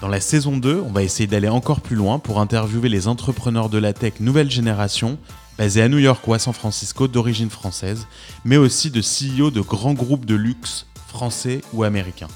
[0.00, 3.68] Dans la saison 2, on va essayer d'aller encore plus loin pour interviewer les entrepreneurs
[3.68, 5.18] de la tech nouvelle génération,
[5.58, 8.06] basés à New York ou à San Francisco d'origine française,
[8.44, 12.28] mais aussi de CEO de grands groupes de luxe français ou américains.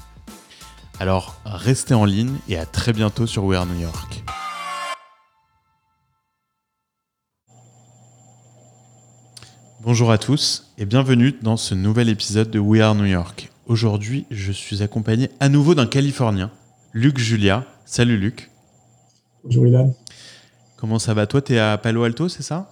[0.99, 4.25] Alors restez en ligne et à très bientôt sur We Are New York.
[9.81, 13.51] Bonjour à tous et bienvenue dans ce nouvel épisode de We Are New York.
[13.67, 16.51] Aujourd'hui, je suis accompagné à nouveau d'un Californien,
[16.93, 17.65] Luc Julia.
[17.85, 18.49] Salut Luc.
[19.43, 19.93] Bonjour Ilan.
[20.77, 21.27] Comment ça va?
[21.27, 22.69] Toi, tu es à Palo Alto, c'est ça?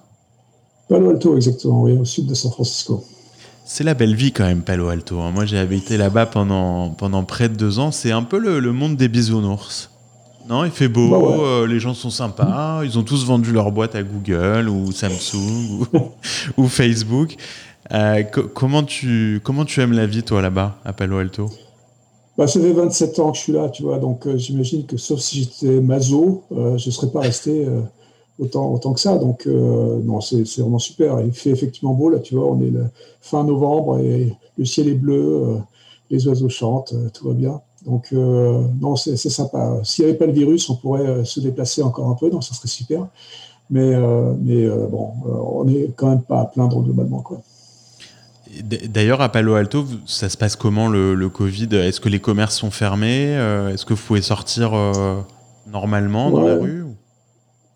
[0.89, 3.03] Palo Alto, exactement, oui, au sud de San Francisco.
[3.66, 5.19] C'est la belle vie quand même, Palo Alto.
[5.22, 5.31] hein.
[5.31, 7.91] Moi, j'ai habité là-bas pendant, pendant près de deux ans.
[7.91, 9.89] C'est un peu le, le monde des bisounours.
[10.50, 11.38] Non, il fait beau, Bah ouais.
[11.39, 15.85] euh, les gens sont sympas, ils ont tous vendu leur boîte à Google ou Samsung
[15.94, 16.11] ou,
[16.58, 17.35] ou Facebook.
[17.94, 21.50] Euh, co- comment, tu, comment tu aimes la vie, toi, là-bas, à Palo Alto?
[22.38, 24.96] Bah, ça fait 27 ans que je suis là, tu vois, donc euh, j'imagine que
[24.97, 27.81] sauf si j'étais maso, euh, je ne serais pas resté euh,
[28.40, 29.18] autant, autant que ça.
[29.18, 31.20] Donc, euh, non, c'est vraiment super.
[31.22, 32.86] Il fait effectivement beau, là, tu vois, on est le
[33.22, 35.58] fin novembre et le ciel est bleu, euh,
[36.09, 37.62] les oiseaux chantent, tout va bien.
[37.86, 39.80] Donc, non, c'est sympa.
[39.84, 42.53] S'il n'y avait pas le virus, on pourrait se déplacer encore un peu, donc ça
[42.53, 43.08] serait super.
[43.72, 43.96] Mais,
[44.40, 47.41] mais bon, on n'est quand même pas à plaindre globalement, quoi.
[48.63, 51.69] D'ailleurs, à Palo Alto, ça se passe comment le, le Covid?
[51.72, 53.35] Est-ce que les commerces sont fermés?
[53.38, 55.22] Euh, Est-ce que vous pouvez sortir euh,
[55.72, 56.88] normalement dans la rue ou-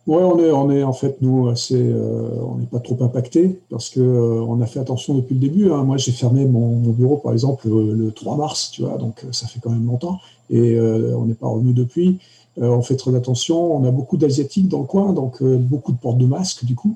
[0.07, 3.59] Ouais, on est, on est en fait, nous, assez, euh, on n'est pas trop impacté
[3.71, 5.71] parce que euh, on a fait attention depuis le début.
[5.71, 5.83] hein.
[5.83, 9.25] Moi, j'ai fermé mon, mon bureau, par exemple, le, le 3 mars, tu vois, donc
[9.31, 10.19] ça fait quand même longtemps
[10.51, 12.19] et on n'est pas revenu depuis.
[12.57, 13.75] On fait très attention.
[13.75, 16.95] On a beaucoup d'Asiatiques dans le coin, donc beaucoup de portes de masques, du coup,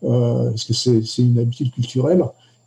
[0.00, 2.24] parce que c'est une habitude culturelle.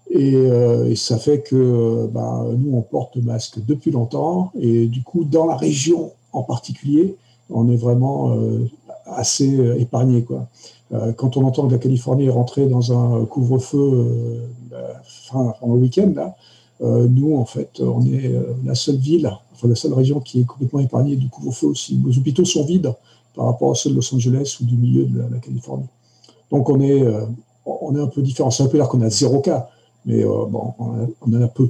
[0.09, 4.51] Et, euh, et ça fait que bah, nous, on porte le masque depuis longtemps.
[4.59, 7.15] Et du coup, dans la région en particulier,
[7.49, 8.67] on est vraiment euh,
[9.05, 9.49] assez
[9.79, 10.25] épargné.
[10.91, 14.41] Euh, quand on entend que la Californie est rentrée dans un couvre-feu
[15.03, 16.35] fin, pendant le week-end, là,
[16.81, 18.33] nous, en fait, on est
[18.65, 21.97] la seule ville, enfin la seule région qui est complètement épargnée du couvre-feu aussi.
[21.97, 22.93] Nos hôpitaux sont vides
[23.35, 25.87] par rapport à ceux de Los Angeles ou du milieu de la, Californie.
[26.51, 27.03] Donc on est,
[27.65, 28.49] on est un peu différent.
[28.49, 29.69] Ça veut pas dire qu'on a zéro cas,
[30.05, 31.69] mais euh, bon, on, en a peu.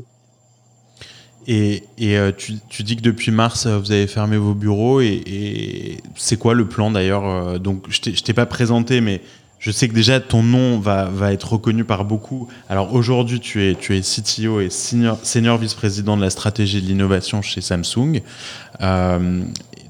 [1.47, 5.01] Et, et, euh, tu, tu dis que depuis mars, euh, vous avez fermé vos bureaux.
[5.01, 9.21] Et, c'est quoi le plan d'ailleurs Donc, je je t'ai pas présenté, mais
[9.57, 12.47] je sais que déjà ton nom va, va être reconnu par beaucoup.
[12.69, 17.41] Alors aujourd'hui, tu es, tu es CTO et senior, vice-président de la stratégie de l'innovation
[17.41, 18.21] chez Samsung.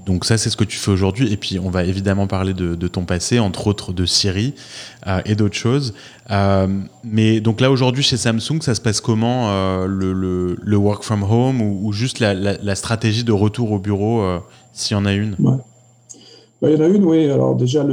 [0.10, 1.32] Donc ça, c'est ce que tu fais aujourd'hui.
[1.32, 4.56] Et puis, on va évidemment parler de, ton passé, entre autres de Siri
[5.06, 5.94] euh, et d'autres choses.
[6.32, 6.68] Euh,
[7.04, 11.62] mais donc là, aujourd'hui, chez Samsung, ça se passe comment euh, le, work from home
[11.62, 14.24] ou, juste la, stratégie de retour au bureau,
[14.74, 15.36] s'il y en a une?
[15.38, 15.60] Bah,
[16.64, 17.30] il y en a une, oui.
[17.30, 17.86] Alors déjà,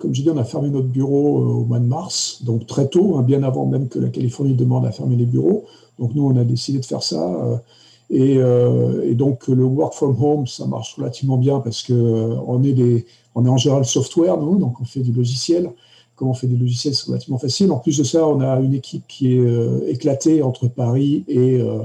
[0.00, 3.16] comme j'ai dit, on a fermé notre bureau au mois de mars, donc très tôt,
[3.16, 5.64] hein, bien avant même que la Californie demande à fermer les bureaux.
[5.98, 7.62] Donc nous, on a décidé de faire ça.
[8.10, 12.36] Et, euh, et donc le work from home, ça marche relativement bien parce que euh,
[12.46, 15.70] on est des, on est en général software, nous, donc on fait du logiciel.
[16.16, 17.72] Comme on fait des logiciels, c'est relativement facile.
[17.72, 21.60] En plus de ça, on a une équipe qui est euh, éclatée entre Paris et
[21.60, 21.80] euh,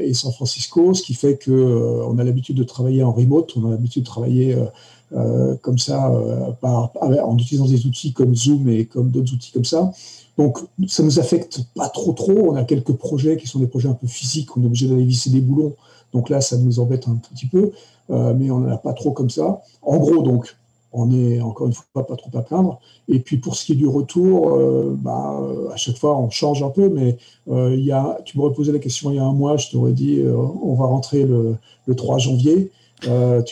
[0.00, 3.52] et San Francisco, ce qui fait que euh, on a l'habitude de travailler en remote,
[3.56, 4.64] on a l'habitude de travailler euh,
[5.12, 9.64] euh, comme ça, euh, en utilisant des outils comme Zoom et comme d'autres outils comme
[9.64, 9.92] ça.
[10.36, 10.58] Donc,
[10.88, 12.50] ça nous affecte pas trop trop.
[12.50, 14.56] On a quelques projets qui sont des projets un peu physiques.
[14.56, 15.74] On est obligé d'aller visser des boulons.
[16.12, 17.70] Donc là, ça nous embête un petit peu,
[18.10, 19.60] euh, mais on n'en a pas trop comme ça.
[19.82, 20.56] En gros, donc,
[20.96, 22.80] on est encore une fois pas trop à plaindre.
[23.08, 26.30] Et puis pour ce qui est du retour, euh, bah, euh, à chaque fois on
[26.30, 29.24] change un peu, mais euh, y a, tu m'aurais posé la question il y a
[29.24, 31.56] un mois, je t'aurais dit on va rentrer le,
[31.86, 32.70] le 3 janvier.
[33.02, 33.08] Tu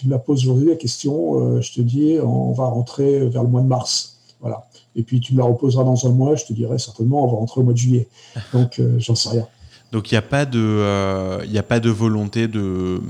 [0.07, 3.61] me la poses aujourd'hui la question, je te dis on va rentrer vers le mois
[3.61, 4.11] de mars.
[4.41, 4.67] Voilà.
[4.95, 7.39] et puis tu me la reposeras dans un mois, je te dirai certainement, on va
[7.39, 8.09] rentrer au mois de juillet.
[8.53, 9.47] Donc, j'en sais rien.
[9.91, 13.01] Donc, il n'y a, pas de, volonté de,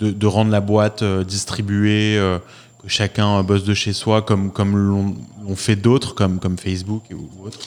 [0.00, 2.18] de, rendre la boîte distribuée,
[2.86, 7.46] que chacun bosse de chez soi, comme, comme l'ont fait d'autres, comme, comme Facebook ou
[7.46, 7.58] autres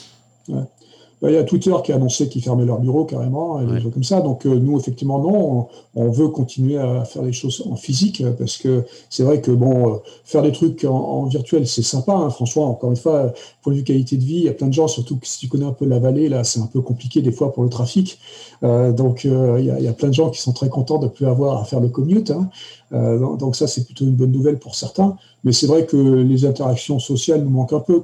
[1.20, 3.82] bah, il y a Twitter qui a annoncé qu'ils fermaient leur bureau carrément, et des
[3.82, 4.22] choses comme ça.
[4.22, 8.56] Donc euh, nous, effectivement, non, on, veut continuer à faire les choses en physique parce
[8.56, 12.14] que c'est vrai que bon, euh, faire des trucs en, virtuel, c'est sympa.
[12.14, 14.68] Hein, franchement, encore une fois, point de vue qualité de vie, il y a plein
[14.68, 16.80] de gens, surtout que si tu connais un peu la vallée, là, c'est un peu
[16.80, 18.18] compliqué des fois pour le trafic.
[18.62, 21.26] Euh, donc il y, a plein de gens qui sont très contents de ne plus
[21.26, 22.30] avoir à faire le commute.
[22.30, 22.50] Hein.
[22.90, 25.16] donc ça, c'est plutôt une bonne nouvelle pour certains.
[25.44, 28.02] Mais c'est vrai que les interactions sociales nous manquent un peu.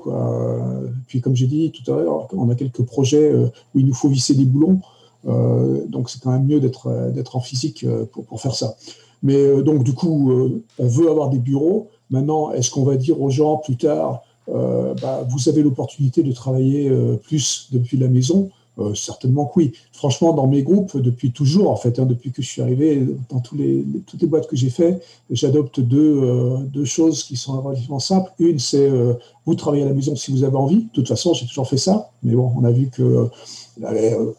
[1.07, 3.95] Puis comme j'ai dit tout à l'heure, on a quelques projets euh, où il nous
[3.95, 4.81] faut visser des boulons.
[5.27, 8.77] Euh, donc c'est quand même mieux d'être en physique euh, pour, pour, faire ça.
[9.23, 10.33] Mais donc du coup,
[10.79, 11.89] on veut avoir des bureaux.
[12.11, 16.93] Maintenant, est-ce qu'on va dire aux gens plus tard, bah, vous avez l'opportunité de travailler
[17.25, 18.51] plus depuis la maison?
[18.79, 19.73] Euh, certainement que oui.
[19.93, 23.41] Franchement, dans mes groupes, depuis toujours, en fait, hein, depuis que je suis arrivé, dans
[23.41, 25.01] tous les, toutes les boîtes que j'ai fait,
[25.31, 28.31] j'adopte deux, euh, deux, choses qui sont relativement simples.
[28.39, 29.15] Une, c'est euh,
[29.47, 30.85] vous travaillez à la maison si vous avez envie.
[30.85, 32.11] De toute façon, j'ai toujours fait ça.
[32.23, 33.29] Mais bon, on a vu que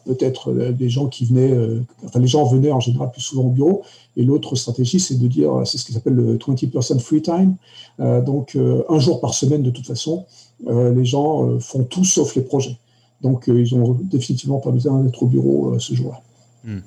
[0.04, 1.56] peut-être des gens qui venaient,
[2.04, 3.82] enfin les gens venaient en général plus souvent au bureau.
[4.16, 7.54] Et l'autre stratégie, c'est de dire, c'est ce qu'ils appelle le 20% free time.
[7.98, 8.58] donc
[8.88, 10.26] un jour par semaine, de toute façon,
[10.66, 12.76] les gens font tout sauf les projets.
[13.20, 16.20] Donc, euh, ils n'ont définitivement pas besoin d'être au bureau euh, ce jour-là.
[16.64, 16.80] Hmm.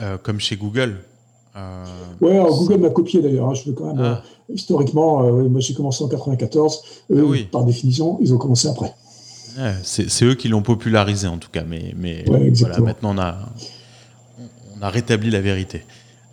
[0.00, 0.96] Euh, comme chez Google
[2.20, 3.50] Oui, alors Google m'a copié d'ailleurs.
[3.50, 4.22] Hein, je veux quand même, ah.
[4.52, 6.82] historiquement, moi j'ai commencé en 94.
[7.12, 7.16] Ah
[7.50, 8.94] par définition, ils ont commencé après.
[9.82, 12.24] c'est eux qui l'ont popularisé en tout cas, mais, mais
[12.54, 13.36] voilà, maintenant on a,
[14.78, 15.82] on a rétabli la vérité.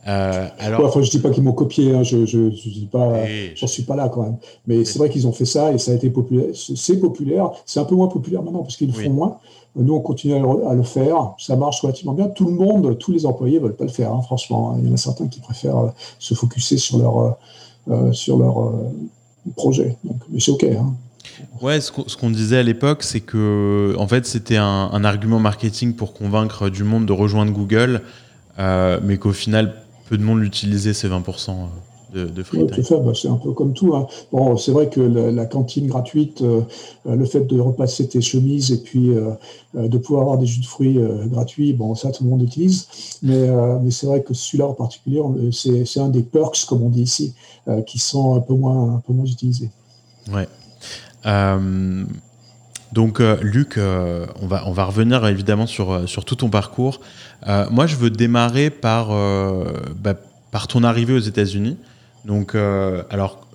[0.07, 0.86] Euh, alors...
[0.86, 3.25] enfin, je dis pas qu'ils m'ont copié, hein, je, je, je, dis pas,
[3.56, 4.38] j'en suis pas là quand même.
[4.65, 6.48] Mais c'est vrai qu'ils ont fait ça et ça a été populaire.
[6.54, 9.39] C'est populaire, c'est un peu moins populaire maintenant parce qu'ils le font moins.
[9.77, 12.27] Nous, on continue à le faire, ça marche relativement bien.
[12.30, 14.75] Tout le monde, tous les employés veulent pas le faire, hein, franchement.
[14.80, 17.31] Il y en a certains qui préfèrent euh, se focuser sur leur, euh,
[17.89, 18.71] euh sur leur euh,
[19.56, 19.95] projet.
[20.03, 20.63] Donc, mais c'est OK.
[20.63, 20.95] Hein.
[21.62, 25.94] Ouais, ce qu'on disait à l'époque, c'est que en fait, c'était un, un, argument marketing
[25.94, 28.01] pour convaincre du monde de rejoindre Google,
[28.57, 29.75] mais qu'au final,
[30.07, 31.51] peu de monde l'utilisait, ces 20%
[32.13, 33.95] de, de free bah, c'est un peu comme tout.
[33.95, 34.07] Hein.
[34.31, 36.62] Bon, c'est vrai que la, cantine gratuite, euh,
[37.06, 39.31] le fait de repasser tes chemises et puis euh,
[39.75, 42.88] euh, de pouvoir avoir des jus de fruits gratuits, bon, ça, tout le monde utilise.
[43.21, 43.50] Mais,
[43.81, 45.21] mais c'est vrai que celui-là en particulier,
[45.51, 47.33] c'est un des perks, comme on dit ici,
[47.86, 49.69] qui sont un peu moins, un peu moins utilisés.
[50.31, 50.48] Ouais.
[52.98, 57.00] Donc, Luc, on, va, on va revenir évidemment sur, sur tout ton parcours.
[57.46, 59.66] Euh, moi, je veux démarrer par, euh,
[59.96, 60.16] bah,
[60.52, 61.78] par ton arrivée aux États-Unis.
[62.26, 63.48] Donc, euh, alors,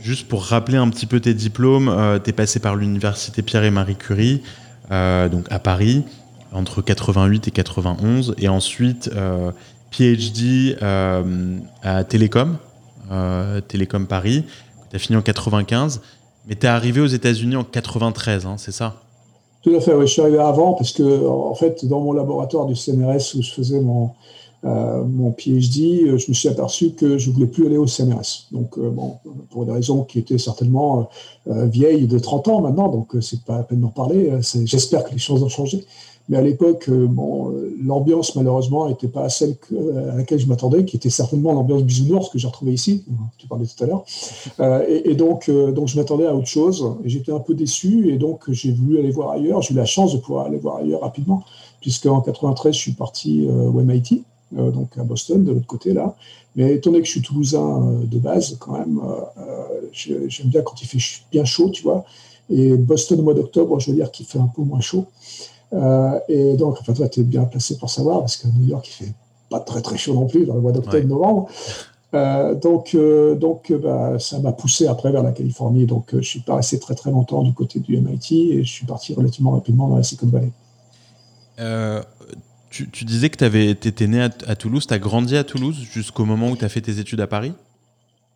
[0.00, 3.70] juste pour rappeler un petit peu tes diplômes, tu es passé par l'université Pierre et
[3.70, 4.42] Marie Curie,
[4.90, 6.04] donc à Paris,
[6.52, 9.10] entre 88 et 91, et ensuite
[9.90, 12.58] PhD à Télécom,
[13.66, 14.44] Télécom Paris,
[14.90, 16.00] tu as fini en 95,
[16.48, 19.02] mais tu es arrivé aux États-Unis en 93, hein, c'est ça?
[19.62, 20.06] Tout à fait, oui.
[20.06, 23.50] Je suis arrivé avant parce que, en fait, dans mon laboratoire du CNRS où je
[23.50, 24.10] faisais mon,
[24.64, 28.46] euh, mon PhD, euh, je me suis aperçu que je voulais plus aller au CNRS.
[28.50, 29.16] Donc, euh, bon,
[29.50, 31.08] pour des raisons qui étaient certainement
[31.46, 34.30] vieilles de 30 ans maintenant, donc c'est pas à peine d'en parler.
[34.64, 35.86] J'espère que les choses ont changé.
[36.28, 39.56] Mais à l'époque, euh, euh, l'ambiance, malheureusement, n'était pas celle
[40.12, 43.04] à laquelle je m'attendais, qui était certainement l'ambiance bisounours que j'ai retrouvée ici,
[43.38, 44.04] tu parlais tout à l'heure.
[44.60, 48.72] Euh, et, donc, je m'attendais à autre chose, j'étais un peu déçu, et donc j'ai
[48.72, 49.62] voulu aller voir ailleurs.
[49.62, 51.44] J'ai eu la chance de pouvoir aller voir ailleurs rapidement,
[51.80, 56.14] puisqu'en 93, je suis parti au MIT, donc à Boston, de l'autre côté, là.
[56.56, 59.00] Mais étant donné que je suis toulousain de base, quand même,
[59.92, 62.04] j'aime bien quand il fait bien chaud, tu vois.
[62.50, 65.06] Et Boston au mois d'octobre, je veux dire qu'il fait un peu moins chaud.
[65.72, 68.88] Euh, et donc, enfin, toi, tu es bien placé pour savoir, parce que New York,
[68.88, 69.12] il fait
[69.50, 71.48] pas très très chaud non plus dans le mois d'octobre-novembre.
[72.14, 75.86] Euh, donc, euh, donc bah, ça m'a poussé après vers la Californie.
[75.86, 78.86] Donc, je suis pas resté très très longtemps du côté du MIT et je suis
[78.86, 80.52] parti relativement rapidement dans la Silicon Valley.
[82.70, 85.86] Tu, tu, disais que tu étais né à, à Toulouse, tu as grandi à Toulouse
[85.90, 87.54] jusqu'au moment où tu as fait tes études à Paris?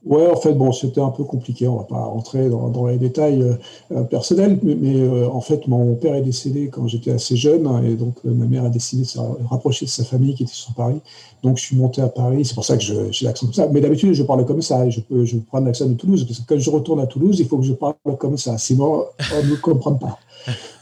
[0.04, 1.68] Ouais, en fait, bon, c'était un peu compliqué.
[1.68, 3.54] On va pas rentrer dans, les détails euh,
[3.92, 7.94] euh, personnels, mais, euh, en fait, mon père est décédé quand j'étais assez jeune, et
[7.94, 9.18] donc ma mère a décidé de se
[9.48, 11.00] rapprocher de sa famille qui était sur Paris.
[11.44, 12.44] Donc, je suis monté à Paris.
[12.44, 13.68] C'est pour ça que j'ai l'accent comme ça.
[13.70, 14.88] Mais d'habitude, je parle comme ça.
[14.90, 17.46] Je peux, je prendre l'accent de Toulouse, parce que quand je retourne à Toulouse, il
[17.46, 18.58] faut que je parle comme ça.
[18.58, 20.18] Sinon, on ne comprend pas.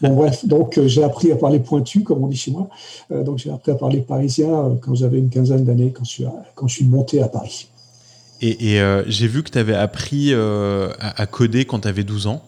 [0.01, 2.69] Bon, bref, donc j'ai appris à parler pointu, comme on dit chez moi.
[3.11, 7.21] donc, j'ai appris à parler parisien quand j'avais une quinzaine d'années, quand je suis monté
[7.21, 7.69] à Paris.
[8.43, 12.27] Et, euh, j'ai vu que tu avais appris euh, à, coder quand tu avais 12
[12.27, 12.43] ans.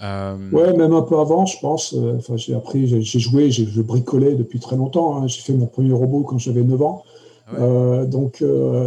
[0.00, 1.94] Ouais, même un peu avant, je pense.
[2.18, 5.16] Enfin, j'ai appris, j'ai joué, j'ai bricolé depuis très longtemps.
[5.16, 5.28] Hein.
[5.28, 7.04] J'ai fait mon premier robot quand j'avais 9 ans.
[7.48, 8.42] Ah donc,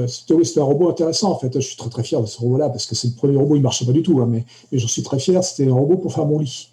[0.07, 1.53] c'était un robot intéressant en fait.
[1.53, 3.61] Je suis très très fier de ce robot-là parce que c'est le premier robot, il
[3.61, 5.43] marchait pas du tout, hein, mais, mais j'en suis très fier.
[5.43, 6.69] C'était un robot pour faire mon lit.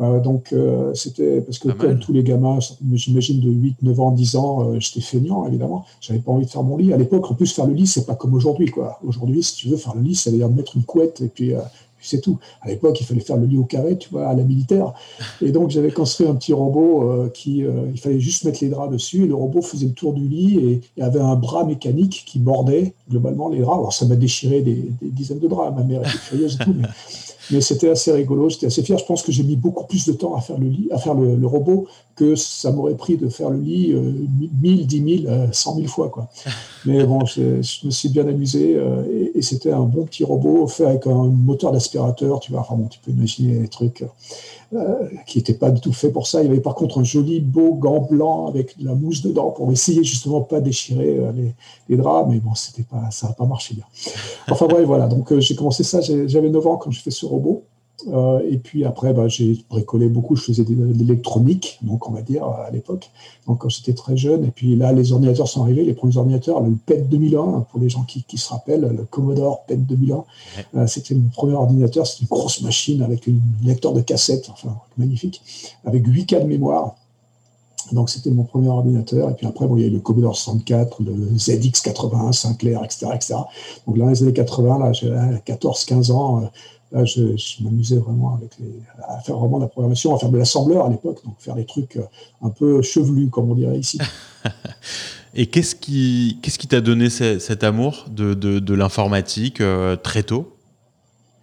[0.00, 2.58] Euh, donc, euh, c'était parce que, comme tous les gamins,
[2.92, 5.84] j'imagine de 8, 9 ans, 10 ans, euh, j'étais feignant, évidemment.
[6.00, 6.92] J'avais pas envie de faire mon lit.
[6.92, 9.00] À l'époque, en plus, faire le lit, c'est pas comme aujourd'hui, quoi.
[9.04, 11.52] Aujourd'hui, si tu veux faire le lit, ça veut dire mettre une couette et puis
[12.00, 12.38] c'est tout.
[12.62, 14.92] À l'époque, il fallait faire le lit au carré, tu vois, à la militaire.
[15.42, 19.24] Et donc, j'avais construit un petit robot qui, il fallait juste mettre les draps dessus.
[19.24, 22.94] Et le robot faisait le tour du lit et, avait un bras mécanique qui bordait
[23.10, 23.78] globalement les draps.
[23.78, 25.76] Alors, ça m'a déchiré des, dizaines de draps.
[25.76, 26.74] Ma mère était furieuse et tout.
[26.76, 26.86] Mais,
[27.50, 28.98] mais c'était assez rigolo, j'étais assez fier.
[28.98, 31.14] Je pense que j'ai mis beaucoup plus de temps à faire le lit, à faire
[31.14, 34.12] le, robot que ça m'aurait pris de faire le lit euh,
[34.62, 36.08] 1000, 10 000, 100 000 fois.
[36.10, 36.28] Quoi.
[36.84, 40.84] Mais bon, je, me suis bien amusé euh, et, c'était un bon petit robot fait
[40.84, 42.40] avec un moteur d'aspirateur.
[42.40, 44.04] Tu vois, enfin bon, tu peux imaginer les trucs
[44.74, 46.42] euh, qui n'étaient pas du tout faits pour ça.
[46.42, 49.50] Il y avait par contre un joli beau gant blanc avec de la mousse dedans
[49.50, 51.32] pour essayer justement pas déchirer euh,
[51.88, 53.84] les, draps, mais bon, c'était pas, ça n'a pas marché bien.
[54.50, 55.08] Enfin bref, voilà.
[55.08, 56.00] Donc j'ai commencé ça.
[56.00, 57.64] J'avais 9 ans quand j'ai fait ce robot.
[58.06, 60.36] Euh, et puis après, bah, j'ai bricolé beaucoup.
[60.36, 63.10] Je faisais de l'électronique, donc on va dire à l'époque.
[63.46, 64.44] Donc quand j'étais très jeune.
[64.44, 65.84] Et puis là, les ordinateurs sont arrivés.
[65.84, 69.64] Les premiers ordinateurs, le PET 2001, pour les gens qui, qui se rappellent, le Commodore
[69.66, 70.24] PET 2001.
[70.76, 72.06] Euh, c'était mon premier ordinateur.
[72.06, 75.42] C'était une grosse machine avec un lecteur de cassette, enfin magnifique,
[75.84, 76.94] avec 8 K de mémoire.
[77.92, 79.30] Donc c'était mon premier ordinateur.
[79.30, 83.06] Et puis après, bon, il y a eu le Commodore 64, le ZX81, Sinclair, etc.,
[83.14, 83.34] etc.
[83.86, 86.50] Donc là, dans les années 80, là, j'ai 14-15 ans.
[86.92, 88.52] Euh, Là, je, m'amusais vraiment avec
[89.06, 91.64] à faire vraiment de la programmation, à faire de l'assembleur à l'époque, donc faire des
[91.66, 92.02] trucs euh,
[92.42, 93.98] un peu chevelus, comme on dirait ici.
[95.34, 100.54] Et qu'est-ce qui qu'est-ce qui t'a donné cet amour de, de, l'informatique euh, très tôt?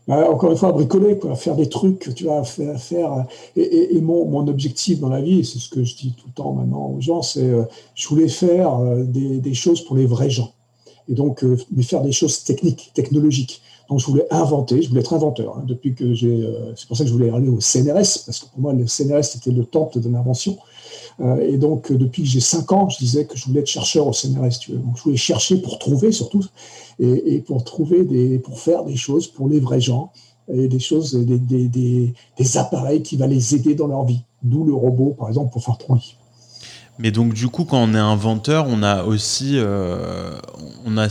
[0.07, 2.79] Bah, Encore une fois, bricoler, quoi, faire des trucs, tu vois, faire.
[2.79, 3.25] faire
[3.55, 6.33] et, et, mon, mon, objectif dans la vie, c'est ce que je dis tout le
[6.33, 10.31] temps maintenant aux gens, c'est euh, je voulais faire des, des, choses pour les vrais
[10.31, 10.51] gens.
[11.07, 13.61] Et donc, mais faire des choses techniques, technologiques.
[13.89, 15.57] Donc je voulais inventer, je voulais être inventeur.
[15.57, 18.39] Hein, depuis que j'ai, euh, c'est pour ça que je voulais aller au CNRS parce
[18.39, 20.57] que pour moi le CNRS c'était le temple de l'invention.
[21.19, 24.07] Euh, et donc depuis que j'ai 5 ans, je disais que je voulais être chercheur
[24.07, 24.69] au CNRS.
[24.69, 26.43] Donc je voulais chercher pour trouver surtout
[26.99, 30.11] et, pour trouver des, pour faire des choses pour les vrais gens
[30.51, 31.67] et des choses, des, des,
[32.37, 34.21] des, appareils qui va les aider dans leur vie.
[34.43, 35.99] D'où le robot par exemple pour faire ton.
[36.97, 40.31] Mais donc du coup, quand on est inventeur, on a aussi, euh,
[40.85, 41.07] on a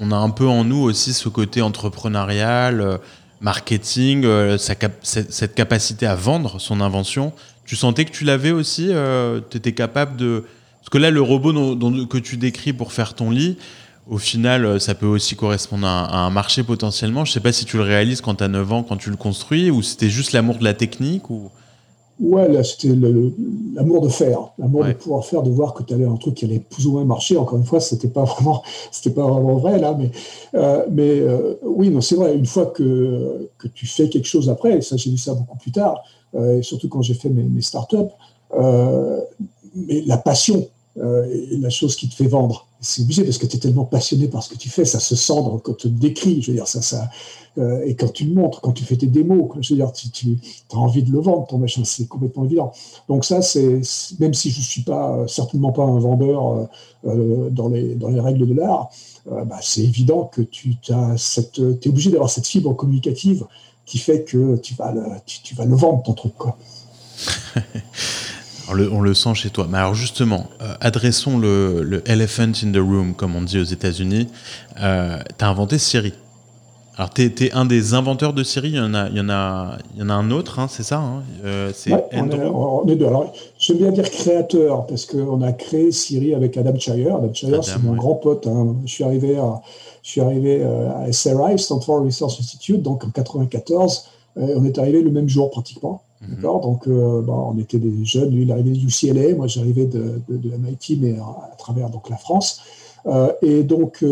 [0.00, 2.98] on a un peu en nous aussi ce côté entrepreneurial, euh,
[3.40, 7.32] marketing, euh, cette capacité à vendre son invention.
[7.64, 8.90] Tu sentais que tu l'avais aussi,
[9.50, 10.44] tu étais capable de,
[10.80, 11.52] parce que là, le robot
[12.06, 13.56] que tu décris pour faire ton lit,
[14.08, 17.24] au final, ça peut aussi correspondre à, un marché potentiellement.
[17.24, 19.16] Je sais pas si tu le réalises quand tu as 9 ans, quand tu le
[19.16, 21.50] construis, ou c'était juste l'amour de la technique ou
[22.20, 26.04] Ouais, là, c'était l'amour de faire, l'amour de pouvoir faire, de voir que tu avais
[26.04, 27.36] un truc qui allait plus ou moins marcher.
[27.36, 30.10] Encore une fois, c'était pas vraiment, c'était pas vraiment vrai là, mais,
[30.54, 32.36] euh, mais euh, oui, non, c'est vrai.
[32.36, 35.56] Une fois que, que tu fais quelque chose après, et ça, j'ai vu ça beaucoup
[35.56, 36.02] plus tard,
[36.34, 37.96] euh, et surtout quand j'ai fait mes, mes startups,
[39.74, 42.66] mais la passion est la chose qui te fait vendre.
[42.82, 45.14] C'est obligé parce que tu es tellement passionné par ce que tu fais, ça se
[45.14, 46.42] sent quand tu te décris.
[46.42, 47.08] Je veux dire, ça, ça,
[47.58, 50.38] euh, et quand tu le montres, quand tu fais tes démos, je veux dire, tu,
[50.72, 52.72] as envie de le vendre, ton machin, c'est complètement évident.
[53.08, 53.80] Donc ça, c'est
[54.18, 56.66] même si je ne suis pas certainement pas un vendeur euh,
[57.06, 58.90] euh, dans, les, dans les règles de l'art,
[59.26, 63.46] bah, c'est évident que tu es obligé d'avoir cette fibre communicative
[63.86, 66.32] qui fait que tu vas le, tu, vas le vendre, ton truc.
[68.68, 69.66] on, le, on le, sent chez toi.
[69.68, 70.48] Mais alors justement,
[70.80, 74.28] adressons le, le, elephant in the room, comme on dit aux États-Unis.
[74.76, 76.14] tu as inventé Siri.
[76.96, 79.30] Alors, tu es, un des inventeurs de Siri, il y en a, il y en
[79.30, 82.96] a, il y en a un autre, hein, c'est ça hein euh, C'est on, est
[82.96, 83.06] deux.
[83.06, 87.16] Alors, j'aime bien dire créateur, parce qu'on a créé Siri avec Adam Shire.
[87.16, 88.46] Adam Shire, c'est mon grand pote.
[88.46, 88.76] Hein.
[88.84, 89.62] Je suis arrivé à,
[90.02, 94.08] je suis arrivé euh, à SRI, Stanford Research Institute, donc en 94.
[94.36, 96.02] Euh, on est arrivé le même jour pratiquement.
[96.28, 96.40] Mhm.
[96.40, 98.30] Donc, on était des jeunes.
[98.30, 102.60] Lui, il arrivé de UCLA, moi j'arrivais de, MIT, mais à, travers donc, la France.
[103.42, 104.02] et donc,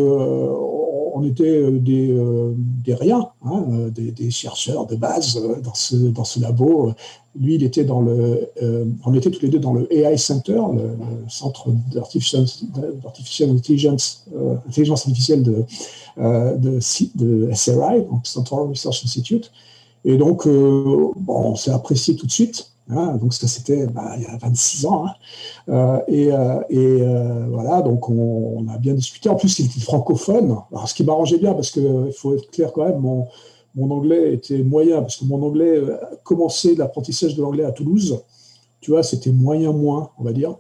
[1.15, 5.97] on était euh, des, euh, des riens, hein, euh, des, chercheurs de base dans ce,
[5.97, 6.93] dans ce labo.
[7.39, 8.51] Lui, il était dans le,
[9.05, 10.97] on était tous les deux dans le AI Center, le,
[11.29, 12.45] centre d'artificial
[13.51, 14.27] intelligence,
[14.67, 15.65] intelligence artificielle de,
[16.17, 16.79] de,
[17.15, 19.53] de, SRI, donc Central Research Institute.
[20.05, 22.71] Et donc, bon, on s'est apprécié tout de suite.
[22.93, 25.07] Hein, donc ça c'était bah, il y a 26 ans.
[25.07, 25.13] Hein.
[25.69, 29.29] Euh, et, euh, et euh, voilà, donc on, a bien discuté.
[29.29, 30.57] En plus, il était francophone.
[30.73, 34.63] Alors, ce qui m'arrangeait bien, parce qu'il faut être clair quand même, mon, anglais était
[34.63, 38.23] moyen, parce que mon anglais a commencé l'apprentissage de l'anglais à Toulouse
[38.81, 40.57] tu vois, c'était moyen moins, on va dire.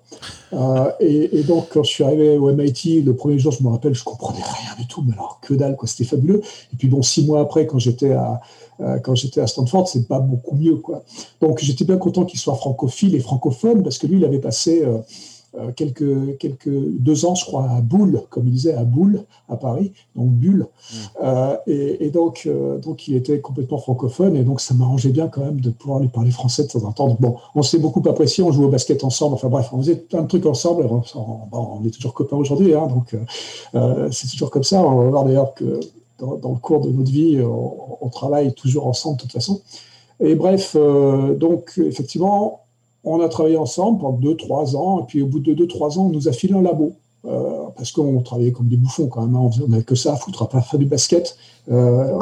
[0.53, 3.95] Euh, et, donc, quand je suis arrivé au MIT, le premier jour, je me rappelle,
[3.95, 6.43] je comprenais rien du tout, mais alors que dalle, quoi, c'était fabuleux.
[6.73, 8.39] Et puis bon, six mois après, quand j'étais à, euh,
[9.03, 11.03] quand j'étais à Stanford, c'est pas beaucoup mieux, quoi.
[11.41, 14.83] Donc, j'étais bien content qu'il soit francophile et francophone, parce que lui, il avait passé
[14.85, 14.99] euh,
[15.59, 19.57] euh, quelques, quelques deux ans, je crois, à Boule, comme il disait, à Boule, à
[19.57, 20.69] Paris, donc Bulle.
[20.69, 20.97] Mm.
[21.25, 25.41] Euh, et, donc, euh, donc, il était complètement francophone, et donc ça m'arrangeait bien quand
[25.41, 27.17] même de pouvoir lui parler français de temps en temps.
[27.19, 30.23] bon, on s'est beaucoup apprécié, on jouait au basket ensemble, enfin bref, on faisait plein
[30.23, 30.89] de trucs ensemble.
[31.15, 33.17] On, est toujours copains aujourd'hui, hein, donc
[34.13, 34.85] c'est toujours comme ça.
[34.85, 35.81] On va voir d'ailleurs que
[36.21, 39.61] dans, le cours de notre vie, on, travaille toujours ensemble de toute façon.
[40.21, 40.77] Et bref,
[41.39, 42.61] donc effectivement,
[43.05, 46.09] on a travaillé ensemble pendant 2-3 ans, et puis au bout de 2-3 ans, on
[46.11, 46.95] nous a filé un labo.
[47.27, 49.51] Euh, parce qu'on travaillait comme des bouffons quand même, hein.
[49.63, 51.37] on n'avait que ça à foutre, à faire du basket.
[51.71, 52.19] Euh,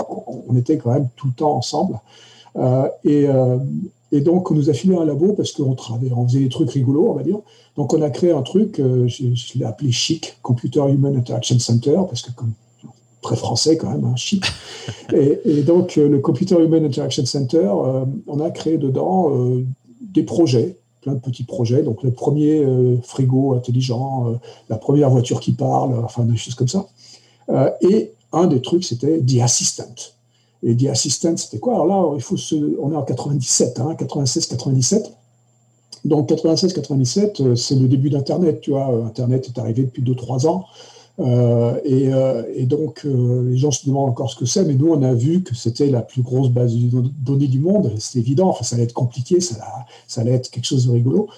[0.48, 2.00] on était quand même tout le temps ensemble.
[2.56, 6.48] Euh, et, donc, on nous a filé un labo parce qu'on travaillait, on faisait des
[6.48, 7.38] trucs rigolos, on va dire.
[7.76, 12.22] Donc, on a créé un truc, je, l'ai appelé CHIC, Computer Human Interaction Center, parce
[12.22, 12.52] que comme
[13.22, 14.44] très français quand même, hein, chic.
[15.12, 17.70] Et, donc, le Computer Human Interaction Center,
[18.26, 19.32] on a créé dedans
[20.00, 21.82] des projets, plein de petits projets.
[21.82, 24.34] Donc le premier euh, frigo intelligent, euh,
[24.68, 26.86] la première voiture qui parle, enfin des choses comme ça.
[27.50, 29.94] Euh, et un des trucs, c'était The Assistant.
[30.62, 31.74] Et The Assistant, c'était quoi?
[31.74, 32.36] Alors là, il faut
[32.80, 35.12] on est en 97, hein, 96-97.
[36.04, 38.86] Donc 96-97, c'est le début d'Internet, tu vois.
[39.06, 40.64] Internet est arrivé depuis 2-3 ans.
[41.20, 44.92] Euh, euh, et, donc, euh, les gens se demandent encore ce que c'est, mais nous,
[44.92, 47.92] on a vu que c'était la plus grosse base de données du monde.
[47.98, 49.56] C'est évident, enfin, ça allait être compliqué, ça,
[50.06, 51.28] ça, allait être quelque chose de rigolo.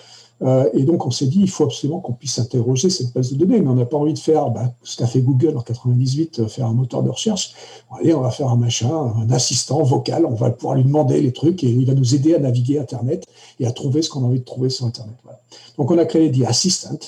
[0.73, 3.61] et donc, on s'est dit, il faut absolument qu'on puisse interroger cette base de données,
[3.61, 6.67] mais on n'a pas envie de faire bah, ce qu'a fait Google en 98, faire
[6.67, 7.53] un moteur de recherche.
[7.99, 11.33] Allez, on va faire un machin, un assistant vocal, on va pouvoir lui demander les
[11.33, 13.27] trucs et il va nous aider à naviguer Internet
[13.59, 15.17] et à trouver ce qu'on a envie de trouver sur Internet.
[15.77, 16.99] Donc, on a créé The Assistant,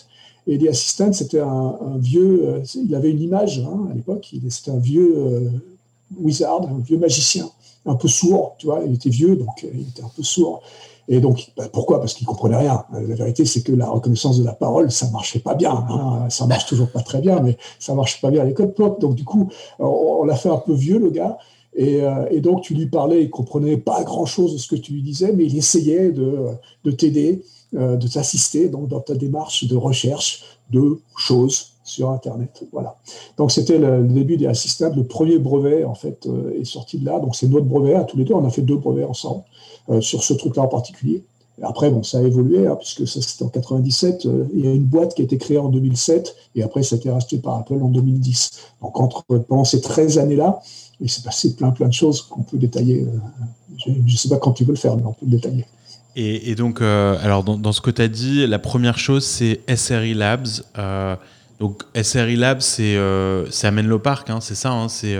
[0.47, 4.73] et The Assistant, c'était un, vieux, euh, il avait une image hein, à l'époque, c'était
[4.73, 5.51] un vieux euh,
[6.21, 7.49] wizard, un vieux magicien,
[7.87, 10.63] un peu sourd, tu vois, il était vieux, donc euh, il était un peu sourd.
[11.09, 12.01] Et donc, bah, pourquoi?
[12.01, 12.85] Parce qu'il comprenait rien.
[12.93, 15.73] La vérité, c'est que la reconnaissance de la parole, ça marchait pas bien.
[15.73, 16.31] Hein.
[16.31, 19.01] Ça marche toujours pas très bien, mais ça marche pas bien à l'école pop.
[19.01, 19.51] Donc, du coup,
[19.81, 21.39] on, l'a fait un peu vieux, le gars.
[21.75, 22.01] Et,
[22.41, 25.45] donc, tu lui parlais, il comprenait pas grand-chose de ce que tu lui disais, mais
[25.45, 27.43] il essayait de t'aider.
[27.75, 32.65] Euh, de t'assister donc dans ta démarche de recherche de choses sur Internet.
[32.71, 32.99] Voilà.
[33.39, 34.97] Donc c'était le, début des assistables.
[34.97, 37.19] Le premier brevet en fait euh, est sorti de là.
[37.19, 38.35] Donc c'est notre brevet à tous les deux.
[38.35, 39.45] On a fait deux brevets ensemble
[39.89, 41.25] euh, sur ce truc-là en particulier.
[41.63, 44.29] après, bon, ça a évolué, hein, puisque ça c'était en 97.
[44.53, 46.99] il y a une boîte qui a été créée en 2007, et après, ça a
[46.99, 48.51] été racheté par Apple en 2010.
[48.83, 50.61] Donc, entre, pendant ces 13 années-là,
[51.01, 53.07] il s'est passé plein, plein de choses qu'on peut détailler.
[53.79, 55.65] je ne sais pas quand tu veux le faire, mais on peut le détailler.
[56.15, 60.13] Et, donc, euh, alors dans, ce que tu as dit, la première chose, c'est SRI
[60.13, 60.47] Labs.
[60.77, 61.17] Euh,
[61.59, 65.17] donc, SRI Labs, c'est euh, à Menlo Park, hein, c'est ça hein, c'est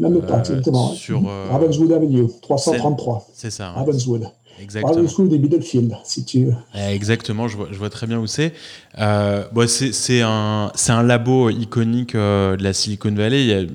[0.00, 0.92] Menlo Park, exactement.
[0.94, 3.28] Sur, Ravenswood Avenue, 333.
[3.32, 3.68] C'est ça.
[3.68, 3.74] Hein.
[3.76, 4.28] Ravenswood.
[4.60, 4.94] Exactement.
[4.94, 6.54] Ravenswood et Middlefield, si tu veux.
[6.74, 8.52] Exactement, je vois, je vois très bien où c'est.
[8.98, 13.68] Bon, c'est un, un labo iconique de la Silicon Valley.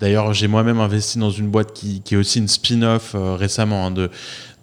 [0.00, 4.10] D'ailleurs, j'ai moi-même investi dans une boîte qui, qui est aussi une spin-off récemment de,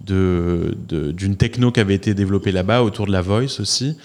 [0.02, 3.98] d'une de, techno qui avait été développée là-bas autour de la voice aussi.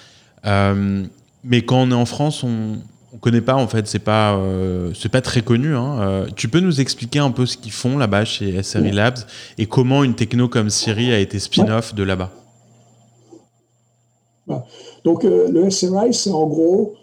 [0.45, 1.05] Euh,
[1.43, 2.77] mais quand on est en France, on
[3.13, 5.75] ne connaît pas en fait, c'est pas euh, c'est pas très connu.
[5.75, 5.99] Hein.
[6.01, 9.19] Euh, tu peux nous expliquer un peu ce qu'ils font là-bas chez SRI Labs
[9.57, 12.31] et comment une techno comme Siri a été spin-off de là-bas?
[15.05, 16.95] Donc le SRI, c'est en gros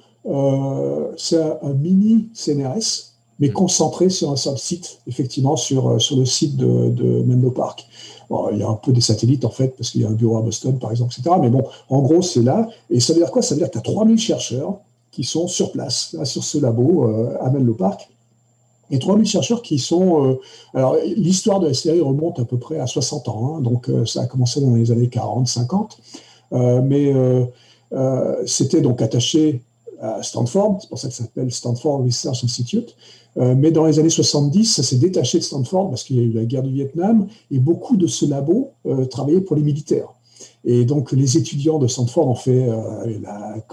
[1.16, 3.52] c'est un, mini CNRS mais mm.
[3.52, 7.86] concentré sur un seul site, effectivement, sur, sur le site de, de Menlo Park
[8.52, 10.38] il y a un peu des satellites, en fait, parce qu'il y a un bureau
[10.38, 11.36] à Boston, par exemple, etc.
[11.40, 12.68] Mais bon, en gros, c'est là.
[12.90, 13.42] Et ça veut dire quoi?
[13.42, 14.78] Ça veut dire que tu as 3000 chercheurs
[15.10, 18.08] qui sont sur place, sur ce labo euh, à Menlo Park.
[18.90, 20.24] Et 3000 chercheurs qui sont.
[20.24, 20.40] Euh,
[20.74, 23.56] alors, l'histoire de la série remonte à peu près à 60 ans.
[23.56, 25.98] Hein, donc, euh, ça a commencé dans les années 40, 50.
[26.52, 27.12] mais
[28.46, 29.62] c'était donc attaché
[30.00, 32.94] à Stanford, c'est pour ça que ça s'appelle Stanford Research Institute.
[33.36, 36.22] Euh, mais dans les années 70, ça s'est détaché de Stanford parce qu'il y a
[36.22, 40.08] eu la guerre du Vietnam et beaucoup de ce labo euh, travaillaient pour les militaires.
[40.64, 43.16] Et donc les étudiants de Stanford ont fait euh,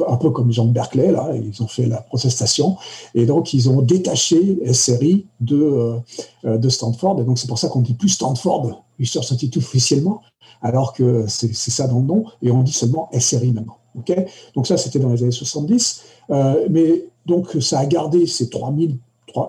[0.07, 2.77] un peu comme les gens de Berkeley, là, ils ont fait la protestation.
[3.15, 5.95] Et donc ils ont détaché SRI de,
[6.43, 7.21] de Stanford.
[7.21, 10.21] Et donc c'est pour ça qu'on dit plus Stanford Research Institute officiellement,
[10.61, 12.25] alors que c'est ça dans le nom.
[12.41, 13.77] Et on dit seulement SRI maintenant.
[14.55, 16.01] donc ça, c'était dans les années 70.
[16.69, 18.97] mais donc ça a gardé ces 3000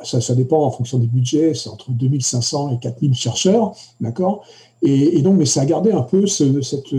[0.03, 4.45] ça, dépend en fonction des budgets, c'est entre 2500 et 4000 chercheurs, d'accord?
[4.83, 6.95] Et, donc, mais ça a gardé un peu cette,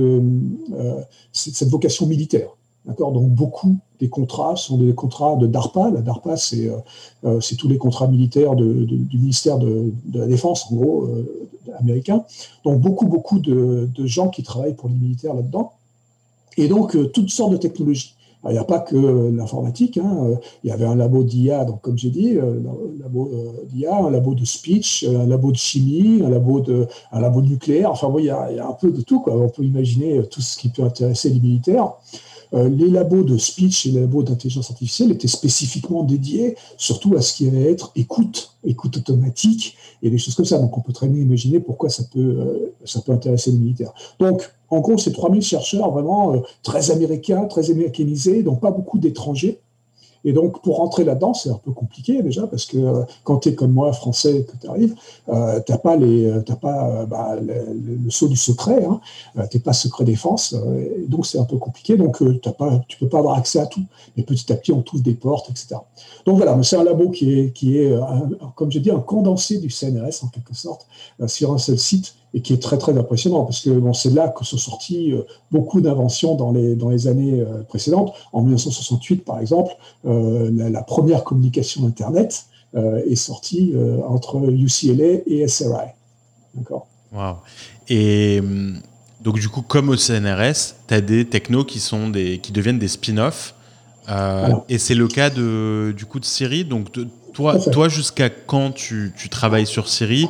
[1.31, 2.49] cette, vocation militaire.
[2.85, 3.11] D'accord?
[3.11, 5.91] Donc, beaucoup des contrats sont des contrats de DARPA.
[5.91, 6.69] La DARPA, c'est
[7.57, 11.09] tous les contrats militaires du ministère de, la Défense, en gros,
[11.79, 12.23] américain.
[12.65, 15.73] Donc, beaucoup, beaucoup de, gens qui travaillent pour les militaires là-dedans.
[16.57, 18.15] Et donc, toutes sortes de technologies.
[18.45, 18.95] Il n'y a pas que
[19.35, 19.97] l'informatique.
[19.97, 20.37] Hein.
[20.63, 23.95] Il y avait un labo d'IA, donc comme j'ai dit, euh, un labo euh, d'IA,
[23.95, 27.91] un labo de speech, un labo de chimie, un labo de, un labo nucléaire.
[27.91, 29.23] Enfin, il, a, il y a un peu de tout.
[29.27, 31.93] On peut imaginer tout ce qui peut intéresser les militaires.
[32.53, 37.21] Euh, les labos de speech et les labos d'intelligence artificielle étaient spécifiquement dédiés surtout à
[37.21, 40.59] ce qui allait être écoute, écoute automatique et des choses comme ça.
[40.59, 43.93] Donc on peut très bien imaginer pourquoi ça peut, ça peut intéresser les militaires.
[44.19, 48.99] Donc en gros, c'est 3000 chercheurs vraiment euh, très américains, très américanisés, donc pas beaucoup
[48.99, 49.59] d'étrangers.
[50.25, 53.49] Et donc, pour rentrer là-dedans, c'est un peu compliqué déjà, parce que euh, quand tu
[53.49, 54.95] es comme moi, français, que tu arrives,
[55.29, 55.97] euh, tu n'as pas,
[56.61, 58.99] pas bah, le, saut du secret, hein,
[59.49, 60.55] tu n'es pas secret défense,
[61.07, 63.83] donc c'est un peu compliqué, donc tu ne peux pas avoir accès à tout.
[64.15, 65.75] Mais petit à petit, on trouve des portes, etc.
[66.25, 67.93] Donc voilà, c'est un labo qui est, qui est
[68.55, 70.87] comme j'ai dit, un condensé du CNRS en quelque sorte,
[71.27, 74.27] sur un seul site et qui est très très impressionnant parce que bon, c'est là
[74.27, 78.13] que sont sorties euh, beaucoup d'inventions dans les, dans les années euh, précédentes.
[78.31, 79.71] En 1968, par exemple,
[80.05, 82.45] euh, la, première communication Internet
[82.75, 83.73] est sortie
[84.07, 85.87] entre UCLA et SRI.
[86.53, 86.85] D'accord?
[87.11, 87.37] Wow.
[87.89, 88.81] Et hum,
[89.21, 92.77] donc, du coup, comme au CNRS, tu as des technos qui, sont des, qui deviennent
[92.77, 93.55] des spin-offs.
[94.69, 96.65] et c'est le cas de, du coup de Siri?
[96.65, 96.91] Donc,
[97.33, 100.27] toi, toi jusqu'à quand tu, tu, travailles sur Siri?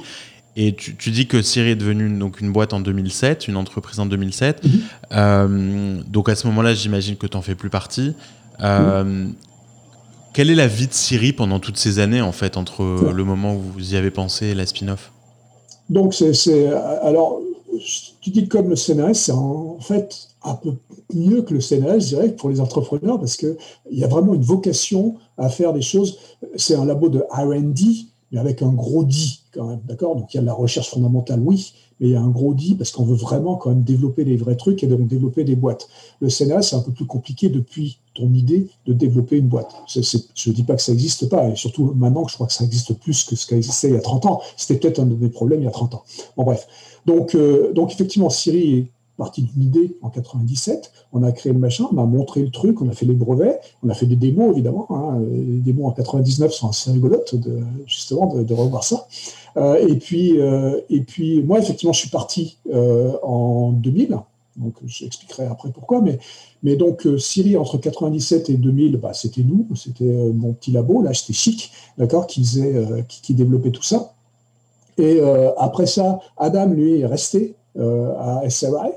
[0.59, 4.07] Et tu, dis que Siri est devenue donc une boîte en 2007, une entreprise en
[4.07, 4.63] 2007.
[4.63, 4.71] Mhm.
[5.11, 8.15] Euh, donc à ce moment-là, j'imagine que tu n'en fais plus partie.
[8.63, 9.33] Euh, mhm.
[10.33, 13.55] Quelle est la vie de Siri pendant toutes ces années, en fait, entre le moment
[13.55, 15.11] où vous y avez pensé et la spin-off?
[15.91, 16.67] Donc, c'est.
[17.03, 17.39] Alors,
[18.21, 20.73] tu dis comme le CNRS, c'est en fait un peu
[21.13, 23.57] mieux que le CNRS, je dirais, pour les entrepreneurs, parce qu'il
[23.91, 26.17] y a vraiment une vocation à faire des choses.
[26.55, 29.13] C'est un labo de RD, mais avec un gros D
[29.87, 30.15] d'accord?
[30.15, 32.75] Donc il y a la recherche fondamentale, oui, mais il y a un gros D
[32.77, 35.87] parce qu'on veut vraiment quand même développer des vrais trucs et donc développer des boîtes.
[36.21, 39.75] Le Sénat, c'est un peu plus compliqué depuis ton idée de développer une boîte.
[39.93, 42.53] je ne dis pas que ça n'existe pas, et surtout maintenant que je crois que
[42.53, 44.41] ça existe plus que ce qui existait il y a 30 ans.
[44.55, 46.03] C'était peut-être un de mes problèmes il y a 30 ans.
[46.35, 46.67] Bon bref.
[47.05, 48.87] Donc, euh, donc effectivement, Siri
[49.17, 50.91] parti d'une idée en 97.
[51.12, 53.60] On a créé le machin, on a montré le truc, on a fait les brevets,
[53.84, 54.88] on a fait des démos évidemment.
[54.89, 55.19] Hein.
[55.19, 57.36] Les démos en 99 sont assez rigolotes
[57.86, 59.08] justement de, revoir ça.
[59.58, 64.17] Euh, et puis euh, et puis moi effectivement je suis parti euh, en 2000.
[64.58, 66.03] Donc j'expliquerai après pourquoi,
[66.63, 71.13] mais donc Siri entre 97 et 2000, bah, c'était nous, c'était mon petit labo là,
[71.13, 74.13] c'était chic, d'accord, qui faisait, qui, qui développait tout ça.
[74.97, 75.21] Et
[75.58, 78.93] après ça, Adam, lui, est resté à SRI.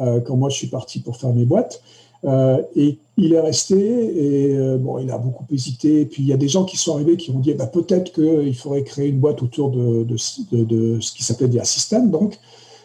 [0.00, 1.82] Euh, quand moi je suis parti pour faire mes boîtes.
[2.24, 6.02] Euh, et il est resté et euh, bon, il a beaucoup hésité.
[6.02, 7.66] Et puis il y a des gens qui sont arrivés qui ont dit eh ben,
[7.66, 12.06] peut-être qu'il faudrait créer une boîte autour de, de, ce qui s'appelait des assistants.
[12.06, 12.38] Donc,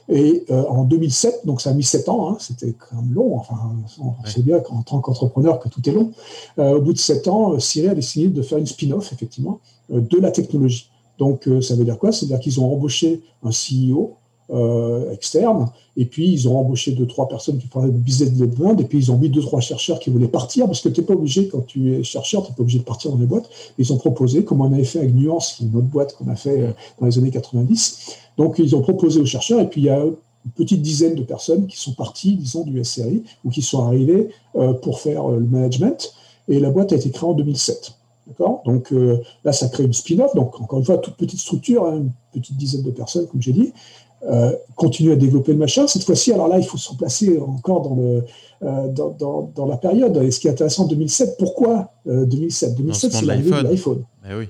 [0.10, 3.36] et en 2007, donc ça a mis sept ans, hein, c'était quand même long.
[3.36, 6.14] Enfin, on sait bien qu'en tant qu'entrepreneur que tout est long.
[6.58, 10.32] au bout de sept ans, Siri a décidé de faire une spin-off effectivement de la
[10.32, 10.90] technologie.
[11.20, 12.14] Donc ça veut dire quoi?
[12.14, 14.17] C'est-à-dire qu'ils ont embauché un CEO
[14.50, 15.70] euh, externes.
[15.98, 18.80] Et puis, ils ont embauché deux, trois personnes qui faisaient du business development.
[18.80, 21.08] Et puis, ils ont mis deux, trois chercheurs qui voulaient partir parce que tu n'es
[21.08, 23.50] pas obligé, quand tu es chercheur, tu n'es pas obligé de partir dans les boîtes.
[23.78, 26.30] Ils ont proposé, comme on avait fait avec Nuance, qui est une autre boîte qu'on
[26.30, 28.16] a fait euh, dans les années 90.
[28.38, 29.60] Donc, ils ont proposé aux chercheurs.
[29.60, 32.82] Et puis, il y a une petite dizaine de personnes qui sont parties, disons, du
[32.84, 36.14] SRI ou qui sont arrivées euh, pour faire le management.
[36.48, 37.94] Et la boîte a été créée en 2007.
[38.28, 38.62] D'accord?
[38.66, 38.94] Donc
[39.46, 40.36] là, ça crée une spin-off.
[40.36, 43.54] Donc, encore une fois, toute petite structure, hein, une petite dizaine de personnes, comme j'ai
[43.54, 43.72] dit.
[44.24, 45.86] Euh, continuer à développer le machin.
[45.86, 48.24] Cette fois-ci, alors là, il faut se replacer encore dans, le,
[48.64, 50.18] euh, dans, dans, la période.
[50.18, 54.04] Et ce qui est intéressant, 2007, pourquoi 2007 2007, c'est l'arrivée de l'iPhone.
[54.28, 54.50] Eh oui.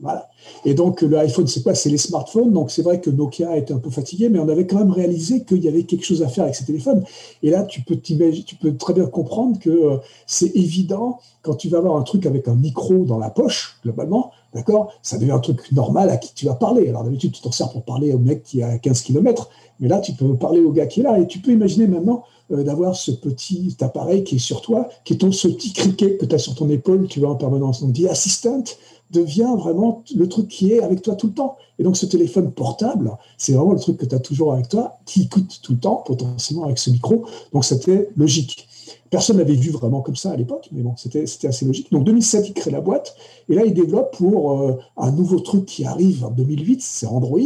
[0.00, 0.28] Voilà.
[0.64, 1.74] Et donc, le iPhone, c'est quoi?
[1.74, 2.52] C'est les smartphones.
[2.52, 5.44] Donc, c'est vrai que Nokia était un peu fatigué, mais on avait quand même réalisé
[5.44, 7.04] qu'il y avait quelque chose à faire avec ces téléphones.
[7.42, 9.96] Et là, tu peux, tu peux très bien comprendre que euh,
[10.26, 14.30] c'est évident quand tu vas avoir un truc avec un micro dans la poche, globalement,
[14.54, 14.92] d'accord?
[15.02, 16.88] Ça devient un truc normal à qui tu vas parler.
[16.88, 19.88] Alors, d'habitude, tu t'en sers pour parler au mec qui est à 15 km, mais
[19.88, 21.18] là, tu peux parler au gars qui est là.
[21.18, 25.14] Et tu peux imaginer maintenant euh, d'avoir ce petit appareil qui est sur toi, qui
[25.14, 27.80] est ton, ce petit criquet que tu as sur ton épaule, tu vois, en permanence.
[27.82, 28.64] Donc, dit assistant
[29.10, 31.56] devient vraiment le truc qui est avec toi tout le temps.
[31.78, 34.98] Et donc ce téléphone portable, c'est vraiment le truc que tu as toujours avec toi,
[35.06, 37.24] qui écoute tout le temps, potentiellement avec ce micro.
[37.52, 38.68] Donc c'était logique.
[39.10, 41.90] Personne n'avait vu vraiment comme ça à l'époque, mais bon, c'était assez logique.
[41.90, 43.16] Donc 2007, il crée la boîte,
[43.48, 47.38] et là, il développe pour euh, un nouveau truc qui arrive en 2008, c'est Android.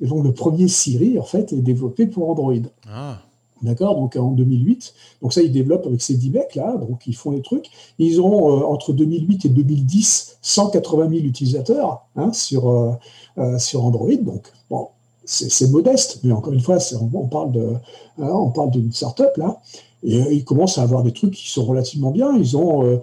[0.00, 2.54] Et donc le premier Siri, en fait, est développé pour Android.
[2.88, 3.20] Ah.
[3.62, 3.94] D'accord?
[3.94, 4.94] Donc en 2008.
[5.22, 7.70] Donc ça, ils développent avec ces 10 mecs là, donc ils font les trucs.
[7.98, 14.14] Ils ont euh, entre 2008 et 2010 180 000 utilisateurs hein, sur, euh, sur Android.
[14.20, 14.88] Donc bon,
[15.24, 17.74] c'est modeste, mais encore une fois, on, parle de,
[18.18, 19.60] hein, on parle d'une startup là.
[20.02, 22.36] Et ils commencent à avoir des trucs qui sont relativement bien.
[22.36, 23.00] Ils ont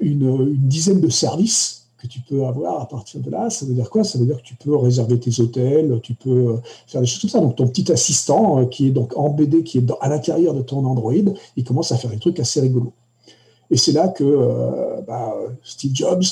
[0.00, 3.50] une, une dizaine de services que tu peux avoir à partir de là.
[3.50, 4.04] Ça veut dire quoi?
[4.04, 7.20] Ça veut dire que tu peux réserver tes hôtels, tu peux euh, faire des choses
[7.20, 7.40] comme ça.
[7.40, 10.62] Donc ton petit assistant euh, qui est donc en BD, qui est à l'intérieur de
[10.62, 11.12] ton Android,
[11.56, 12.92] il commence à faire des trucs assez rigolos.
[13.70, 16.24] Et c'est là que euh, bah, Steve Jobs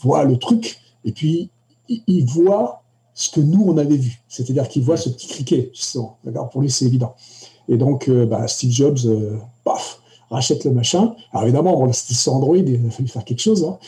[0.00, 1.50] voit le truc et puis
[1.88, 2.82] il, voit
[3.14, 4.22] ce que nous on avait vu.
[4.28, 6.18] C'est-à-dire qu'il voit ce petit criquet, justement.
[6.52, 7.16] Pour lui, c'est évident.
[7.68, 8.98] Et donc, bah, Steve Jobs,
[9.64, 10.00] paf,
[10.30, 11.14] rachète le machin.
[11.32, 13.64] Alors évidemment, c'était sur Android, il a fallu faire quelque chose.
[13.64, 13.78] Hein.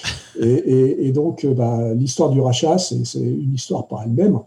[0.40, 4.38] Et, donc, euh, bah, l'histoire du rachat, c'est une histoire par elle-même.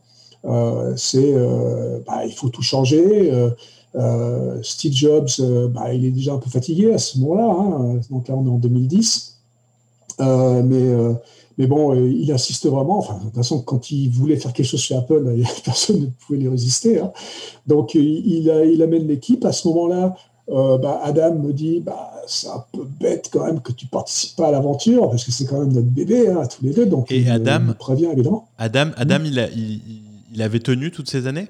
[0.45, 3.31] Euh, c'est, euh, bah, il faut tout changer.
[4.63, 5.29] Steve Jobs,
[5.73, 7.43] bah, il est déjà un peu fatigué à ce moment-là.
[7.43, 7.99] Hein.
[8.09, 9.37] Donc là, on est en 2010.
[10.19, 10.93] mais
[11.59, 12.97] mais bon, il insiste vraiment.
[12.97, 16.39] Enfin, de toute façon, quand il voulait faire quelque chose chez Apple, personne ne pouvait
[16.39, 16.99] lui résister.
[16.99, 17.11] Hein.
[17.67, 19.45] Donc, il, il amène l'équipe.
[19.45, 20.15] À ce moment-là,
[20.51, 24.35] euh, bah, Adam me dit bah, c'est un peu bête quand même que tu participes
[24.35, 27.11] pas à l'aventure parce que c'est quand même notre bébé hein, tous les deux donc
[27.11, 31.49] et Adam prévient évidemment Adam Adam il, a, il, avait tenu toutes ces années?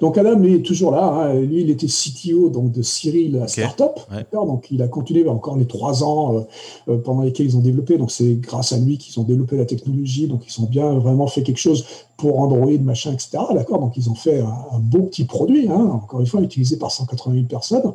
[0.00, 1.04] Donc Adam est toujours là.
[1.04, 1.34] Hein.
[1.40, 4.00] Lui, il était CTO donc de Cyril la startup.
[4.32, 6.40] Donc il a continué encore les trois ans euh,
[6.88, 7.98] euh, pendant lesquels ils ont développé.
[7.98, 10.26] Donc c'est grâce à lui qu'ils ont développé la technologie.
[10.26, 11.84] Donc ils ont bien vraiment fait quelque chose
[12.16, 13.38] pour Android, machin, etc.
[13.52, 13.80] D'accord.
[13.80, 15.68] Donc ils ont fait un, beau petit produit.
[15.68, 15.90] Hein.
[15.92, 17.92] encore une fois, utilisé par 180 000 personnes.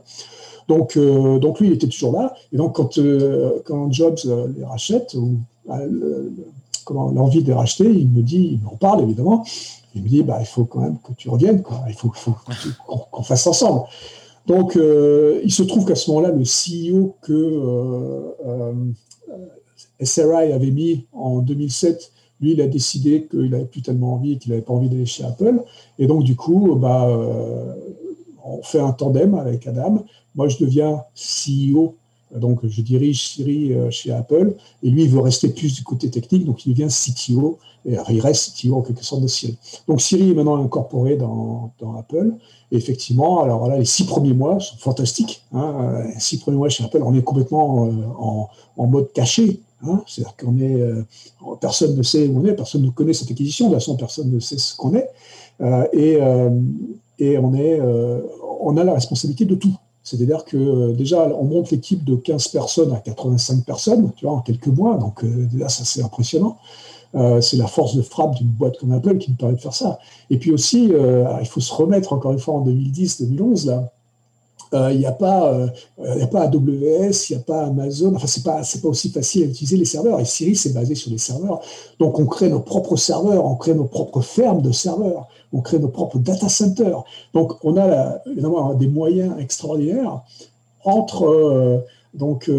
[0.67, 2.34] Donc, euh, donc lui, il était toujours là.
[2.51, 2.99] Et donc quand,
[3.65, 4.17] quand Jobs
[4.58, 5.38] les rachète, ou
[6.93, 9.43] l'envie de les racheter, il me dit, il m'en parle évidemment.
[9.95, 11.84] Il me dit, bah, il faut quand même que tu reviennes, quoi.
[11.88, 12.12] il faut,
[13.12, 13.84] qu'on fasse ensemble.
[14.45, 18.73] Donc, euh, il se trouve qu'à ce moment-là, le CEO que euh, euh,
[20.03, 24.51] SRI avait mis en 2007, lui, il a décidé qu'il n'avait plus tellement envie, qu'il
[24.51, 25.63] n'avait pas envie d'aller chez Apple.
[25.97, 27.08] Et donc, du coup, bah,
[28.43, 30.03] on fait un tandem avec Adam.
[30.36, 31.95] Moi, je deviens CEO
[32.36, 36.43] donc, je dirige Siri chez Apple, et lui, il veut rester plus du côté technique,
[36.43, 37.60] donc il devient CTO,
[38.19, 39.58] reste CTO en quelque sorte de Siri.
[39.88, 42.34] Donc, Siri est maintenant incorporé dans, Apple,
[42.71, 45.43] et effectivement, alors là, les six premiers mois sont fantastiques.
[45.54, 47.91] Hein, les six premiers mois chez Apple, on est complètement euh,
[48.78, 50.02] en, mode caché, hein.
[50.08, 51.04] c'est-à-dire qu'on est, euh,
[51.62, 54.32] personne ne sait où on est, personne ne connaît cette acquisition, de toute façon, personne
[54.32, 55.10] ne sait ce qu'on est,
[55.93, 56.19] et,
[57.19, 57.80] et on, est,
[58.60, 59.76] on a la responsabilité de tout.
[60.06, 64.36] C'est-à-dire que euh, déjà, on monte l'équipe de 15 personnes à 85 personnes, tu vois,
[64.36, 64.98] en quelques mois.
[64.98, 66.60] Donc euh, là, ça c'est impressionnant.
[67.15, 69.73] Euh, c'est la force de frappe d'une boîte comme Apple qui nous permet de faire
[69.73, 69.99] ça.
[70.30, 73.91] Et puis aussi, il faut se remettre encore une fois en 2010-2011 là.
[74.73, 75.67] Euh, il n'y a, pas, euh,
[75.99, 79.78] AWS, il n'y a pas Amazon, enfin, ce n'est pas, pas aussi facile à utiliser
[79.78, 80.19] les serveurs.
[80.19, 81.62] Et Siri, c'est basé sur les serveurs.
[81.99, 85.80] Donc, on crée nos propres serveurs, on crée nos propres fermes de serveurs, on crée
[85.80, 87.04] nos propres data centers.
[87.34, 90.21] Donc, on a évidemment des moyens extraordinaires.
[90.84, 91.80] Entre, euh,
[92.13, 92.49] donc,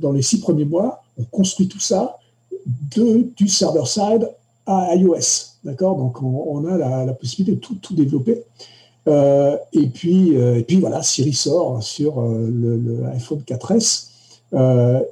[0.00, 2.18] dans les six premiers mois, on construit tout ça
[2.66, 4.30] de, du server-side
[4.66, 5.56] à iOS.
[5.64, 5.96] D'accord?
[5.96, 8.42] Donc, on, a la, la, possibilité de tout, tout développer.
[9.08, 14.08] Euh, et, puis, euh, et puis voilà, Siri sort sur euh, le, iPhone 4S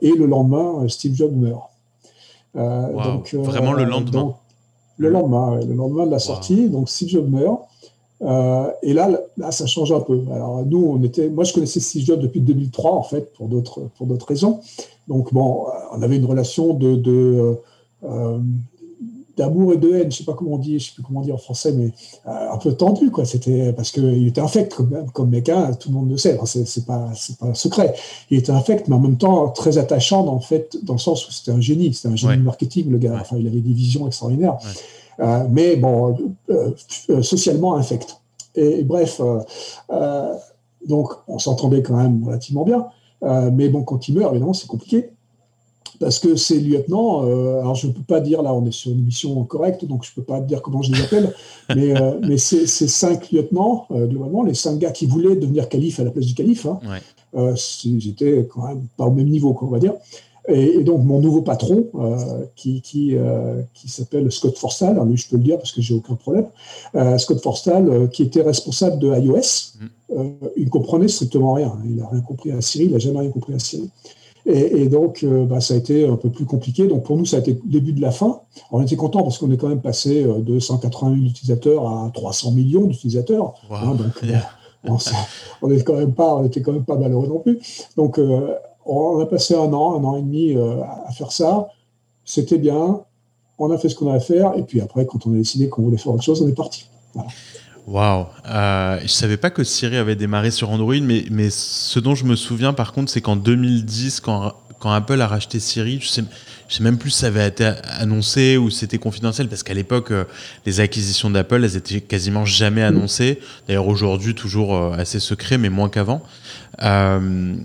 [0.03, 1.71] et le lendemain, Steve Jobs meurt.
[2.55, 4.35] donc, Vraiment le lendemain.
[4.99, 7.63] le lendemain, le lendemain de la sortie, donc Steve Jobs meurt.
[8.23, 10.21] Et là, là, ça change un peu.
[10.33, 13.89] Alors nous, on était, moi, je connaissais Steve Jobs depuis 2003 en fait, pour d'autres
[13.97, 14.61] pour d'autres raisons.
[15.09, 17.57] Donc bon, on avait une relation de, de
[19.41, 21.35] d'amour et de haine, je sais pas comment on dit, je sais plus comment dire
[21.35, 21.93] en français, mais
[22.27, 23.25] euh, un peu tendu, quoi.
[23.25, 26.85] C'était parce qu'il était infect comme, comme mec, hein, tout le monde le sait, c'est
[26.85, 27.95] pas, c'est pas un secret.
[28.31, 31.33] Il était infect, mais en même temps très attachant, dans, fait, dans le sens où
[31.33, 33.17] c'était un génie, c'était un génie marketing, le gars.
[33.19, 34.59] Enfin, il avait des visions extraordinaires,
[35.19, 36.17] euh, mais bon,
[36.51, 38.21] euh, socialement infect.
[38.55, 39.21] Et, bref,
[40.87, 42.87] donc on s'entendait quand même relativement bien,
[43.53, 45.11] mais bon, quand il meurt, évidemment, c'est compliqué
[46.01, 48.91] parce que ces lieutenants, euh, alors je ne peux pas dire, là on est sur
[48.91, 51.33] une mission correcte, donc je ne peux pas dire comment je les appelle,
[51.77, 56.01] mais, euh, mais ces, cinq lieutenants, euh, globalement, les cinq gars qui voulaient devenir calife
[56.01, 56.81] à la place du calife, hein,
[57.85, 59.93] ils étaient quand même pas au même niveau, on va dire.
[60.51, 61.87] Et, donc, mon nouveau patron,
[62.57, 63.15] qui, qui,
[63.75, 66.47] qui s'appelle Scott Forstall, lui, je peux le dire parce que j'ai aucun problème,
[67.19, 70.23] Scott Forstall, qui était responsable de iOS, mm.
[70.57, 71.73] il ne comprenait strictement rien.
[71.85, 73.91] Il n'a rien compris à Siri, il n'a jamais rien compris à Siri.
[74.47, 76.87] Et, donc, euh, bah, ça a été un peu plus compliqué.
[76.87, 78.41] Donc, pour nous, ça a été le début de la fin.
[78.73, 82.11] On était content parce qu'on est quand même passé euh, de 180 000 utilisateurs à
[82.13, 83.55] 300 millions d'utilisateurs.
[83.71, 84.25] Hein, donc,
[85.63, 87.61] on n'était quand même pas, quand même pas malheureux non plus.
[87.97, 88.55] Donc, euh,
[88.87, 91.69] on a passé un an, un an et demi à faire ça.
[92.25, 93.01] C'était bien.
[93.59, 94.53] On a fait ce qu'on avait à faire.
[94.57, 96.87] Et puis après, quand on a décidé qu'on voulait faire autre chose, on est parti.
[97.87, 102.15] Waouh euh, Je savais pas que Siri avait démarré sur Android, mais, mais ce dont
[102.15, 106.09] je me souviens par contre, c'est qu'en 2010, quand, quand Apple a racheté Siri, je
[106.09, 106.23] sais,
[106.69, 107.65] je sais même plus si ça avait été
[107.99, 110.25] annoncé ou c'était confidentiel, parce qu'à l'époque, euh,
[110.67, 113.41] les acquisitions d'Apple, elles étaient quasiment jamais annoncées.
[113.67, 116.23] D'ailleurs, aujourd'hui, toujours euh, assez secret, mais moins qu'avant.
[116.83, 117.57] Euh,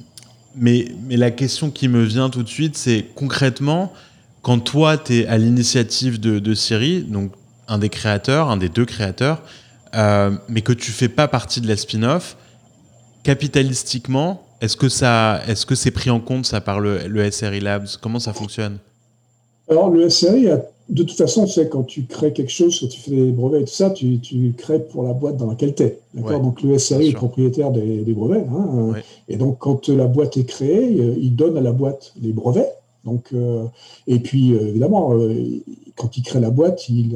[0.58, 3.92] mais, mais la question qui me vient tout de suite, c'est concrètement,
[4.42, 7.32] quand toi, tu es à l'initiative de, de Siri, donc
[7.68, 9.42] un des créateurs, un des deux créateurs,
[9.96, 12.38] euh, mais que tu fais pas partie de la spin-off,
[13.24, 17.88] capitalistiquement, est-ce que ça, est-ce que c'est pris en compte ça par le, SRI Labs?
[18.02, 18.78] Comment ça fonctionne?
[19.70, 20.48] Alors le SRI,
[20.90, 23.66] de toute façon, c'est quand tu crées quelque chose, quand tu fais des brevets et
[23.66, 26.00] tout ça, tu, tu crées pour la boîte dans laquelle tu es.
[26.14, 28.46] D'accord donc le SRI est propriétaire des, brevets.
[28.50, 28.94] Hein,
[29.28, 32.72] Et donc quand la boîte est créée, euh, il donne à la boîte les brevets.
[33.04, 33.66] Donc, euh,
[34.08, 35.14] et puis, évidemment,
[35.96, 37.16] quand il crée la boîte, il,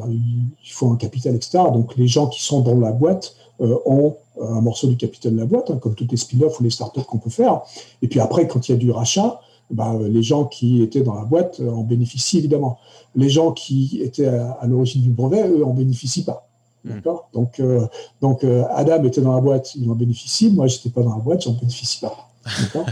[0.63, 1.63] faut un capital, etc.
[1.73, 5.39] Donc les gens qui sont dans la boîte euh, ont un morceau du capital de
[5.39, 7.61] la boîte, hein, comme toutes les spin-offs ou les startups qu'on peut faire.
[8.01, 11.15] Et puis après, quand il y a du rachat, bah, les gens qui étaient dans
[11.15, 12.79] la boîte euh, en bénéficient évidemment.
[13.15, 16.47] Les gens qui étaient à, l'origine du brevet, eux, en bénéficient pas.
[16.83, 16.95] Hmm.
[16.95, 17.29] D'accord?
[17.33, 17.85] Donc, euh,
[18.21, 20.51] donc Adam était dans la boîte, il en bénéficie.
[20.51, 22.29] Moi, j'étais pas dans la boîte, j'en bénéficie pas.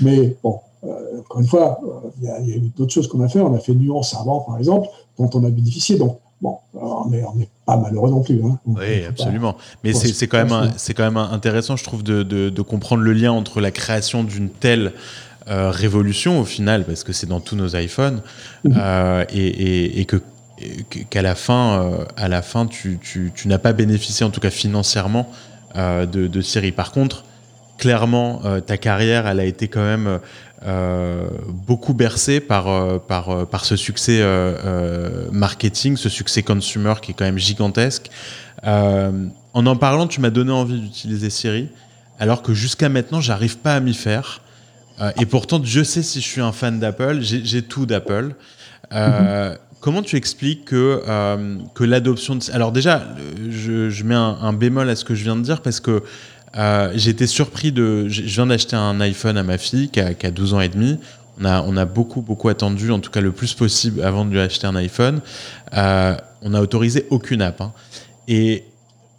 [0.00, 0.60] Mais bon,
[1.18, 1.80] encore une fois,
[2.20, 3.40] il y, a eu d'autres choses qu'on a fait.
[3.40, 4.88] On a fait Nuance avant, par exemple
[5.20, 5.96] dont on a bénéficié.
[5.98, 8.42] Donc, bon, on n'est pas malheureux non plus.
[8.44, 8.58] Hein.
[8.66, 9.56] Oui, absolument.
[9.84, 13.60] Mais c'est quand, même, quand même intéressant, je trouve, de, de, comprendre le lien entre
[13.60, 14.92] la création d'une telle
[15.48, 18.20] euh, révolution, au final, parce que c'est dans tous nos iPhones,
[18.64, 18.74] mhm.
[18.76, 20.20] euh, et, et, que
[21.08, 24.40] qu'à la fin, euh, à la fin tu, tu, tu n'as pas bénéficié, en tout
[24.40, 25.30] cas financièrement,
[25.74, 26.70] de, de Siri.
[26.72, 27.24] Par contre,
[27.78, 30.18] clairement, ta carrière, elle a été quand même
[31.48, 34.20] beaucoup bercé par, par, par ce succès
[35.32, 38.10] marketing, ce succès consumer qui est quand même gigantesque.
[38.64, 41.68] en en parlant, tu m'as donné envie d'utiliser Siri,
[42.18, 44.42] alors que jusqu'à maintenant, j'arrive pas à m'y faire.
[45.18, 48.34] Et pourtant, je sais si je suis un fan d'Apple, j'ai tout d'Apple.
[48.92, 49.56] Mhm.
[49.80, 51.02] Comment tu expliques que,
[51.74, 52.42] que l'adoption de...
[52.52, 53.02] Alors déjà,
[53.48, 56.02] je, je mets un, un, bémol à ce que je viens de dire parce que
[56.56, 58.08] euh, été surpris de.
[58.08, 60.98] Je viens d'acheter un iPhone à ma fille qui a, 12 ans et demi.
[61.40, 64.30] On a, on a, beaucoup, beaucoup attendu, en tout cas le plus possible avant de
[64.30, 65.20] lui acheter un iPhone.
[65.74, 67.60] Euh, on n'a autorisé aucune app.
[67.60, 67.72] Hein.
[68.26, 68.64] Et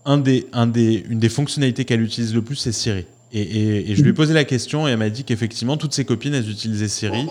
[0.05, 3.05] un des, un des, une des fonctionnalités qu'elle utilise le plus, c'est Siri.
[3.33, 6.05] Et, et, je lui ai posé la question et elle m'a dit qu'effectivement, toutes ses
[6.05, 7.27] copines, elles utilisaient Siri.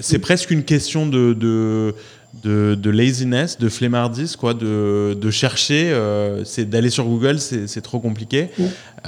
[0.00, 1.94] C'est presque une question de, de
[2.42, 8.00] de, laziness, de flemmardise, quoi, de, de chercher, euh, c'est d'aller sur Google, c'est trop
[8.00, 8.48] compliqué.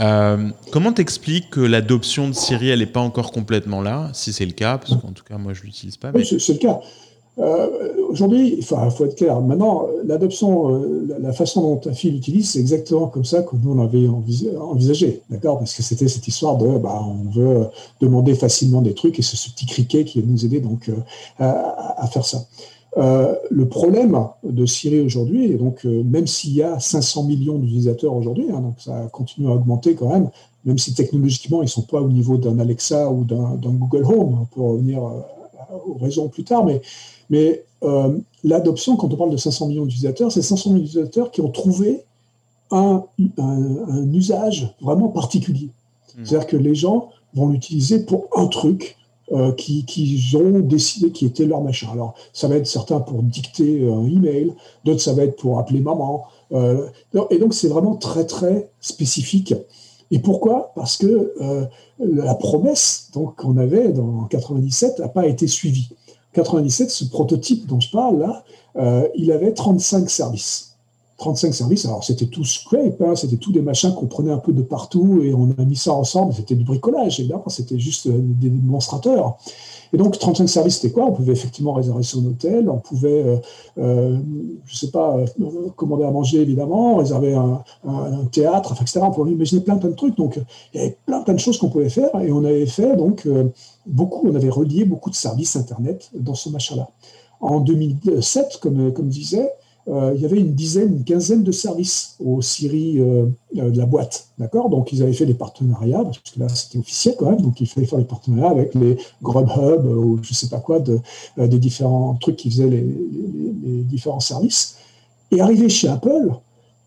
[0.00, 4.46] Euh, comment t'expliques que l'adoption de Siri, elle n'est pas encore complètement là, si c'est
[4.46, 6.10] le cas, parce qu'en tout cas, moi, je l'utilise pas.
[6.14, 6.80] Oui, c'est le cas.
[7.38, 9.40] Euh, aujourd'hui, il faut être clair.
[9.40, 10.84] Maintenant, l'adoption,
[11.20, 15.20] la façon dont ta fille l'utilise, c'est exactement comme ça que nous on avait envisagé,
[15.30, 15.58] d'accord?
[15.58, 17.66] Parce que c'était cette histoire de, bah, on veut
[18.00, 20.90] demander facilement des trucs et c'est ce petit criquet qui va nous aider donc
[21.38, 22.46] à, à, faire ça.
[22.96, 28.14] Euh, le problème de Siri aujourd'hui, donc euh, même s'il y a 500 millions d'utilisateurs
[28.14, 30.30] aujourd'hui, hein, donc ça continue à augmenter quand même,
[30.64, 34.38] même si technologiquement ils ne sont pas au niveau d'un Alexa ou d'un Google Home,
[34.42, 35.20] on peut revenir euh,
[35.88, 36.82] aux raisons plus tard, mais,
[37.30, 37.64] mais
[38.42, 42.04] l'adoption, quand on parle de 500 millions d'utilisateurs, c'est 500 millions d'utilisateurs qui ont trouvé
[42.70, 43.04] un,
[43.38, 45.70] un usage vraiment particulier.
[46.16, 46.24] Hmm.
[46.24, 48.96] C'est-à-dire que les gens vont l'utiliser pour un truc,
[49.32, 49.86] euh, qui,
[50.36, 51.88] ont décidé qui était leur machin.
[51.90, 54.52] Alors, ça va être certains pour dicter un email,
[54.84, 56.24] d'autres ça va être pour appeler maman.
[56.52, 56.86] Euh,
[57.30, 59.54] et donc, c'est vraiment très, très spécifique.
[60.10, 60.72] Et pourquoi?
[60.76, 61.64] Parce que euh,
[61.98, 65.88] la promesse qu'on avait dans 97 n'a pas été suivie.
[66.34, 68.44] 97, ce prototype dont je parle là,
[69.16, 70.74] il avait 35 services.
[71.18, 71.86] 35 services.
[71.86, 75.20] Alors, c'était tout scrape, hein, c'était tout des machins qu'on prenait un peu de partout
[75.22, 76.34] et on a mis ça ensemble.
[76.34, 79.38] C'était du bricolage, évidemment, c'était juste euh, des démonstrateurs.
[79.94, 81.06] Et donc, 35 services, c'était quoi?
[81.06, 83.36] On pouvait effectivement réserver son hôtel, on pouvait, euh,
[83.78, 84.18] euh
[84.66, 85.26] je ne sais pas, euh,
[85.76, 87.62] commander à manger, évidemment, réserver un,
[88.32, 89.00] théâtre, etc.
[89.02, 90.16] On pouvait imaginer plein, plein de trucs.
[90.16, 90.40] Donc,
[90.72, 92.10] il y avait plein, plein de choses qu'on pouvait faire.
[92.20, 93.28] Et on avait fait, donc,
[93.86, 96.88] beaucoup, on avait relié beaucoup de services Internet dans ce machin-là.
[97.40, 99.52] En 2007, comme, comme je disais,
[99.86, 103.26] euh, il y avait une dizaine, une quinzaine de services aux Siri euh,
[103.58, 104.28] euh, de la boîte.
[104.38, 104.70] D'accord?
[104.70, 107.66] Donc, ils avaient fait des partenariats, parce que là, c'était officiel quand même, donc il
[107.66, 111.00] fallait faire des partenariats avec les Grubhub ou je ne sais pas quoi, de,
[111.36, 114.76] des différents trucs qui faisaient les, les, différents services.
[115.30, 116.32] Et arrivé chez Apple,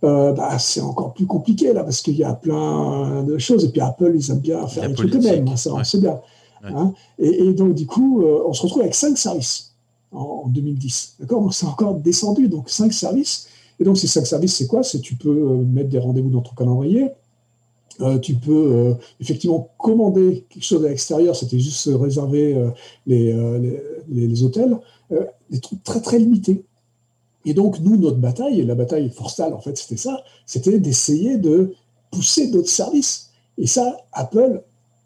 [0.02, 3.64] bah, c'est encore plus compliqué là, parce qu'il y a plein de choses.
[3.66, 6.20] Et puis Apple, ils aiment bien faire des trucs eux-mêmes, hein, ça, sait bien.
[6.64, 9.67] Hein et, et, donc, du coup, on se retrouve avec cinq services
[10.12, 11.16] en 2010.
[11.20, 11.54] D'accord?
[11.54, 12.48] C'est encore descendu.
[12.48, 13.48] Donc, cinq services.
[13.80, 14.84] Et donc, ces cinq services, c'est quoi?
[14.84, 17.10] C'est tu peux euh, mettre des rendez-vous dans ton calendrier.
[18.02, 22.72] Euh, tu peux euh, effectivement commander quelque chose à l'extérieur, c'était juste réserver
[23.08, 23.34] les,
[24.08, 24.78] les, hôtels,
[25.50, 26.64] des trucs très très limités.
[27.46, 31.38] Et donc, nous, notre bataille, et la bataille Forstal, en fait, c'était ça, c'était d'essayer
[31.38, 31.74] de
[32.12, 33.32] pousser d'autres services.
[33.58, 34.62] Et ça, Apple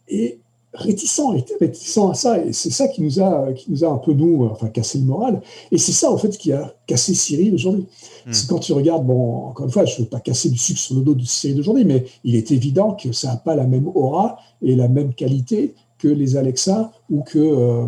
[0.07, 0.40] est
[0.73, 3.97] réticent, était réticent à ça, et c'est ça qui nous a, qui nous a un
[3.97, 5.41] peu nous, enfin cassé le moral.
[5.71, 7.85] Et c'est ça en fait qui a cassé Cyril aujourd'hui.
[8.31, 10.79] C'est quand tu regardes, bon, encore une fois, je ne veux pas casser du sucre
[10.79, 13.65] sur le dos de Cyril d'aujourd'hui, mais il est évident que ça n'a pas la
[13.65, 17.85] même aura et la même qualité que les Alexa ou que, euh,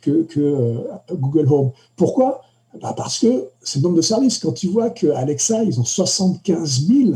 [0.00, 0.78] que, que euh,
[1.12, 1.70] Google Home.
[1.96, 2.42] Pourquoi?
[2.80, 4.38] Bah Parce que c'est le nombre de services.
[4.38, 7.12] Quand tu vois que Alexa, ils ont 75 000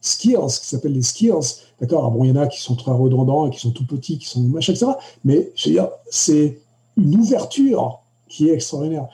[0.00, 3.46] skills, qui s'appellent les skills, D'accord Bon, il y en a qui sont très redondants
[3.46, 4.92] et qui sont tout petits, qui sont machin, etc.
[5.24, 6.58] Mais je veux dire, c'est
[6.96, 9.08] une ouverture qui est extraordinaire.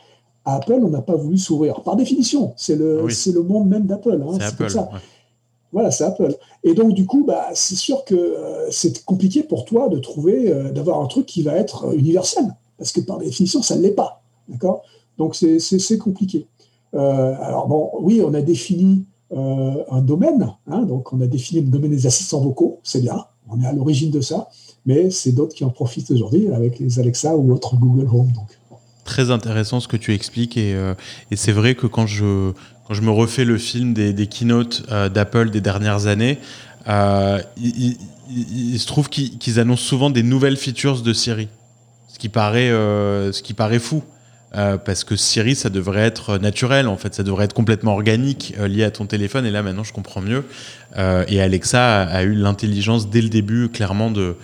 [0.45, 1.81] À Apple, on n'a pas voulu s'ouvrir.
[1.83, 4.23] Par définition, c'est le, c'est le monde même d'Apple.
[4.23, 4.71] Hein, c'est Apple.
[4.71, 4.89] Ça.
[5.73, 6.35] Voilà, c'est Apple.
[6.65, 10.53] Et donc, du coup, bah, c'est sûr que euh, c'est compliqué pour toi de trouver,
[10.53, 12.45] euh, d'avoir un truc qui va être universel.
[12.79, 14.23] Parce que par définition, ça ne l'est pas.
[14.49, 14.83] D'accord?
[15.19, 16.47] Donc, c'est compliqué.
[16.95, 20.53] Euh, alors, bon, oui, on a défini euh, un domaine.
[20.69, 23.73] Hein, donc, on a défini le domaine des assistants vocaux, c'est bien, on est à
[23.73, 24.49] l'origine de ça,
[24.85, 28.33] mais c'est d'autres qui en profitent aujourd'hui avec les Alexa ou autres Google Home.
[29.05, 30.95] Très intéressant ce que tu expliques, et, euh,
[31.31, 32.53] et c'est vrai que quand je,
[32.87, 36.39] quand je me refais le film des, des keynotes euh, d'Apple des dernières années,
[36.87, 37.97] il,
[38.31, 41.49] il, se trouve qu'ils annoncent souvent des nouvelles features de Siri,
[42.07, 44.05] ce qui paraît, ce qui paraît fou.
[44.57, 48.55] Euh, parce que Siri, ça devrait être naturel, en fait, ça devrait être complètement organique,
[48.59, 49.45] euh, lié à ton téléphone.
[49.45, 50.45] Et là, maintenant, je comprends mieux.
[50.97, 54.37] Euh, et Alexa a, eu l'intelligence dès le début, clairement, de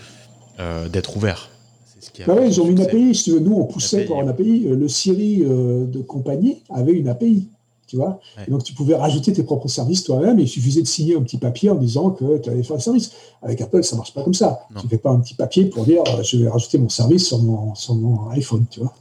[0.92, 1.50] d'être ouvert.
[1.98, 3.20] Ce bah ils ont une API.
[3.40, 4.68] Nous, on poussait pour une API.
[4.68, 7.48] Le Siri de compagnie avait une API
[7.96, 11.38] vois Donc, tu pouvais rajouter tes propres services toi-même il suffisait de signer un petit
[11.38, 13.12] papier en disant que tu allais faire le service.
[13.42, 14.66] Avec Apple, ça marche pas comme ça.
[14.78, 17.26] Tu ne fais pas un petit papier pour dire euh, je vais rajouter mon service
[17.26, 18.92] sur mon, sur mon iPhone, tu vois.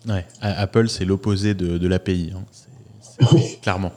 [0.42, 3.28] Apple, c'est l'opposé de, de l'API, hein.
[3.62, 3.92] clairement.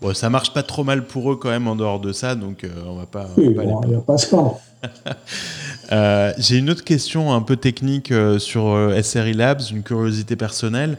[0.00, 2.64] Bon, ça marche pas trop mal pour eux quand même en dehors de ça, donc
[2.64, 3.28] euh, on va pas.
[3.36, 4.34] il n'y a pas ce
[5.92, 10.96] euh, J'ai une autre question un peu technique sur SRI Labs, une curiosité personnelle.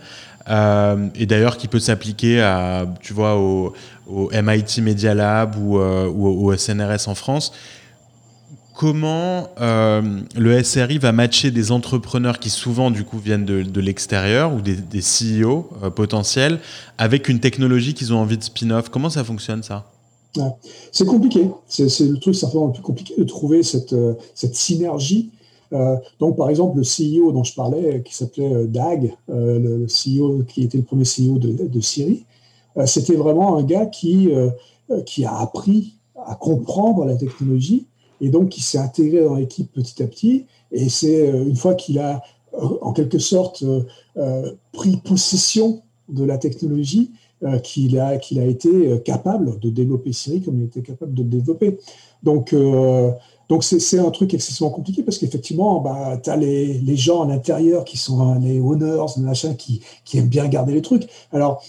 [0.50, 3.74] Euh, et d'ailleurs qui peut s'appliquer à, tu vois, au,
[4.10, 7.54] MIT Media Lab ou, euh, au, SNRS en France.
[8.74, 10.02] Comment euh,
[10.36, 15.02] le SRI va matcher des entrepreneurs qui souvent du coup viennent de, l'extérieur ou des,
[15.02, 16.60] CEO potentiels
[16.98, 18.90] avec une technologie qu'ils ont envie de spin-off?
[18.90, 19.92] Comment ça fonctionne ça?
[20.92, 21.48] C'est compliqué.
[21.68, 23.94] C'est le truc certainement le plus compliqué de trouver cette,
[24.34, 25.30] cette synergie
[25.74, 29.86] euh, donc, par exemple, le CEO dont je parlais, qui s'appelait euh, Dag, euh, le
[29.86, 32.26] CEO qui était le premier CEO de, Siri,
[32.86, 35.96] c'était vraiment un gars qui, a appris
[36.26, 37.86] à comprendre la technologie
[38.22, 40.46] et donc qui s'est intégré dans l'équipe petit à petit.
[40.72, 42.22] Et c'est une fois qu'il a,
[42.54, 43.66] en quelque sorte,
[44.72, 47.12] pris possession de la technologie
[47.64, 51.78] qu'il a été capable de développer Siri comme il était capable de le développer.
[52.24, 52.56] Donc,
[53.52, 57.28] donc c'est un truc excessivement compliqué parce qu'effectivement, bah, tu as les, les, gens à
[57.28, 61.10] l'intérieur qui sont les owners, machin, qui, qui aiment bien garder les trucs.
[61.34, 61.62] Alors,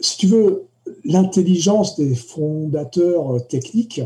[0.00, 0.64] si tu veux,
[1.04, 4.00] l'intelligence des fondateurs techniques,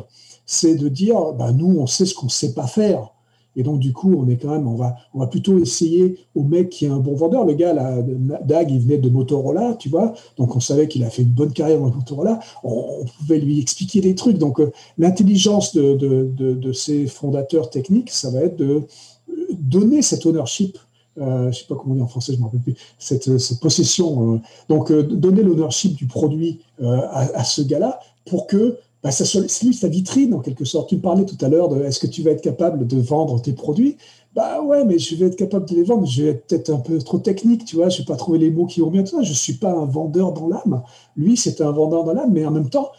[0.46, 3.11] c'est de dire, bah, nous, on sait ce qu'on ne sait pas faire.
[3.56, 6.42] Et donc, du coup, on est quand même, on va, on va plutôt essayer au
[6.42, 7.44] mec qui est un bon vendeur.
[7.44, 7.98] Le gars, là,
[8.44, 10.14] Dag, il venait de Motorola, tu vois.
[10.36, 12.40] Donc, on savait qu'il a fait une bonne carrière dans Motorola.
[12.64, 14.38] On, pouvait lui expliquer des trucs.
[14.38, 18.82] Donc, euh, l'intelligence de, ces fondateurs techniques, ça va être de
[19.50, 20.78] donner cet ownership.
[21.20, 22.74] Euh, je ne sais pas comment on dit en français, je ne me rappelle plus,
[22.98, 24.34] cette, cette possession.
[24.34, 24.38] Euh,
[24.70, 29.24] donc, donner l'ownership du produit à, ce gars-là pour que bah, ça
[29.62, 30.88] lui sa vitrine en quelque sorte.
[30.88, 33.40] Tu me parlais tout à l'heure de est-ce que tu vas être capable de vendre
[33.42, 33.96] tes produits?
[34.34, 36.06] Bah ouais, mais je vais être capable de les vendre.
[36.06, 37.88] Je vais être peut-être un peu trop technique, tu vois.
[37.88, 39.02] Je vais pas trouver les mots qui vont bien.
[39.02, 39.22] Tout ça.
[39.22, 40.82] Je suis pas un vendeur dans l'âme.
[41.16, 42.92] Lui, c'est un vendeur dans l'âme, mais en même temps,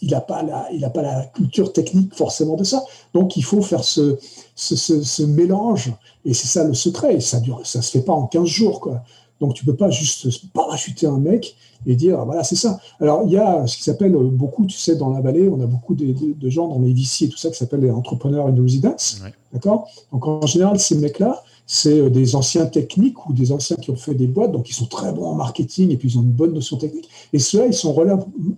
[0.00, 2.84] il n'a pas la, il pas la culture technique forcément de ça.
[3.12, 4.16] Donc, il faut faire ce,
[4.54, 5.92] ce, mélange.
[6.24, 7.16] Et c'est ça le secret.
[7.16, 9.02] Et ça dure, ça se fait pas en 15 jours, quoi.
[9.40, 12.80] Donc, tu peux pas juste parachuter un mec et dire, voilà, c'est ça.
[13.00, 15.66] Alors, il y a ce qui s'appelle beaucoup, tu sais, dans la vallée, on a
[15.66, 18.60] beaucoup de, de, gens dans les VC et tout ça qui s'appellent les entrepreneurs in
[18.60, 19.22] residence.
[19.52, 19.88] D'accord?
[20.12, 23.96] Donc, en général, ces mecs-là, c'est euh, des anciens techniques ou des anciens qui ont
[23.96, 26.32] fait des boîtes, donc ils sont très bons en marketing et puis ils ont une
[26.32, 27.08] bonne notion technique.
[27.32, 27.94] Et ceux-là, ils sont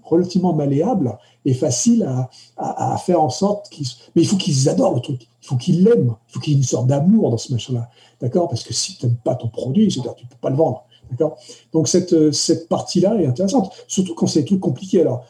[0.05, 3.89] relativement malléables et faciles à, à, faire en sorte qu'ils.
[4.14, 6.59] Mais il faut qu'ils adorent le truc, faut qu'ils l'aiment, il faut qu'il y ait
[6.59, 7.90] une sorte d'amour dans ce machin-là.
[8.20, 8.48] D'accord?
[8.48, 10.84] Parce que si tu n'aimes pas ton produit, c'est-à-dire tu ne peux pas le vendre.
[11.72, 15.01] Donc cette, euh, cette partie-là est intéressante, surtout quand c'est des trucs compliqués.
[15.01, 15.24] Alors,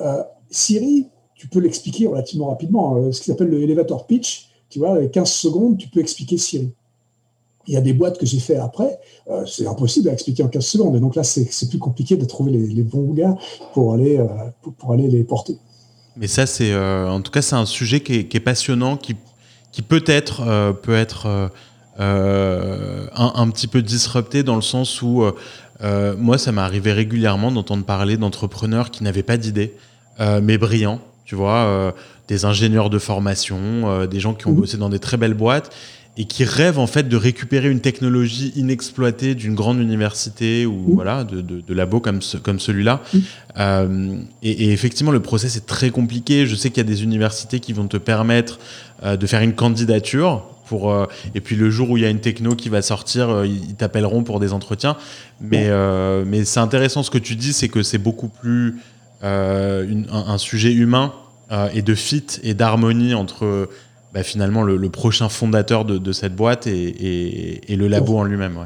[0.00, 2.96] euh, Siri, tu peux l'expliquer relativement rapidement.
[2.96, 6.72] Euh, ce qui s'appelle le elevator pitch, tu vois, 15 secondes, tu peux expliquer Siri.
[7.66, 9.00] Il y a des boîtes que j'ai fait après,
[9.44, 10.94] c'est impossible à expliquer en 15 secondes.
[10.94, 13.36] Et donc là, c'est plus compliqué de trouver les, bons gars
[13.74, 14.24] pour aller,
[14.78, 15.58] pour, aller les porter.
[16.16, 19.16] Mais ça, c'est en tout cas, c'est un sujet qui est, passionnant, qui,
[19.72, 21.50] qui peut-être peut être
[21.98, 25.32] euh, un, petit peu disrupté dans le sens où euh,
[25.82, 29.74] euh, moi, ça m'est arrivé régulièrement d'entendre parler d'entrepreneurs qui n'avaient pas d'idée,
[30.18, 31.94] mais brillants, tu vois,
[32.28, 34.56] des ingénieurs de formation, des gens qui ont mmh.
[34.56, 35.74] bossé dans des très belles boîtes
[36.16, 40.94] et qui rêvent en fait de récupérer une technologie inexploitée d'une grande université ou mmh.
[40.94, 43.02] voilà de, de, labo comme, comme celui-là.
[43.12, 44.20] Mmh.
[44.42, 46.46] et, et, effectivement, le process est très compliqué.
[46.46, 48.58] Je sais qu'il y a des universités qui vont te permettre
[49.04, 52.20] de faire une candidature pour, euh, et puis le jour où il y a une
[52.20, 54.96] techno qui va sortir, euh, ils t'appelleront pour des entretiens.
[55.40, 58.76] Mais, euh, mais c'est intéressant ce que tu dis, c'est que c'est beaucoup plus
[59.22, 61.12] un, sujet humain
[61.74, 63.68] et de fit et d'harmonie entre
[64.16, 68.56] bah, finalement le, prochain fondateur de, cette boîte et, et, le labo en lui-même.
[68.56, 68.64] Ouais.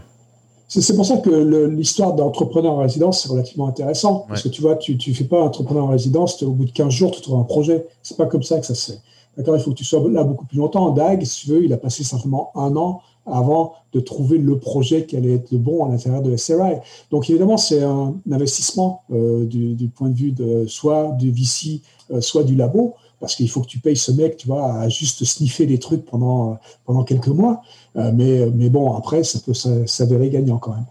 [0.68, 4.26] C'est pour ça que l'histoire d'entrepreneur en résidence, c'est relativement intéressant.
[4.28, 6.92] Parce que tu vois, tu ne fais pas entrepreneur en résidence, au bout de 15
[6.92, 7.84] jours, tu trouves un projet.
[8.04, 8.98] C'est pas comme ça que ça se fait.
[9.36, 10.90] D'accord Il faut que tu sois là beaucoup plus longtemps.
[10.90, 15.04] DAG, si tu veux, il a passé simplement un an avant de trouver le projet
[15.04, 16.76] qui allait être le bon à l'intérieur de SRI.
[17.10, 21.82] Donc évidemment, c'est un investissement euh, du, point de vue de soit du VC,
[22.12, 24.88] euh, soit du labo, parce qu'il faut que tu payes ce mec, tu vois, à
[24.88, 27.62] juste sniffer les trucs pendant, pendant quelques mois.
[27.96, 30.86] Euh, mais, mais bon, après, ça peut s'avérer gagnant quand même.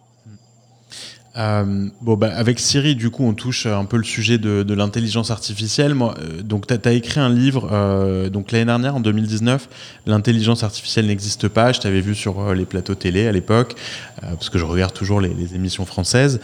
[1.38, 4.74] Euh, bon, bah, avec Siri, du coup, on touche un peu le sujet de, de
[4.74, 5.94] l'intelligence artificielle.
[5.94, 9.70] Moi, euh, donc, tu as, écrit un livre euh, donc l'année dernière, en 2019,
[10.06, 11.72] L'intelligence artificielle n'existe pas.
[11.72, 13.76] Je t'avais vu sur euh, les plateaux télé à l'époque,
[14.24, 16.40] euh, parce que je regarde toujours les, les émissions françaises.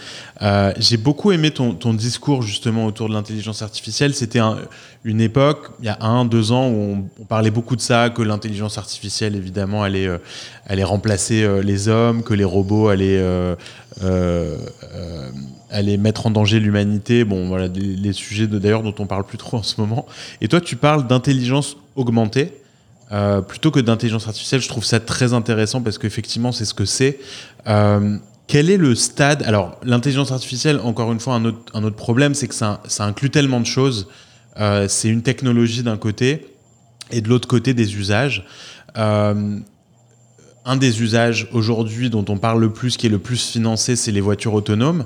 [0.78, 4.14] J'ai beaucoup aimé ton, ton, discours justement autour de l'intelligence artificielle.
[4.14, 4.58] C'était un,
[5.04, 8.10] une époque, il y a un, deux ans, où on, on parlait beaucoup de ça,
[8.10, 10.10] que l'intelligence artificielle, évidemment, allait,
[10.68, 13.24] allait remplacer les hommes, que les robots allaient
[14.04, 14.58] euh,
[14.94, 15.30] euh,
[15.70, 17.24] aller mettre en danger l'humanité.
[17.24, 20.06] Bon, voilà, les, sujets d'ailleurs dont on parle plus trop en ce moment.
[20.42, 22.52] Et toi, tu parles d'intelligence augmentée.
[23.12, 26.86] Euh, plutôt que d'intelligence artificielle, je trouve ça très intéressant parce qu'effectivement, c'est ce que
[26.86, 27.20] c'est.
[28.48, 29.44] quel est le stade?
[29.44, 33.06] Alors, l'intelligence artificielle, encore une fois, un autre, un autre problème, c'est que ça, ça,
[33.06, 34.08] inclut tellement de choses.
[34.88, 36.48] c'est une technologie d'un côté
[37.12, 38.46] et de l'autre côté des usages
[40.66, 44.12] un des usages aujourd'hui dont on parle le plus, qui est le plus financé, c'est
[44.12, 45.06] les voitures autonomes,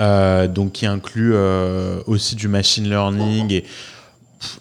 [0.00, 3.64] euh, donc qui inclut euh, aussi du machine learning et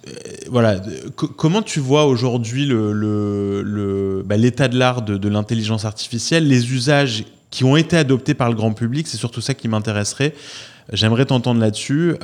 [0.08, 0.12] euh,
[0.50, 0.80] voilà.
[1.16, 7.76] comment tu vois aujourd'hui bah, l'état de l'art de, l'intelligence artificielle, les usages qui ont
[7.76, 10.34] été adoptés par le grand public, c'est surtout ça qui m'intéresserait.
[10.94, 12.16] J'aimerais t'entendre là-dessus.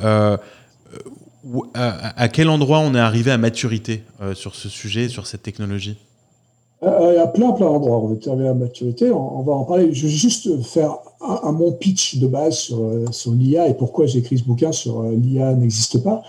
[1.74, 4.04] à, quel endroit on est arrivé à maturité
[4.34, 5.98] sur ce sujet, sur cette technologie?
[6.82, 9.12] Il y a plein, plein d'endroits où on est arrivé à maturité.
[9.12, 9.92] On, va en parler.
[9.94, 14.06] Je vais juste faire un, mon pitch de base sur, euh, sur l'IA et pourquoi
[14.06, 16.22] j'ai écrit ce bouquin sur euh, l'IA n'existe pas.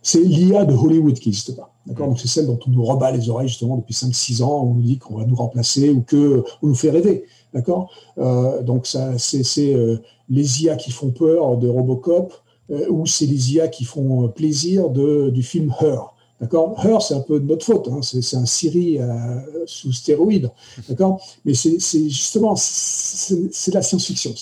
[0.00, 1.74] C'est l'IA de Hollywood qui n'existe pas.
[1.84, 4.62] D'accord Donc c'est celle dont on nous rebat les oreilles justement depuis 5-6 ans.
[4.64, 7.24] On nous dit qu'on va nous remplacer ou qu'on nous fait rêver.
[7.52, 9.76] D'accord euh, Donc ça, c'est, c'est
[10.30, 12.32] les IA qui font peur de Robocop
[12.90, 16.14] ou c'est les IA qui font plaisir de, du film Her.
[16.40, 16.76] D'accord?
[16.84, 17.88] Her, c'est un peu de notre faute.
[17.88, 18.00] Hein.
[18.02, 20.50] C'est, un Siri euh, sous stéroïde.
[20.88, 21.20] D'accord?
[21.44, 21.78] Mais c'est,
[22.08, 24.32] justement, c'est, la science-fiction.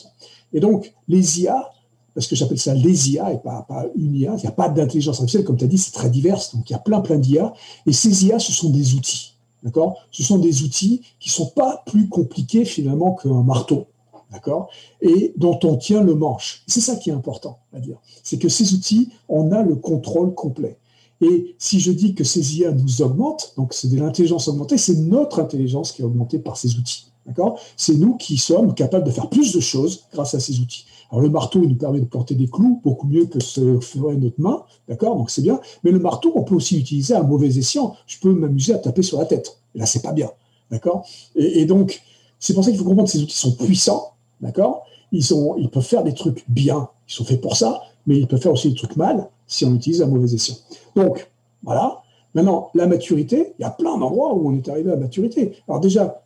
[0.52, 1.70] Et donc, les IA,
[2.14, 4.68] parce que j'appelle ça les IA et pas, pas une IA, il n'y a pas
[4.68, 6.38] d'intelligence artificielle, comme tu as dit, c'est très divers.
[6.52, 7.54] Donc, il y a plein, plein d'IA.
[7.86, 9.34] Et ces IA, ce sont des outils.
[9.62, 9.96] D'accord?
[10.10, 13.86] Ce sont des outils qui ne sont pas plus compliqués finalement qu'un marteau.
[14.30, 14.68] d'accord,
[15.00, 16.62] et dont on tient le manche.
[16.66, 17.96] C'est ça qui est important à dire.
[18.22, 20.76] C'est que ces outils, on a le contrôle complet.
[21.20, 24.96] Et si je dis que ces IA nous augmentent, donc c'est de l'intelligence augmentée, c'est
[24.96, 27.06] notre intelligence qui est augmentée par ces outils.
[27.26, 27.58] D'accord?
[27.76, 30.84] C'est nous qui sommes capables de faire plus de choses grâce à ces outils.
[31.10, 34.16] Alors le marteau, il nous permet de planter des clous beaucoup mieux que ce ferait
[34.16, 35.16] notre main, d'accord?
[35.16, 35.60] Donc c'est bien.
[35.82, 37.94] Mais le marteau, on peut aussi l'utiliser à mauvais escient.
[38.06, 39.58] Je peux m'amuser à taper sur la tête.
[39.74, 40.30] Et là, c'est pas bien,
[40.70, 41.04] d'accord?
[41.34, 42.00] Et, donc,
[42.38, 44.84] c'est pour ça qu'il faut comprendre que ces outils sont puissants, d'accord?
[45.10, 45.24] Ils,
[45.58, 48.52] ils peuvent faire des trucs bien, ils sont faits pour ça, mais ils peuvent faire
[48.52, 50.56] aussi des trucs mal si on utilise à mauvais escient.
[50.94, 51.30] Donc,
[51.62, 52.02] voilà.
[52.34, 55.56] Maintenant, la maturité, il y a plein d'endroits où on est arrivé à maturité.
[55.68, 56.22] Alors déjà,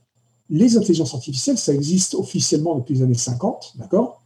[0.49, 4.21] les intelligences artificielles, ça existe officiellement depuis les années 50, d'accord?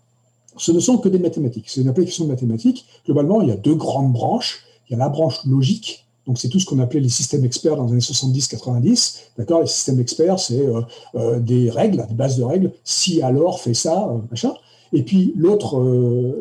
[0.57, 1.67] Ce ne sont que des mathématiques.
[1.69, 2.87] C'est une application de mathématiques.
[3.05, 4.65] Globalement, il y a deux grandes branches.
[4.89, 7.77] Il y a la branche logique, donc c'est tout ce qu'on appelait les systèmes experts
[7.77, 9.19] dans les années 70-90.
[9.39, 9.61] D'accord?
[9.61, 10.81] Les systèmes experts, c'est euh,
[11.17, 12.73] euh, des règles, des bases de règles.
[12.83, 14.55] Si alors, fait ça, euh, machin.
[14.93, 15.81] Et puis l'autre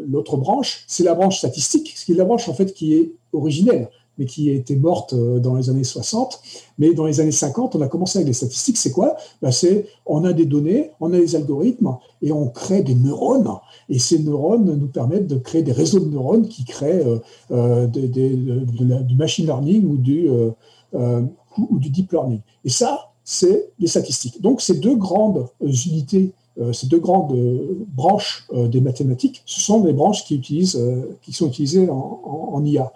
[0.07, 3.13] l'autre branche, c'est la branche statistique, ce qui est la branche en fait qui est
[3.31, 6.39] originelle mais qui était morte euh, dans les années 60.
[6.77, 8.77] Mais dans les années 50, on a commencé avec les statistiques.
[8.77, 9.15] C'est quoi?
[9.41, 13.49] Ben C'est on a des données, on a des algorithmes et on crée des neurones.
[13.89, 17.19] Et ces neurones nous permettent de créer des réseaux de neurones qui créent euh,
[17.51, 21.21] euh du machine learning ou du, euh,
[21.57, 22.39] ou du deep learning.
[22.65, 24.41] Et ça, c'est les statistiques.
[24.41, 26.33] Donc, ces deux grandes unités
[26.71, 27.35] ces deux grandes
[27.87, 32.21] branches des mathématiques, ce sont des branches qui, sont utilisées en,
[32.53, 32.93] en, IA.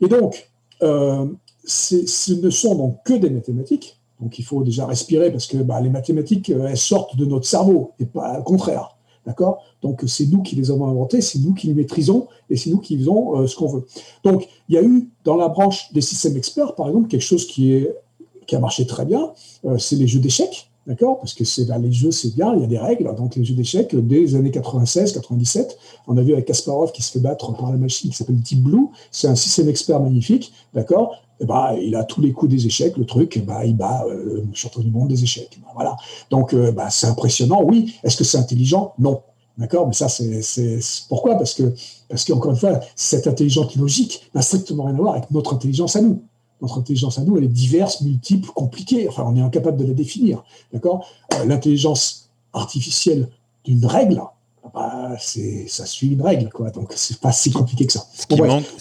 [0.00, 0.50] Et donc,
[0.82, 1.26] euh,
[1.64, 3.98] ce ne sont donc que des mathématiques.
[4.20, 7.46] Donc il faut déjà respirer parce que bah, les mathématiques, euh, elles sortent de notre
[7.46, 8.96] cerveau et pas le contraire.
[9.26, 9.62] D'accord?
[9.82, 12.78] Donc c'est nous qui les avons inventées, c'est nous qui les maîtrisons et c'est nous
[12.78, 13.86] qui faisons euh, ce qu'on veut.
[14.24, 17.46] Donc il y a eu dans la branche des systèmes experts, par exemple, quelque chose
[17.46, 17.94] qui, est,
[18.46, 19.32] qui a marché très bien,
[19.78, 20.67] c'est les jeux d'échecs.
[20.88, 23.14] D'accord Parce que c'est bah, les jeux, c'est bien, il y a des règles.
[23.14, 27.02] Donc, les jeux d'échecs, dès les années 96, 97, on a vu avec Kasparov qui
[27.02, 28.88] se fait battre par la machine qui s'appelle Deep Blue.
[29.10, 30.50] C'est un système expert magnifique.
[30.72, 31.22] D'accord?
[31.40, 34.42] Et bah, il a tous les coups des échecs, le truc, bah, il bat euh,
[34.48, 35.60] le champion du monde des échecs.
[35.74, 35.94] Voilà.
[36.30, 37.94] Donc, euh, c'est impressionnant, oui.
[38.02, 38.94] Est-ce que c'est intelligent?
[38.98, 39.20] Non.
[39.58, 39.88] D'accord?
[39.88, 40.78] Mais ça, c'est
[41.10, 41.34] pourquoi?
[41.34, 41.74] Parce que,
[42.08, 45.96] parce qu'encore une fois, cette intelligence logique n'a strictement rien à voir avec notre intelligence
[45.96, 46.22] à nous.
[46.60, 49.08] Notre intelligence à nous, elle est diverse, multiple, compliquée.
[49.08, 50.42] Enfin, on est incapable de la définir.
[50.72, 51.08] D'accord?
[51.34, 53.28] Euh, L'intelligence artificielle
[53.64, 54.20] d'une règle,
[54.74, 56.70] bah, c'est, ça suit une règle, quoi.
[56.70, 58.06] Donc, c'est pas si compliqué que ça.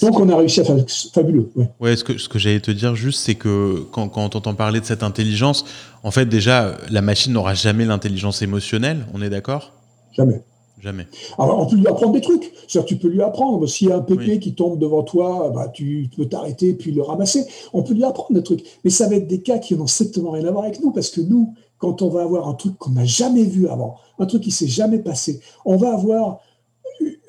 [0.02, 0.76] donc, on a réussi à faire
[1.14, 1.52] fabuleux.
[1.56, 4.38] Ouais, ouais ce que, ce que j'allais te dire juste, c'est que quand, quand on
[4.38, 5.66] entend parler de cette intelligence,
[6.04, 9.72] en fait, déjà, la machine n'aura jamais l'intelligence émotionnelle, on est d'accord?
[10.14, 10.42] Jamais.
[10.82, 11.08] Jamais.
[11.40, 12.54] Alors, on peut lui apprendre des trucs.
[12.68, 13.66] tu peux lui apprendre.
[13.68, 17.02] S'il y a un pépé qui tombe devant toi, bah, tu peux t'arrêter puis le
[17.02, 17.46] ramasser.
[17.74, 18.64] On peut lui apprendre des trucs.
[18.84, 21.10] Mais ça va être des cas qui n'ont strictement rien à voir avec nous parce
[21.10, 24.44] que nous, quand on va avoir un truc qu'on n'a jamais vu avant, un truc
[24.44, 26.40] qui s'est jamais passé, on va avoir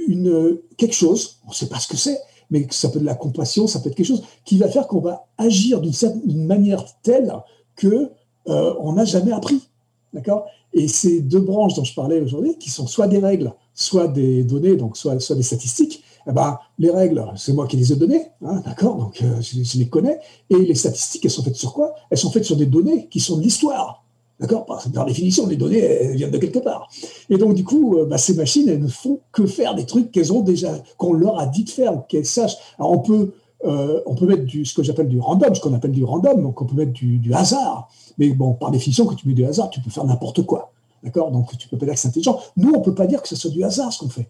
[0.06, 2.18] une, quelque chose, on ne sait pas ce que c'est,
[2.50, 4.86] mais ça peut être de la compassion, ça peut être quelque chose qui va faire
[4.86, 7.32] qu'on va agir d'une manière telle
[7.76, 8.10] que
[8.48, 9.68] euh, on n'a jamais appris.
[10.14, 10.46] D'accord?
[10.78, 14.44] Et ces deux branches dont je parlais aujourd'hui, qui sont soit des règles, soit des
[14.44, 17.96] données, donc soit, soit des statistiques, eh ben, les règles, c'est moi qui les ai
[17.96, 20.18] données, hein, d'accord Donc euh, je, les connais.
[20.50, 21.94] Et les statistiques, elles sont faites sur quoi?
[22.10, 24.04] Elles sont faites sur des données qui sont de l'histoire.
[24.38, 24.66] D'accord?
[24.66, 26.88] Par, définition, les données viennent de quelque part.
[27.28, 30.12] Et donc, du coup, euh, bah, ces machines, elles ne font que faire des trucs
[30.12, 32.56] qu'elles ont déjà, qu'on leur a dit de faire, qu'elles sachent.
[32.78, 33.32] Alors, on peut,
[33.64, 36.42] euh, on peut mettre du, ce que j'appelle du random, ce qu'on appelle du random,
[36.42, 37.88] donc on peut mettre du, hasard.
[38.18, 40.72] Mais bon, par définition, quand tu mets du hasard, tu peux faire n'importe quoi.
[41.02, 41.30] D'accord?
[41.30, 42.38] Donc, tu peux pas dire que c'est intelligent.
[42.56, 44.28] Nous, on peut pas dire que ce soit du hasard ce qu'on fait.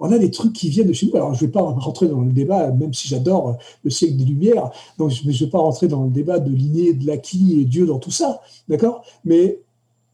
[0.00, 1.16] On a des trucs qui viennent de chez nous.
[1.16, 4.24] Alors, je ne vais pas rentrer dans le débat, même si j'adore le siècle des
[4.24, 7.64] Lumières, donc je ne vais pas rentrer dans le débat de l'inné, de l'acquis et
[7.64, 8.40] Dieu dans tout ça.
[8.68, 9.04] D'accord?
[9.24, 9.60] Mais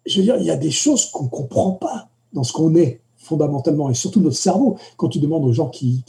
[0.04, 2.74] je veux dire, il y a des choses qu'on ne comprend pas dans ce qu'on
[2.74, 4.76] est fondamentalement, et surtout notre cerveau.
[4.96, 6.04] Quand tu demandes aux gens qui,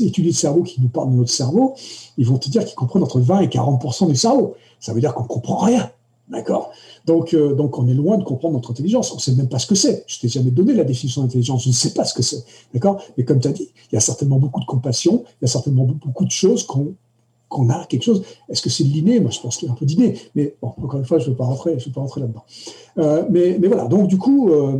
[0.00, 1.74] étudient le cerveau, qui nous parlent de notre cerveau,
[2.18, 4.54] ils vont te dire qu'ils comprennent entre 20 et 40% du cerveau.
[4.80, 5.90] Ça veut dire qu'on ne comprend rien.
[6.28, 6.70] D'accord?
[7.04, 9.12] Donc, euh, donc, on est loin de comprendre notre intelligence.
[9.12, 10.04] On ne sait même pas ce que c'est.
[10.06, 11.64] Je t'ai jamais donné la définition d'intelligence.
[11.64, 12.44] Je ne sais pas ce que c'est.
[12.72, 13.02] D'accord?
[13.16, 15.48] Mais comme tu as dit, il y a certainement beaucoup de compassion, il y a
[15.48, 18.22] certainement beaucoup de choses qu'on a quelque chose.
[18.48, 19.20] Est-ce que c'est de l'inné?
[19.20, 20.18] Moi, je pense qu'il y a un peu d'inné.
[20.34, 22.44] Mais bon, encore une fois, je ne veux pas rentrer, je rentrer là-dedans.
[22.98, 23.86] Euh, mais, mais, voilà.
[23.86, 24.78] Donc, du coup, euh,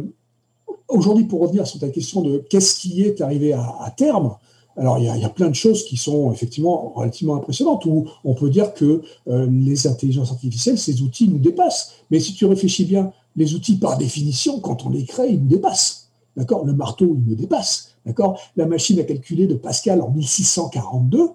[0.92, 4.36] aujourd'hui, pour revenir sur ta question de qu'est-ce qui est arrivé à terme,
[4.76, 8.48] alors, il y, a, plein de choses qui sont effectivement relativement impressionnantes, où on peut
[8.48, 11.92] dire que euh, les intelligences artificielles, ces outils nous dépassent.
[12.10, 15.48] Mais si tu réfléchis bien, les outils, par définition, quand on les crée, ils nous
[15.48, 16.10] dépassent.
[16.36, 16.64] D'accord?
[16.64, 17.90] Le marteau, il nous dépasse.
[18.06, 18.40] D'accord?
[18.56, 21.30] La machine à calculer de Pascal en 1642,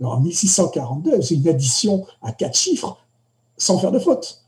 [0.00, 2.98] alors en 1642, c'est une addition à quatre chiffres,
[3.56, 4.42] sans faire de faute,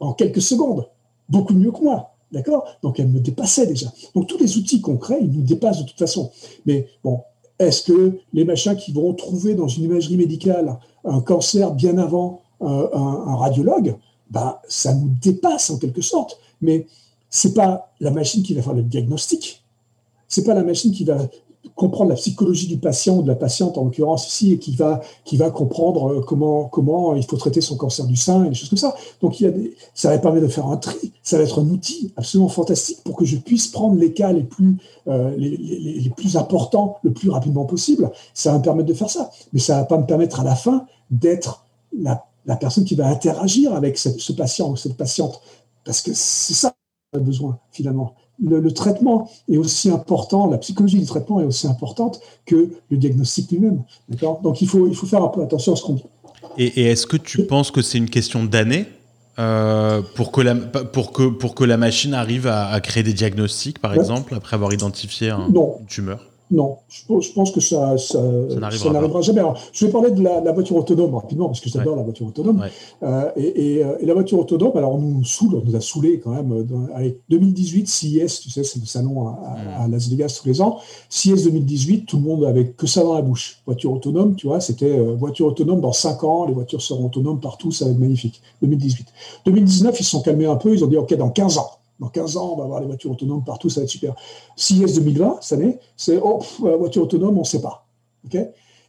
[0.00, 0.88] en quelques secondes.
[1.28, 2.13] Beaucoup mieux que moi.
[2.34, 2.66] D'accord?
[2.82, 3.86] Donc elle me dépassait déjà.
[4.14, 6.30] Donc tous les outils crée, ils nous dépassent de toute façon.
[6.66, 7.20] Mais bon,
[7.58, 12.42] est-ce que les machins qui vont trouver dans une imagerie médicale un cancer bien avant
[12.60, 13.96] un, radiologue,
[14.30, 16.38] bah, ça nous dépasse en quelque sorte.
[16.60, 16.86] Mais
[17.30, 19.62] c'est pas la machine qui va faire le diagnostic.
[20.26, 21.18] C'est pas la machine qui va
[21.74, 25.00] comprendre la psychologie du patient ou de la patiente en l'occurrence ici et qui va
[25.24, 28.54] qui va comprendre euh, comment comment il faut traiter son cancer du sein et des
[28.54, 28.94] choses comme ça.
[29.20, 31.12] Donc il y a des, ça va permettre de faire un tri.
[31.22, 34.44] Ça va être un outil absolument fantastique pour que je puisse prendre les cas les
[34.44, 34.76] plus
[35.08, 38.10] euh, les, plus importants le plus rapidement possible.
[38.34, 40.54] Ça va me permettre de faire ça, mais ça va pas me permettre à la
[40.54, 41.64] fin d'être
[41.96, 45.40] la, la personne qui va interagir avec ce patient ou cette patiente
[45.84, 46.74] parce que c'est ça
[47.12, 51.66] qu'on a besoin finalement le, traitement est aussi important, la psychologie du traitement est aussi
[51.66, 53.82] importante que le diagnostic lui-même.
[54.42, 56.04] Donc il faut, il faut faire un peu attention à ce qu'on dit.
[56.58, 58.86] Et, est-ce que tu penses que c'est une question d'années
[59.38, 63.78] euh, pour, que la, pour, que, pour que la machine arrive à, créer des diagnostics,
[63.78, 66.20] par exemple, après avoir identifié un, une tumeur?
[66.50, 68.20] Non, je, pense que ça, ça,
[68.90, 69.40] n'arrivera jamais.
[69.72, 72.62] je vais parler de la, voiture autonome rapidement, parce que j'adore la voiture autonome.
[73.02, 76.32] Euh, euh, et, la voiture autonome, alors on nous saoule, on nous a saoulé quand
[76.32, 76.62] même.
[76.64, 80.78] Dans, allez, 2018, CIS, tu sais, c'est le salon à, Las Vegas tous les ans.
[81.08, 83.62] CIS 2018, tout le monde avait que ça dans la bouche.
[83.64, 87.40] Voiture autonome, tu vois, c'était euh, voiture autonome dans 5 ans, les voitures seront autonomes
[87.40, 88.42] partout, ça va être magnifique.
[88.60, 89.06] 2018.
[89.46, 91.70] 2019, ils se sont calmés un peu, ils ont dit, OK, dans 15 ans.
[92.00, 94.14] Dans 15 ans, on va avoir les voitures autonomes partout, ça va être super.
[94.56, 97.86] CIS 2020, cette année, c'est oh, la voiture autonome, on ne sait pas.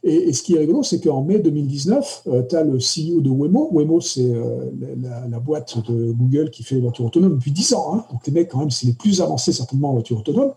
[0.02, 3.68] et, ce qui est rigolo, c'est qu'en mai 2019, tu as le CEO de Waymo.
[3.72, 4.70] Waymo, c'est euh,
[5.30, 7.94] la, boîte de Google qui fait les voitures autonomes depuis 10 ans.
[7.94, 8.04] Hein.
[8.10, 10.52] Donc les mecs, quand même, c'est les plus avancés certainement en voiture autonome.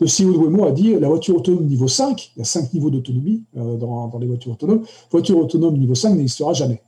[0.00, 2.72] Le CEO de Waymo a dit la voiture autonome niveau 5, il y a 5
[2.74, 6.80] niveaux d'autonomie euh, dans, dans, les voitures autonomes, voiture autonome niveau 5 n'existera jamais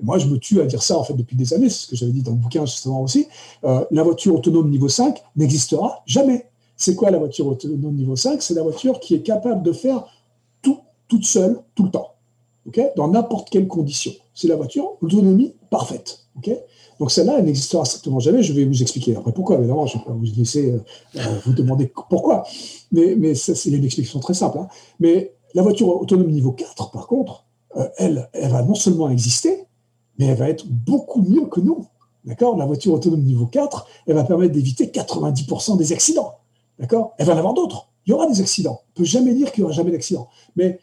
[0.00, 1.96] moi, je me tue à dire ça en fait depuis des années, c'est ce que
[1.96, 3.26] j'avais dit dans le bouquin justement aussi.
[3.64, 6.48] Euh, la voiture autonome niveau 5 n'existera jamais.
[6.76, 10.04] C'est quoi la voiture autonome niveau 5 C'est la voiture qui est capable de faire
[10.62, 10.78] tout
[11.08, 12.14] toute seule, tout le temps,
[12.96, 14.12] dans n'importe quelle condition.
[14.34, 16.26] C'est la voiture autonomie parfaite.
[16.98, 18.42] donc celle-là, elle n'existera strictement jamais.
[18.42, 19.58] Je vais vous expliquer après pourquoi.
[19.58, 20.78] Évidemment, je ne vais pas vous laisser euh,
[21.16, 22.44] euh, vous demander pourquoi.
[22.90, 24.58] Mais, mais ça, c'est une explication très simple.
[24.58, 24.68] Hein.
[25.00, 27.44] Mais la voiture autonome niveau 4, par contre,
[27.96, 29.66] elle, elle va non seulement exister,
[30.22, 31.86] mais elle va être beaucoup mieux que nous.
[32.24, 32.56] D'accord?
[32.56, 36.34] La voiture autonome niveau 4, elle va permettre d'éviter 90% des accidents.
[36.78, 37.14] D'accord?
[37.18, 37.88] Elle va en avoir d'autres.
[38.06, 38.82] Il y aura des accidents.
[38.84, 40.28] On ne peut jamais dire qu'il n'y aura jamais d'accident.
[40.54, 40.78] Mais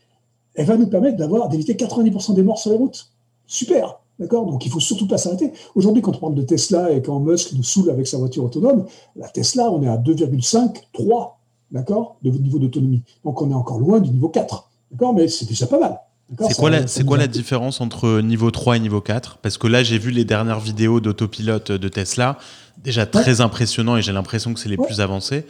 [0.56, 3.14] elle va nous permettre d'avoir d'éviter 90% des morts sur les routes.
[3.48, 4.02] Super.
[4.20, 4.46] D'accord?
[4.46, 5.54] Donc il ne faut surtout pas s'arrêter.
[5.74, 8.88] Aujourd'hui, quand on parle de Tesla et quand Musk nous saoule avec sa voiture autonome,
[9.16, 11.40] la Tesla, on est à 2,5, 3,
[11.72, 13.04] d'accord, de niveau d'autonomie.
[13.24, 14.70] Donc on est encore loin du niveau 4.
[14.92, 15.14] D'accord?
[15.14, 16.02] Mais c'est déjà pas mal.
[16.48, 19.82] C'est quoi, la, quoi la différence entre niveau 3 et niveau 4 Parce que là,
[19.82, 22.38] j'ai vu les dernières vidéos d'autopilote de Tesla,
[22.84, 25.46] déjà très impressionnant et j'ai l'impression que c'est les plus avancés.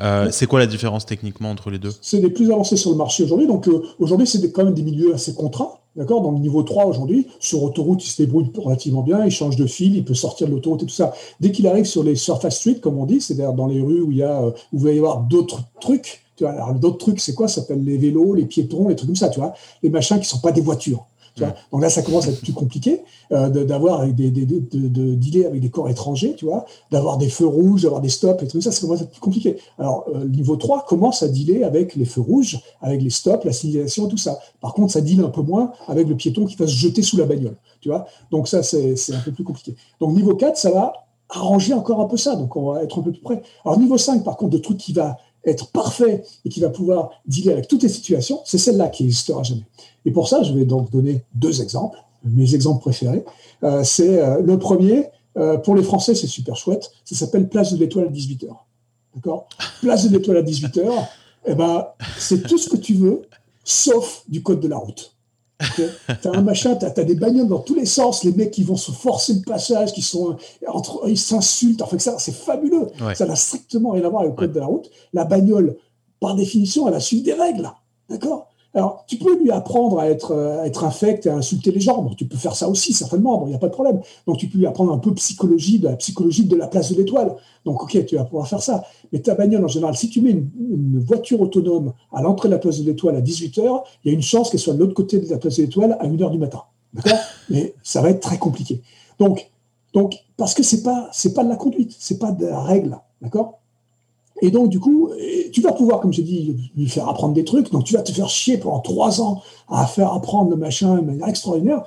[0.00, 1.92] Euh, c'est quoi la différence techniquement entre les deux?
[2.00, 3.46] C'est les plus avancés sur le marché aujourd'hui.
[3.46, 5.70] Donc euh, aujourd'hui, c'est quand même des milieux assez contraints.
[5.96, 6.22] D'accord?
[6.22, 9.66] Dans le niveau 3 aujourd'hui, sur autoroute, il se débrouille relativement bien, il change de
[9.66, 11.12] fil, il peut sortir de l'autoroute et tout ça.
[11.38, 14.10] Dès qu'il arrive sur les surface street, comme on dit, c'est-à-dire dans les rues où
[14.10, 17.20] il, y a, euh, où il va y avoir d'autres trucs, tu vois, d'autres trucs,
[17.20, 17.48] c'est quoi?
[17.48, 20.26] Ça s'appelle les vélos, les piétons, les trucs comme ça, tu vois, les machins qui
[20.26, 21.06] sont pas des voitures.
[21.34, 21.54] Tu vois?
[21.72, 25.46] Donc là, ça commence à être plus compliqué euh, d'avoir des, des, de, de, dealer
[25.46, 28.60] avec des corps étrangers, tu vois, d'avoir des feux rouges, d'avoir des stops et tout
[28.60, 29.56] ça, ça commence à être plus compliqué.
[29.78, 33.52] Alors, euh, niveau 3 commence à dealer avec les feux rouges, avec les stops, la
[33.52, 34.38] signalisation, tout ça.
[34.60, 37.16] Par contre, ça deal un peu moins avec le piéton qui va se jeter sous
[37.16, 38.06] la bagnole, tu vois?
[38.30, 39.74] Donc ça, c'est un peu plus compliqué.
[40.00, 40.92] Donc niveau 4, ça va
[41.30, 43.42] arranger encore un peu ça, donc on va être un peu plus près.
[43.64, 45.16] Alors niveau 5, par contre, de trucs qui va
[45.46, 49.42] être parfait et qui va pouvoir dealer avec toutes les situations, c'est celle-là qui n'existera
[49.42, 49.66] jamais.
[50.04, 53.24] Et pour ça, je vais donc donner deux exemples, mes exemples préférés.
[53.62, 57.72] Euh, c'est euh, le premier, euh, pour les Français, c'est super chouette, ça s'appelle Place
[57.72, 58.48] de l'Étoile à 18h.
[59.14, 59.48] D'accord?
[59.80, 60.90] Place de l'Étoile à 18h,
[61.46, 61.86] eh ben,
[62.18, 63.22] c'est tout ce que tu veux,
[63.64, 65.13] sauf du code de la route.
[65.76, 68.64] Tu as un machin, tu as, des bagnoles dans tous les sens, les mecs qui
[68.64, 70.36] vont se forcer le passage, qui sont
[70.66, 72.88] entre, ils s'insultent, enfin ça, c'est fabuleux.
[73.14, 74.90] Ça n'a strictement rien à voir avec le code de la route.
[75.12, 75.76] La bagnole,
[76.20, 77.70] par définition, elle a suivi des règles,
[78.08, 78.48] d'accord?
[78.74, 82.10] Alors, tu peux lui apprendre à être, à être infect et à insulter les gens.
[82.16, 83.44] tu peux faire ça aussi, certainement.
[83.46, 84.00] Il n'y a pas de problème.
[84.26, 86.96] Donc, tu peux lui apprendre un peu psychologie, de la psychologie de la place de
[86.96, 87.36] l'étoile.
[87.64, 88.84] Donc, OK, tu vas pouvoir faire ça.
[89.12, 92.58] Mais ta bagnole, en général, si tu mets une, voiture autonome à l'entrée de la
[92.58, 95.20] place de l'étoile à 18h, il y a une chance qu'elle soit de l'autre côté
[95.20, 96.62] de la place de l'étoile à 1h du matin.
[96.94, 97.18] D'accord?
[97.50, 98.82] Mais ça va être très compliqué.
[99.20, 99.50] Donc,
[99.92, 102.60] donc parce que ce n'est pas, pas de la conduite, ce n'est pas de la
[102.60, 102.98] règle.
[103.22, 103.60] D'accord?
[104.42, 105.10] Et donc, du coup,
[105.52, 107.70] tu vas pouvoir, comme j'ai dit, lui faire apprendre des trucs.
[107.70, 111.02] Donc, tu vas te faire chier pendant trois ans à faire apprendre le machin de
[111.02, 111.84] manière extraordinaire.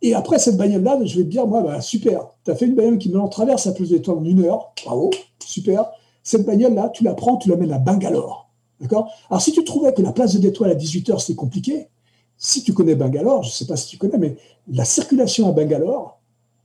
[0.00, 2.74] Et après cette bagnole-là, je vais te dire, moi, bah, super, tu as fait une
[2.74, 5.10] bagnole qui me traverse la plus d'étoiles en une heure, bravo,
[5.44, 5.90] super.
[6.24, 8.48] Cette bagnole-là, tu la prends, tu l'amènes à Bangalore.
[8.80, 9.10] D'accord?
[9.30, 11.88] Alors, si tu trouvais que la place de d'étoiles à 18h, c'est compliqué,
[12.36, 14.36] si tu connais Bangalore, je ne sais pas si tu connais, mais
[14.68, 16.20] la circulation à Bangalore,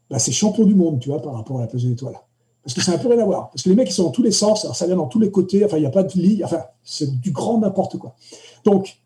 [0.09, 2.20] bah, c'est champion du monde, tu vois, par rapport à la place de l'étoile.
[2.68, 3.49] Parce que c'est un peu rien à voir.
[3.49, 5.22] Parce que les mecs, ils sont dans tous les sens, alors ça vient dans tous
[5.22, 8.13] les côtés, enfin, il n'y a pas de lit, enfin, c'est du grand n'importe quoi.
[8.65, 8.97] Donc,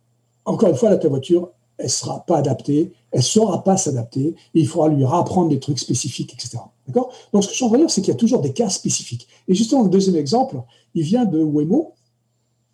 [0.45, 3.77] encore une fois, la ta voiture, elle ne sera pas adaptée, elle ne saura pas
[3.77, 6.57] s'adapter, il faudra lui apprendre des trucs spécifiques, etc.
[6.87, 7.11] D'accord?
[7.33, 9.27] Donc, ce que je veux dire, c'est qu'il y a toujours des cas spécifiques.
[9.47, 10.59] Et justement, le deuxième exemple,
[10.95, 11.93] il vient de Waymo.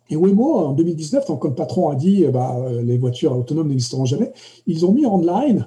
[0.08, 4.32] Et Waymo, en 2019, quand le patron a dit bah, les voitures autonomes n'existeront jamais,
[4.66, 5.66] ils ont mis en ligne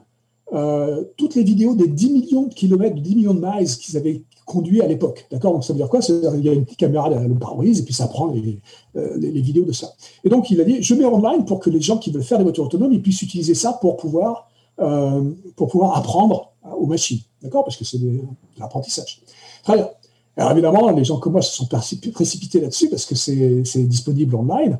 [0.53, 4.23] euh, toutes les vidéos des 10 millions de kilomètres, 10 millions de miles qu'ils avaient
[4.51, 5.27] conduit à l'époque.
[5.31, 5.99] D'accord Donc ça veut dire quoi?
[6.09, 9.41] Il y a une petite caméra derrière le pare-brise et puis ça prend euh, les,
[9.41, 9.93] vidéos de ça.
[10.23, 12.23] Et donc il a dit je mets en ligne pour que les gens qui veulent
[12.23, 14.49] faire des voitures autonomes ils puissent utiliser ça pour pouvoir,
[15.55, 17.19] pour pouvoir apprendre aux machines.
[17.41, 17.63] D'accord?
[17.63, 18.21] Parce que c'est de
[18.59, 19.21] l'apprentissage.
[19.63, 19.89] Très bien.
[20.37, 24.79] Alors évidemment, les gens comme moi se sont précipités là-dessus parce que c'est disponible online.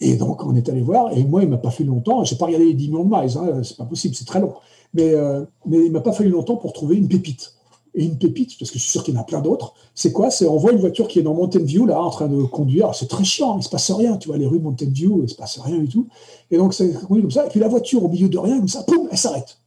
[0.00, 1.16] Et donc, on est allé voir.
[1.16, 2.24] Et moi, il ne m'a pas fallu longtemps.
[2.24, 3.38] Je n'ai pas regardé les 10 millions de miles.
[3.38, 4.54] Hein, c'est pas possible, c'est très long.
[4.92, 7.54] Mais, euh, mais il ne m'a pas fallu longtemps pour trouver une pépite.
[7.96, 10.10] Et une pépite, parce que je suis sûr qu'il y en a plein d'autres, c'est
[10.10, 10.30] quoi?
[10.30, 12.92] C'est on voit une voiture qui est dans Mountain View, là, en train de conduire.
[12.94, 14.16] C'est très chiant, il ne se passe rien.
[14.16, 16.08] Tu vois, les rues Mountain View, il ne se passe rien du tout.
[16.50, 16.74] Et donc,
[17.06, 17.46] conduit comme ça.
[17.46, 19.58] Et puis la voiture, au milieu de rien, comme ça, poum, elle s'arrête.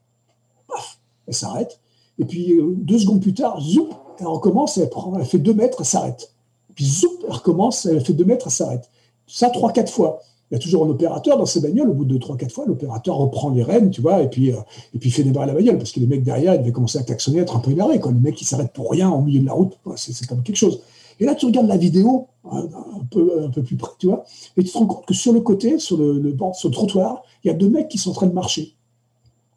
[0.67, 1.79] Paf, elle s'arrête.
[2.19, 5.53] Et puis, euh, deux secondes plus tard, zoom, elle recommence, elle, prend, elle fait deux
[5.53, 6.33] mètres, elle s'arrête.
[6.75, 8.89] Puis zoom, elle recommence, elle fait deux mètres, elle s'arrête.
[9.25, 10.19] Ça, trois, quatre fois.
[10.49, 11.89] Il y a toujours un opérateur dans ces bagnoles.
[11.89, 14.57] Au bout de trois, quatre fois, l'opérateur reprend les rênes, tu vois, et puis, euh,
[14.93, 15.77] et puis il fait démarrer la bagnole.
[15.77, 17.99] Parce que les mecs derrière, ils devaient commencer à klaxonner, être un peu énervés.
[17.99, 20.55] Quand les mecs qui s'arrêtent pour rien au milieu de la route, c'est comme quelque
[20.55, 20.81] chose.
[21.19, 22.67] Et là, tu regardes la vidéo un,
[23.09, 24.23] peu, un peu plus près, tu vois,
[24.55, 26.73] et tu te rends compte que sur le côté, sur le, le bord, sur le
[26.73, 28.75] trottoir, il y a deux mecs qui sont en train de marcher.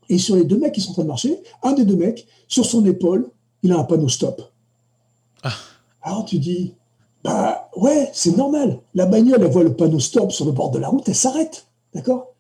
[0.08, 2.26] Et sur les deux mecs qui sont en train de marcher, un des deux mecs,
[2.48, 3.30] sur son épaule,
[3.62, 4.42] il a un panneau stop.
[5.42, 5.52] Ah.
[6.02, 6.74] Alors tu dis,
[7.22, 8.78] bah ouais, c'est normal.
[8.94, 11.66] La bagnole, elle voit le panneau stop sur le bord de la route, elle s'arrête.
[11.94, 12.34] D'accord?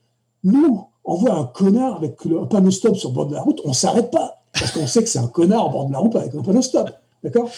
[0.44, 3.60] Nous, on voit un connard avec un panneau stop sur le bord de la route,
[3.64, 4.42] on ne s'arrête pas.
[4.52, 6.62] Parce qu'on sait que c'est un connard au bord de la route avec un panneau
[6.62, 6.90] stop.
[7.22, 7.50] D'accord?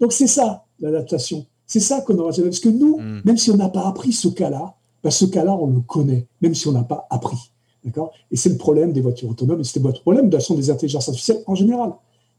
[0.00, 1.46] Donc c'est ça, l'adaptation.
[1.66, 2.32] C'est ça qu'on aura.
[2.32, 3.22] Parce que nous, hmm.
[3.24, 6.54] même si on n'a pas appris ce cas-là, bah, ce cas-là, on le connaît, même
[6.54, 7.52] si on n'a pas appris.
[7.84, 8.12] D'accord?
[8.30, 10.70] Et c'est le problème des voitures autonomes, et c'est le problème de la façon des
[10.70, 11.92] intelligences artificielles en général.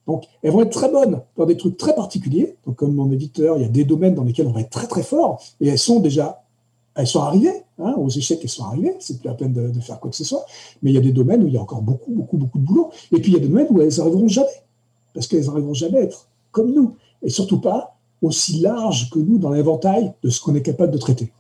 [0.08, 2.56] Donc, elles vont être très bonnes dans des trucs très particuliers.
[2.66, 4.88] Donc, comme mon éditeur, il y a des domaines dans lesquels on va être très
[4.88, 6.44] très fort, et elles sont déjà,
[6.96, 8.96] elles sont arrivées, hein, aux échecs, elles sont arrivées.
[9.00, 10.46] C'est plus la peine de, faire quoi que ce soit.
[10.82, 12.66] Mais il y a des domaines où il y a encore beaucoup, beaucoup, beaucoup de
[12.66, 12.92] boulot.
[13.12, 14.64] Et puis il y a des domaines où elles n'arriveront jamais,
[15.14, 19.38] parce qu'elles n'arriveront jamais à être comme nous, et surtout pas aussi larges que nous
[19.38, 21.32] dans l'éventail de ce qu'on est capable de traiter.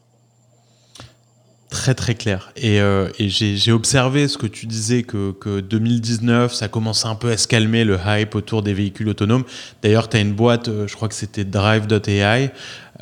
[1.73, 2.51] Très très clair.
[2.55, 7.37] Et, euh, j'ai observé ce que tu disais que, 2019, ça commençait un peu à
[7.37, 9.43] se calmer le hype autour des véhicules autonomes.
[9.81, 12.51] D'ailleurs, tu as une boîte, euh, je crois que c'était Drive.ai,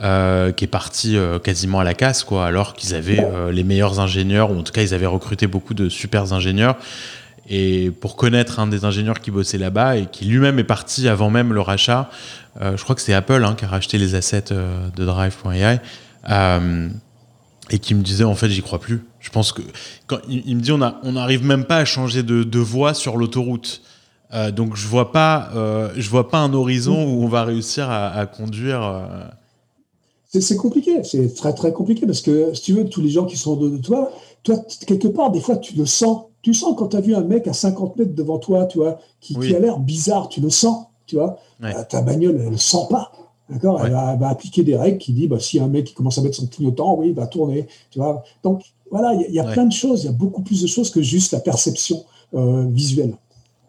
[0.01, 4.51] euh, qui est partie quasiment à la casse, quoi, alors qu'ils avaient les meilleurs ingénieurs,
[4.51, 6.77] ou en tout cas ils avaient recruté beaucoup de super ingénieurs.
[7.49, 11.29] Et pour connaître un des ingénieurs qui bossait là-bas et qui lui-même est parti avant
[11.29, 12.09] même le rachat,
[12.61, 14.53] je crois que c'est Apple hein, qui a racheté les assets
[14.95, 15.79] de Drive.ai
[17.71, 19.05] et qui me disait en fait j'y crois plus.
[19.19, 19.61] Je pense que
[20.05, 22.93] quand il, me dit on a on n'arrive même pas à changer de, de voie
[22.93, 23.81] sur l'autoroute.
[24.33, 27.89] Euh, donc je vois pas euh, je vois pas un horizon où on va réussir
[27.89, 28.83] à, conduire.
[28.83, 29.23] Euh.
[30.39, 33.35] C'est compliqué, c'est très très compliqué parce que si tu veux tous les gens qui
[33.35, 34.11] sont de, toi,
[34.43, 37.23] toi quelque part des fois tu le sens, tu sens quand tu as vu un
[37.23, 40.49] mec à 50 mètres devant toi, tu vois, qui, qui a l'air bizarre, tu le
[40.49, 41.37] sens, tu vois.
[41.89, 43.11] ta bagnole elle le sent pas.
[43.51, 46.21] D'accord Elle, va, appliquer des règles qui disent bah, si un mec qui commence à
[46.21, 47.67] mettre son clignotant, oui, il va tourner.
[47.89, 50.61] Tu vois Donc voilà, il y, a plein de choses, il y a beaucoup plus
[50.61, 53.15] de choses que juste la perception euh, visuelle.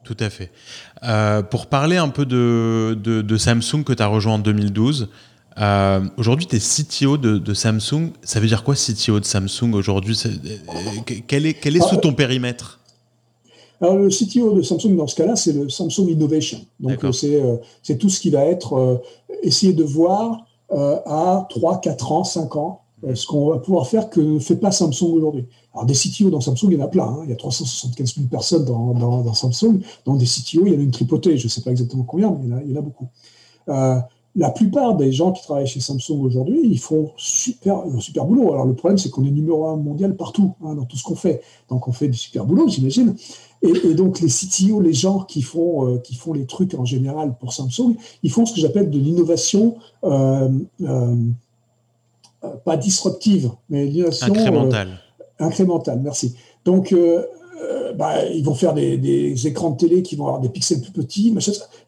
[0.04, 0.50] Tout à fait.
[1.04, 5.08] Euh, pour parler un peu de, de, Samsung que tu as rejoint en 2012,
[5.58, 8.10] euh, aujourd'hui tu es CTO de, Samsung.
[8.22, 10.20] Ça veut dire quoi CTO de Samsung aujourd'hui?
[11.28, 12.80] Quel est, quel est sous ton périmètre?
[13.82, 16.58] Alors, le CTO de Samsung, dans ce cas-là, c'est le Samsung Innovation.
[16.78, 18.96] Donc, euh, c'est tout ce qui va être euh,
[19.42, 24.08] essayer de voir euh, à 3, 4 ans, 5 ans, ce qu'on va pouvoir faire
[24.08, 25.46] que ne fait pas Samsung aujourd'hui.
[25.74, 27.06] Alors, des CTO dans Samsung, il y en a plein.
[27.06, 27.22] Hein.
[27.24, 29.80] Il y a 375 000 personnes dans, dans, Samsung.
[30.04, 31.36] Dans des CTO, il y en a une tripotée.
[31.36, 32.82] Je ne sais pas exactement combien, mais il y en a, il y en a
[32.82, 33.08] beaucoup
[34.34, 38.52] la plupart des gens qui travaillent chez Samsung aujourd'hui, ils font super, un super boulot.
[38.52, 41.14] Alors le problème, c'est qu'on est numéro un mondial partout, hein, dans tout ce qu'on
[41.14, 41.42] fait.
[41.68, 43.14] Donc on fait du super boulot, j'imagine.
[43.62, 47.34] Et, donc les CTO, les gens qui font, euh, qui font les trucs en général
[47.38, 50.48] pour Samsung, ils font ce que j'appelle de l'innovation, euh,
[50.80, 51.14] euh,
[52.64, 54.88] pas disruptive, mais l'innovation incrémentale.
[55.38, 56.34] incrémentale, merci.
[56.64, 56.94] Donc
[57.62, 60.92] euh, bah, ils vont faire des, écrans de télé qui vont avoir des pixels plus
[60.92, 61.34] petits,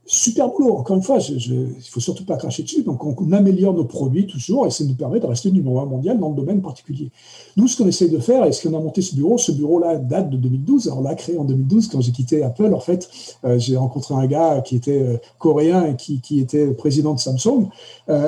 [0.07, 0.75] super boulot.
[0.77, 2.83] Encore une fois, il ne faut surtout pas cracher dessus.
[2.83, 6.19] Donc, on, améliore nos produits toujours et ça nous permet de rester numéro un mondial
[6.19, 7.11] dans le domaine particulier.
[7.57, 9.97] Nous, ce qu'on essaye de faire et ce qu'on a monté ce bureau, ce bureau-là
[9.97, 10.87] date de 2012.
[10.87, 12.73] Alors, on l'a créé en 2012 quand j'ai quitté Apple.
[12.75, 13.09] En fait,
[13.45, 17.69] euh, j'ai rencontré un gars qui était euh, coréen et qui, était président de Samsung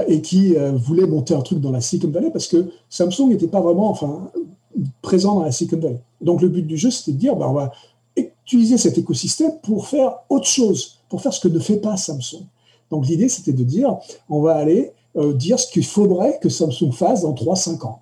[0.08, 3.60] et qui voulait monter un truc dans la Silicon Valley parce que Samsung n'était pas
[3.60, 4.30] vraiment, enfin,
[5.02, 6.00] présent dans la Silicon Valley.
[6.20, 7.72] Donc le but du jeu, c'était de dire, ben, on va
[8.16, 12.44] utiliser cet écosystème pour faire autre chose, pour faire ce que ne fait pas Samsung.
[12.90, 13.96] Donc l'idée, c'était de dire,
[14.28, 18.00] on va aller euh, dire ce qu'il faudrait que Samsung fasse dans 3-5 ans.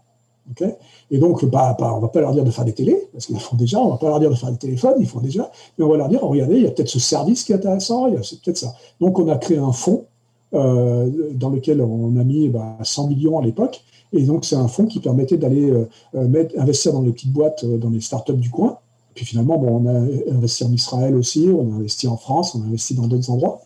[1.10, 3.26] et donc, bah, bah, on ne va pas leur dire de faire des télés, parce
[3.26, 5.20] qu'ils font déjà, on ne va pas leur dire de faire des téléphones, ils font
[5.20, 7.56] déjà, mais on va leur dire, regardez, il y a peut-être ce service qui est
[7.56, 8.74] intéressant, a peut-être ça.
[9.00, 10.04] Donc on a créé un fonds
[10.52, 12.52] euh, dans lequel on a mis
[12.82, 13.82] 100 bah, millions à l'époque,
[14.14, 17.64] et donc, c'est un fonds qui permettait d'aller euh, euh, investir dans les petites boîtes,
[17.64, 18.78] euh, dans les startups du coin.
[19.14, 22.62] Puis finalement, bon, on a investi en Israël aussi, on a investi en France, on
[22.62, 23.60] a investi dans d'autres endroits.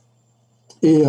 [0.82, 1.03] Et,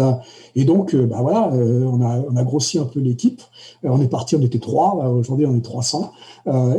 [0.65, 3.41] donc, bah voilà, on, a, on, a, grossi un peu l'équipe.
[3.83, 4.95] on est parti, on était trois.
[5.09, 6.11] Aujourd'hui, on est 300.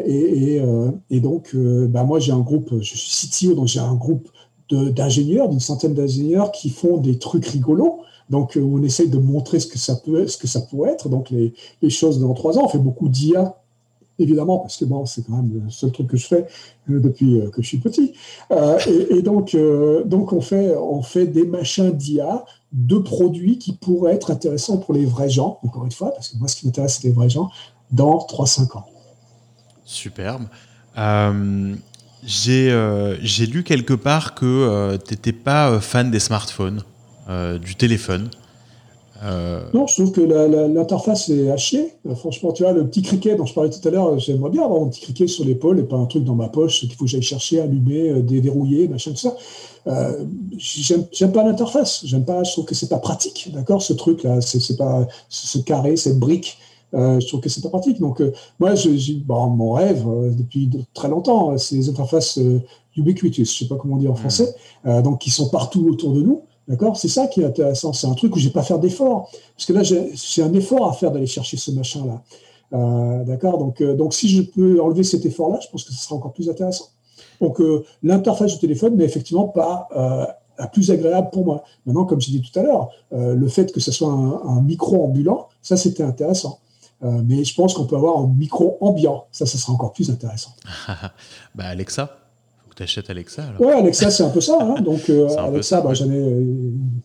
[0.07, 0.63] Et, et,
[1.11, 4.29] et, donc, bah moi, j'ai un groupe, je suis CTO, donc j'ai un groupe
[4.71, 8.01] d'ingénieurs, d'une centaine d'ingénieurs qui font des trucs rigolos.
[8.31, 11.09] Donc, euh, on essaye de montrer ce que ça peut, ce que ça pourrait être.
[11.09, 11.53] Donc, les,
[11.91, 13.57] choses dans trois ans, on fait beaucoup d'IA,
[14.21, 16.47] évidemment, parce que bon, c'est quand même le seul truc que je fais
[16.89, 18.15] euh, depuis euh, que je suis petit.
[18.87, 19.57] et, donc,
[20.05, 24.95] donc on, fait, on fait des machins d'IA, de produits qui pourraient être intéressants pour
[24.95, 27.29] les vrais gens, encore une fois, parce que moi, ce qui m'intéresse, c'est les vrais
[27.29, 27.51] gens,
[27.91, 28.87] dans 3-5 ans.
[29.85, 30.45] Superbe.
[32.23, 36.85] J'ai lu quelque part que tu n'étais pas fan des smartphones.
[37.31, 38.29] Euh, du téléphone.
[39.23, 41.93] Euh, non, je trouve que l'interface est à chier.
[42.09, 44.65] Euh, franchement, tu vois, le petit criquet dont je parlais tout à l'heure, j'aimerais bien
[44.65, 47.05] avoir un petit criquet sur l'épaule et pas un truc dans ma poche qu'il faut
[47.05, 49.37] que j'aille chercher, allumer, déverrouiller, machin, tout ça.
[49.87, 50.25] Euh,
[50.59, 52.01] j'aime pas l'interface.
[52.05, 54.41] J'aime pas, je trouve que c'est pas pratique, d'accord, ce truc-là.
[54.41, 56.59] C'est pas ce carré, cette brique.
[56.93, 58.01] je trouve que c'est pas pratique.
[58.01, 58.21] Donc,
[58.59, 58.91] moi, je,
[59.29, 60.05] mon rêve
[60.37, 62.41] depuis très longtemps, c'est les interfaces
[62.97, 64.53] ubiquitous, je sais pas comment dire en français,
[64.85, 66.43] donc qui sont partout autour de nous.
[66.71, 66.97] D'accord?
[66.97, 67.93] C'est ça qui est intéressant.
[67.93, 69.29] C'est un truc où je vais pas faire d'effort.
[69.57, 72.23] Parce que là, j'ai un effort à faire d'aller chercher ce machin-là.
[72.73, 73.59] Euh, d'accord?
[73.59, 76.33] Donc, euh, donc, si je peux enlever cet effort-là, je pense que ce sera encore
[76.33, 76.85] plus intéressant.
[77.41, 79.89] Donc, euh, l'interface du téléphone n'est effectivement pas
[80.61, 81.65] la plus agréable pour moi.
[81.87, 85.49] Maintenant, comme j'ai dit tout à l'heure, le fait que ce soit un, micro ambulant,
[85.63, 86.61] ça, c'était intéressant.
[87.03, 89.25] mais je pense qu'on peut avoir un micro ambiant.
[89.33, 90.51] Ça, ça sera encore plus intéressant.
[91.57, 92.20] bah, Alexa
[92.81, 93.61] t'achètes Alexa alors.
[93.61, 94.59] Ouais, Alexa, c'est un peu ça.
[94.59, 94.81] Hein.
[94.81, 96.47] Donc, euh, Alexa, bah, j'en ai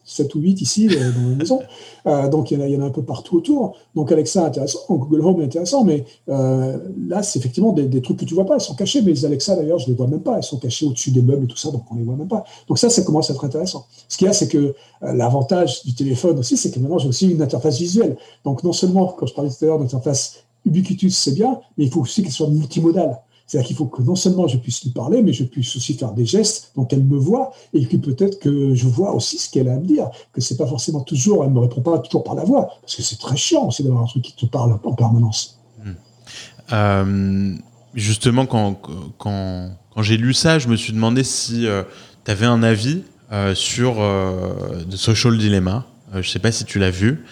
[0.05, 1.59] 7 ou 8 ici euh, dans la maison.
[2.07, 3.75] Euh, donc, il y, en a un peu partout autour.
[3.93, 4.79] Donc, Alexa, intéressant.
[4.89, 5.83] Google Home intéressant.
[5.83, 8.55] Mais là, c'est effectivement des, trucs que tu vois pas.
[8.55, 9.01] Elles sont cachées.
[9.01, 10.37] Mais les Alexa, d'ailleurs, je les vois même pas.
[10.37, 11.71] Elles sont cachées au-dessus des meubles et tout ça.
[11.71, 12.45] Donc, on les voit même pas.
[12.69, 13.85] Donc, ça, ça commence à être intéressant.
[14.07, 17.29] Ce qu'il y a, c'est que l'avantage du téléphone aussi, c'est que maintenant, j'ai aussi
[17.29, 18.15] une interface visuelle.
[18.45, 21.91] Donc, non seulement, quand je parlais tout à l'heure d'interface ubiquitous, c'est bien, mais il
[21.91, 23.19] faut aussi qu'elle soit multimodale.
[23.45, 26.13] C'est-à-dire qu'il faut que non seulement je puisse lui parler, mais je puisse aussi faire
[26.13, 29.69] des gestes, donc elle me voit, et que peut-être que je vois aussi ce qu'elle
[29.69, 32.33] a à me dire, que c'est pas forcément toujours, elle me répond pas toujours par
[32.35, 34.93] la voix, parce que c'est très chiant aussi d'avoir un truc qui te parle en
[34.93, 35.59] permanence.
[35.83, 35.91] Hmm.
[36.73, 37.55] Euh,
[37.93, 38.79] justement, quand,
[39.19, 41.83] quand, quand j'ai lu ça, je me suis demandé si euh,
[42.25, 43.97] tu avais un avis euh, sur
[44.89, 45.85] The Social Dilemma.
[46.15, 47.23] je sais pas si tu l'as vu.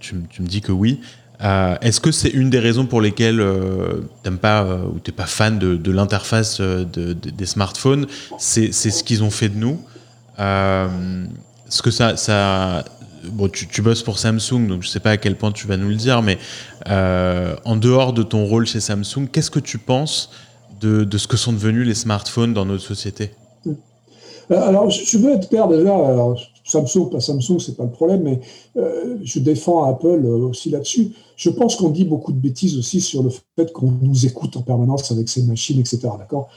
[0.00, 1.00] Tu, tu, me dis que oui.
[1.42, 5.12] Euh, est-ce que c'est une des raisons pour lesquelles euh, t'aimes pas euh, ou t'es
[5.12, 8.06] pas fan de, l'interface des smartphones
[8.38, 9.80] C'est ce qu'ils ont fait de nous.
[10.38, 12.84] ce que ça, ça
[13.24, 15.88] bon, tu, bosses pour Samsung, donc je sais pas à quel point tu vas nous
[15.88, 16.38] le dire, mais
[16.86, 20.30] en dehors de ton rôle chez Samsung, qu'est-ce que tu penses
[20.80, 23.30] de, ce que sont devenus les smartphones dans notre société?
[24.50, 25.92] Alors, je veux être clair déjà.
[26.68, 28.40] Samsung, pas Samsung, c'est pas le problème, mais
[28.76, 31.12] euh, je défends Apple euh, aussi là-dessus.
[31.36, 34.62] Je pense qu'on dit beaucoup de bêtises aussi sur le fait qu'on nous écoute en
[34.62, 36.00] permanence avec ces machines, etc.
[36.18, 36.48] D'accord?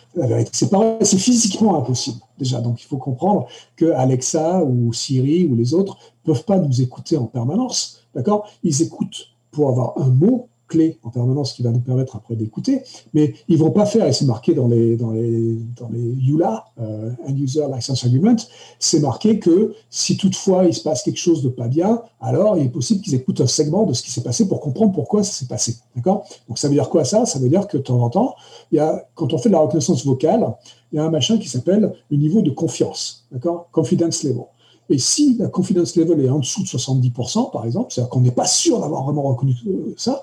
[0.52, 0.70] C'est
[1.02, 2.60] c'est physiquement impossible déjà.
[2.60, 3.48] Donc il faut comprendre
[3.78, 8.02] que Alexa ou Siri ou les autres peuvent pas nous écouter en permanence.
[8.14, 8.50] D'accord?
[8.64, 12.82] Ils écoutent pour avoir un mot clé en permanence qui va nous permettre après d'écouter,
[13.14, 16.66] mais ils vont pas faire, et c'est marqué dans les, dans les, dans les ULA,
[16.80, 18.38] euh, End User License Agreement,
[18.80, 22.66] c'est marqué que si toutefois il se passe quelque chose de pas bien, alors il
[22.66, 25.34] est possible qu'ils écoutent un segment de ce qui s'est passé pour comprendre pourquoi ça
[25.34, 25.76] s'est passé.
[25.96, 26.26] D'accord?
[26.48, 27.26] Donc ça veut dire quoi ça?
[27.26, 28.36] Ça veut dire que de temps en temps,
[28.72, 30.56] il y a, quand on fait de la reconnaissance vocale,
[30.92, 33.68] il y a un machin qui s'appelle le niveau de confiance, d'accord?
[33.72, 34.46] Confidence level.
[34.92, 38.32] Et si la confidence level est en dessous de 70%, par exemple, c'est-à-dire qu'on n'est
[38.32, 40.22] pas sûr d'avoir vraiment reconnu euh, ça,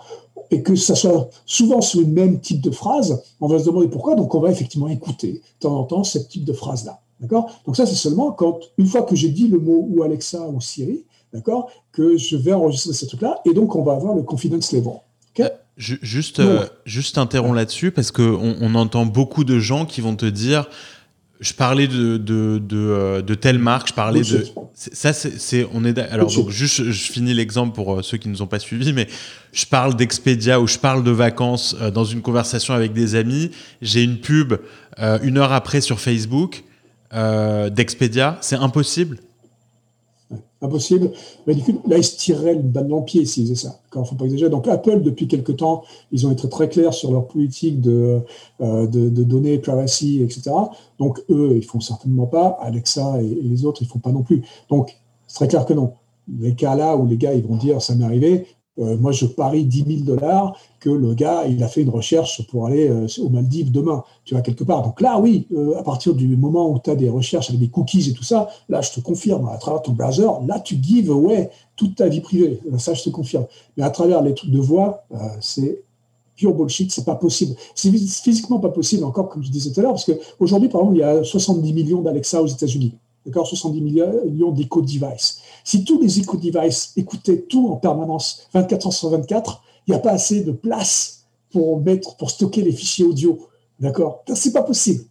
[0.50, 3.88] et que ça soit souvent sur le même type de phrase, on va se demander
[3.88, 7.00] pourquoi, donc on va effectivement écouter de temps en temps ce type de phrase-là.
[7.20, 7.50] D'accord?
[7.66, 10.60] Donc ça, c'est seulement quand, une fois que j'ai dit le mot ou Alexa ou
[10.60, 14.72] Siri, d'accord, que je vais enregistrer ce truc-là, et donc on va avoir le confidence
[14.72, 14.92] level.
[15.40, 20.16] Euh, juste, euh, juste interromps là-dessus, parce qu'on on entend beaucoup de gens qui vont
[20.16, 20.68] te dire
[21.40, 24.44] je parlais de, de, de, euh, de, telle marque, je parlais de.
[24.74, 25.66] Ça, c'est.
[25.72, 25.98] On est.
[25.98, 29.08] Alors, donc, juste, je finis l'exemple pour ceux qui ne nous ont pas suivis, mais
[29.52, 33.50] je parle d'Expedia ou je parle de vacances dans une conversation avec des amis.
[33.82, 34.54] J'ai une pub
[35.22, 36.64] une heure après sur Facebook
[37.14, 39.18] euh, d'Expedia, c'est impossible
[40.60, 41.12] Impossible.
[41.46, 43.80] Coup, là, ils se tireraient le balle dans le pied s'ils faisaient ça.
[43.90, 44.50] Quand faut pas exagérer.
[44.50, 48.20] Donc, Apple, depuis quelques temps, ils ont été très clairs sur leur politique de,
[48.60, 50.50] euh, de, données, privacy, etc.
[50.98, 52.58] Donc, eux, ils font certainement pas.
[52.60, 54.42] Alexa et, les autres, ils font pas non plus.
[54.68, 55.94] Donc, c'est très clair que non.
[56.40, 58.46] Les cas là où les gars, ils vont dire, ça m'est arrivé,
[58.78, 62.46] euh, moi, je parie 10 000 dollars que le gars, il a fait une recherche
[62.46, 64.82] pour aller euh, aux Maldives demain, tu vois, quelque part.
[64.82, 67.68] Donc là, oui, euh, à partir du moment où tu as des recherches avec des
[67.68, 71.10] cookies et tout ça, là, je te confirme, à travers ton browser, là, tu gives
[71.10, 72.60] away toute ta vie privée.
[72.78, 73.46] Ça, je te confirme.
[73.76, 75.04] Mais à travers les trucs de voix,
[75.40, 75.82] c'est
[76.36, 77.56] pure bullshit, c'est pas possible.
[77.74, 80.96] C'est physiquement pas possible, encore comme je disais tout à l'heure, parce qu'aujourd'hui, par exemple,
[80.96, 82.94] il y a 70 millions d'Alexa aux États-Unis.
[83.26, 83.46] D'accord?
[83.46, 85.40] 70 millions d'éco-devices.
[85.68, 89.98] Si tous les éco-devices écoutaient tout en permanence, 24 heures sur 24, il n'y a
[89.98, 93.38] pas assez de place pour mettre, pour stocker les fichiers audio.
[93.78, 94.24] D'accord?
[94.32, 95.04] C'est pas possible.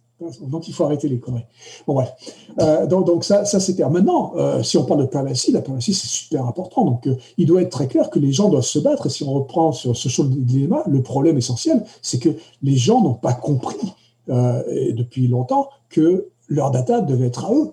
[0.48, 1.44] Donc, il faut arrêter les conneries.
[1.86, 2.12] Bon, bref.
[2.58, 3.88] Euh, donc, ça, c'est clair.
[3.88, 6.84] Maintenant, euh, si on parle de privacy, la privacy, c'est super important.
[6.84, 9.06] Donc, euh, il doit être très clair que les gens doivent se battre.
[9.06, 12.30] Et si on reprend sur ce social dilemma, le problème essentiel, c'est que
[12.64, 13.94] les gens n'ont pas compris
[14.26, 17.72] depuis longtemps que leur data devait être à eux.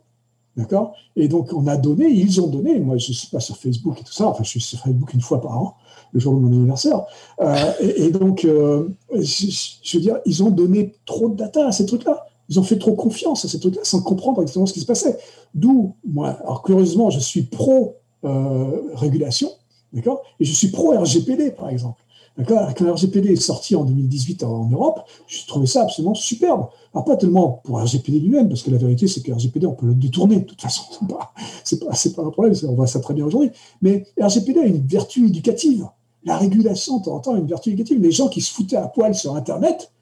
[0.57, 0.93] D'accord?
[1.17, 2.79] Et donc, on a donné, ils ont donné.
[2.79, 4.27] Moi, je ne suis pas sur Facebook et tout ça.
[4.27, 5.75] Enfin, je suis sur Facebook une fois par an,
[6.13, 7.03] le jour de mon anniversaire.
[7.41, 11.85] Euh, et, donc, euh, je, veux dire, ils ont donné trop de data à ces
[11.85, 12.25] trucs-là.
[12.47, 15.17] Ils ont fait trop confiance à ces trucs-là sans comprendre exactement ce qui se passait.
[15.53, 20.21] D'où, moi, alors curieusement, je suis pro-régulation, euh, d'accord?
[20.39, 22.01] Et je suis pro-RGPD, par exemple.
[22.45, 26.67] Quand RGPD est sorti en 2018 en Europe, je trouvais ça absolument superbe.
[26.93, 29.87] Alors, pas tellement pour RGPD lui-même, parce que la vérité, c'est que RGPD, on peut
[29.87, 30.37] le détourner.
[30.37, 30.83] De toute façon,
[31.63, 33.51] c'est pas, pas un problème, on voit ça très bien aujourd'hui.
[33.81, 35.87] Mais RGPD a une vertu éducative.
[36.25, 38.01] La régulation, de temps en temps, a une vertu éducative.
[38.01, 39.93] Les gens qui se foutaient à poil sur Internet,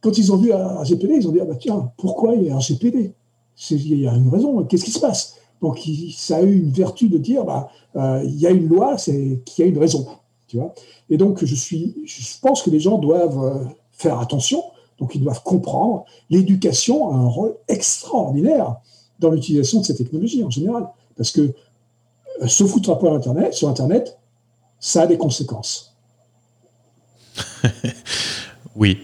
[0.00, 2.56] quand ils ont vu RGPD, ils ont dit ah bah, tiens, pourquoi il y a
[2.56, 3.14] RGPD
[3.70, 5.36] Il y a une raison, qu'est-ce qui se passe?
[5.60, 5.80] Donc,
[6.16, 9.42] ça a eu une vertu de dire bah, euh, il y a une loi, c'est
[9.44, 10.06] qu'il y a une raison.
[11.10, 14.62] Et donc, je, suis, je pense que les gens doivent euh, faire attention,
[14.98, 16.04] donc ils doivent comprendre.
[16.30, 18.76] L'éducation a un rôle extraordinaire
[19.18, 21.40] dans l'utilisation de ces technologies en général, parce que
[22.42, 24.18] euh, se foutre à Internet, sur Internet,
[24.80, 25.96] ça a des conséquences.
[28.76, 28.98] oui,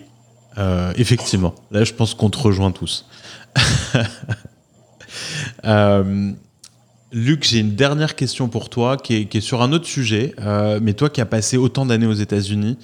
[0.59, 1.55] euh, effectivement.
[1.71, 3.07] Là, je pense qu'on te rejoint tous.
[7.15, 10.95] Luc, j'ai une dernière question pour toi qui est, sur un autre sujet, euh, mais
[10.95, 12.77] toi qui as passé autant d'années aux États-Unis,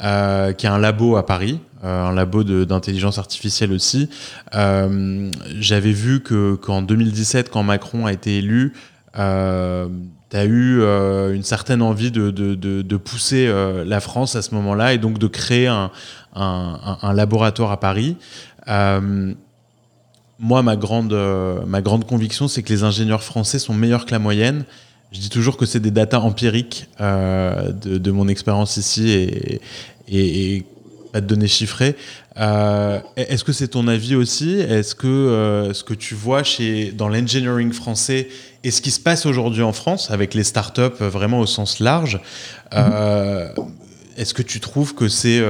[0.00, 4.08] euh, qui a un labo à Paris, euh, un labo d'intelligence artificielle aussi,
[4.52, 8.72] j'avais vu qu'en 2017, quand Macron a été élu,
[9.14, 10.80] tu as eu
[11.34, 13.52] une certaine envie de, pousser
[13.84, 15.90] la France à ce moment-là et donc de créer un,
[16.36, 18.16] un laboratoire à Paris
[20.42, 24.10] moi, ma grande, euh, ma grande conviction, c'est que les ingénieurs français sont meilleurs que
[24.10, 24.64] la moyenne.
[25.12, 29.60] Je dis toujours que c'est des datas empiriques euh, de, mon expérience ici et,
[30.08, 30.64] et,
[31.12, 31.94] pas de données chiffrées.
[32.40, 34.58] Euh, est-ce que c'est ton avis aussi?
[34.58, 38.28] Est-ce que ce que tu vois chez, dans l'engineering français
[38.64, 42.18] et ce qui se passe aujourd'hui en France avec les startups vraiment au sens large,
[42.72, 45.42] est-ce que tu trouves que c'est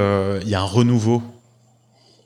[0.43, 1.23] il y a un renouveau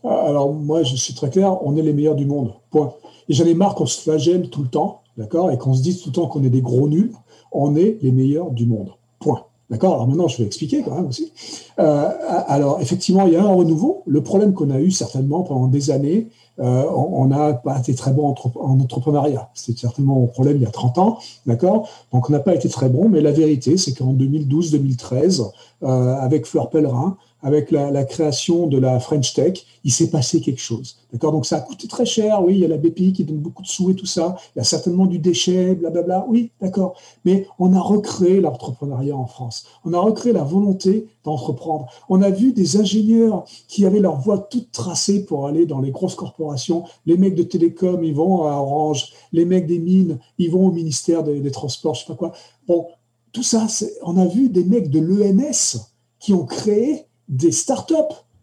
[0.09, 2.53] alors moi, je suis très clair, on est les meilleurs du monde.
[2.71, 2.93] Point.
[3.29, 6.01] Et j'en ai marre qu'on se flagelle tout le temps, d'accord, et qu'on se dise
[6.01, 7.13] tout le temps qu'on est des gros nuls.
[7.51, 8.91] On est les meilleurs du monde.
[9.19, 9.43] Point.
[9.69, 9.95] D'accord?
[9.95, 11.33] Alors maintenant, je vais expliquer quand même aussi.
[11.79, 12.09] Euh,
[12.47, 14.03] alors, effectivement, il y a un renouveau.
[14.05, 16.29] Le problème qu'on a eu certainement pendant des années,
[16.59, 19.49] euh, on n'a pas été très bon en entrepreneuriat.
[19.53, 21.89] C'était certainement un problème il y a 30 ans, d'accord?
[22.13, 25.51] Donc, on n'a pas été très bon, mais la vérité, c'est qu'en 2012-2013,
[25.83, 30.59] euh, avec Fleur Pellerin, avec la, création de la French Tech, il s'est passé quelque
[30.59, 30.97] chose.
[31.13, 31.31] D'accord?
[31.31, 33.61] Donc ça a coûté très cher, oui, il y a la BPI qui donne beaucoup
[33.61, 36.97] de sous et tout ça, il y a certainement du déchet, blablabla, oui, d'accord.
[37.25, 39.65] Mais on a recréé l'entrepreneuriat en France.
[39.85, 41.87] On a recréé la volonté d'entreprendre.
[42.09, 45.91] On a vu des ingénieurs qui avaient leur voie toute tracée pour aller dans les
[45.91, 46.85] grosses corporations.
[47.05, 49.13] Les mecs de télécom, ils vont à Orange.
[49.31, 52.31] Les mecs des mines, ils vont au ministère des, des Transports, je sais pas quoi.
[52.67, 52.87] Bon,
[53.31, 53.67] tout ça,
[54.03, 55.77] on a vu des mecs de l'ENS
[56.19, 57.93] qui ont créé des startups.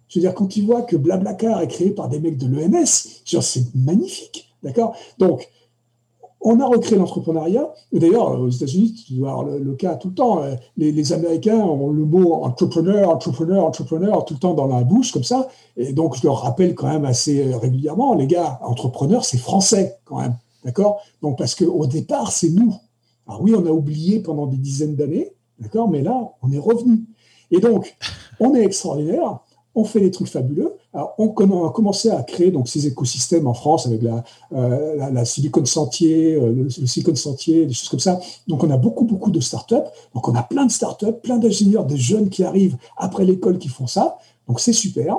[0.09, 2.86] Je veux dire, quand ils voient que Blablacar est créé par des mecs de l'EMS,
[2.86, 4.55] c'est magnifique.
[4.62, 4.94] D'accord?
[5.19, 5.48] Donc,
[6.40, 7.73] on a recréé l'entrepreneuriat.
[7.93, 10.43] D'ailleurs, aux États-Unis, tu dois avoir le, cas tout le temps.
[10.43, 15.11] Euh, les, Américains ont le mot entrepreneur, entrepreneur, entrepreneur tout le temps dans la bouche,
[15.11, 15.48] comme ça.
[15.77, 20.20] Et donc, je leur rappelle quand même assez régulièrement, les gars, entrepreneur, c'est français quand
[20.20, 20.36] même.
[20.65, 21.01] D'accord?
[21.23, 22.74] Donc, parce qu'au départ, c'est nous.
[23.27, 25.89] Alors oui, on a oublié pendant des dizaines d'années, d'accord?
[25.89, 27.05] Mais là, on est revenu.
[27.50, 27.96] Et donc,
[28.40, 29.40] on est extraordinaire
[29.74, 30.76] on fait des trucs fabuleux.
[31.18, 31.30] On,
[31.66, 34.22] a commencé à créer donc ces écosystèmes en France avec la,
[34.52, 38.20] euh, Silicon Sentier, euh, le, Silicon Sentier, des choses comme ça.
[38.46, 39.74] Donc, on a beaucoup, beaucoup de startups.
[40.14, 43.68] Donc, on a plein de startups, plein d'ingénieurs, des jeunes qui arrivent après l'école qui
[43.68, 44.18] font ça.
[44.46, 45.18] Donc, c'est super.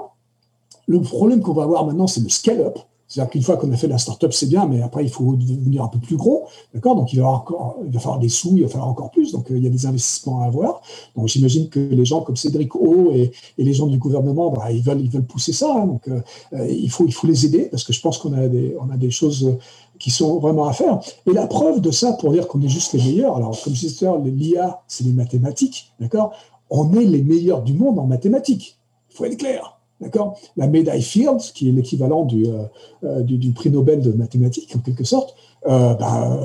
[0.87, 2.79] Le problème qu'on va avoir maintenant, c'est le scale-up.
[3.07, 5.83] C'est-à-dire qu'une fois qu'on a fait la startup, c'est bien, mais après, il faut devenir
[5.83, 6.47] un peu plus gros.
[6.73, 6.95] D'accord?
[6.95, 9.31] Donc, il va, encore, il va falloir des sous, il va falloir encore plus.
[9.31, 10.81] Donc, euh, il y a des investissements à avoir.
[11.15, 14.81] Donc, j'imagine que les gens comme Cédric O et, les gens du gouvernement, bah, ils,
[14.81, 15.71] veulent, ils veulent pousser ça.
[15.75, 15.85] Hein.
[15.85, 16.21] donc, euh,
[16.53, 18.89] euh, il, faut, il faut les aider parce que je pense qu'on a des, on
[18.89, 19.55] a des choses
[19.99, 20.99] qui sont vraiment à faire.
[21.27, 23.87] Et la preuve de ça, pour dire qu'on est juste les meilleurs, alors, comme je
[23.87, 25.93] disais, l'IA, c'est les mathématiques.
[25.99, 26.33] D'accord?
[26.71, 28.79] On est les meilleurs du monde en mathématiques.
[29.11, 29.74] Il faut être clair.
[30.05, 30.37] D'accord?
[30.55, 32.65] La médaille Fields, qui est l'équivalent euh,
[33.03, 36.39] euh, du, prix Nobel de mathématiques, en quelque sorte, euh, bah,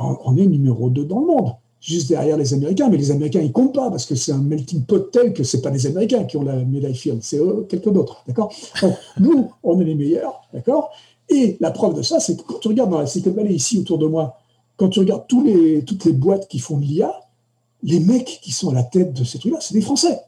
[0.00, 2.88] on est numéro 2 dans le monde, juste derrière les Américains.
[2.90, 5.58] Mais les Américains, ils comptent pas, parce que c'est un melting pot tel que ce
[5.58, 7.38] pas les Américains qui ont la médaille Fields, c'est
[7.68, 8.24] quelqu'un d'autre.
[8.26, 8.52] D'accord?
[9.20, 10.40] Nous, on est les meilleurs.
[10.52, 10.90] D'accord?
[11.28, 13.78] Et la preuve de ça, c'est que quand tu regardes dans la Silicon Valley, ici,
[13.78, 14.38] autour de moi,
[14.76, 15.44] quand tu regardes toutes
[16.04, 17.12] les boîtes qui font de l'IA,
[17.84, 20.18] les mecs qui sont à la tête de ces trucs-là, c'est des Français.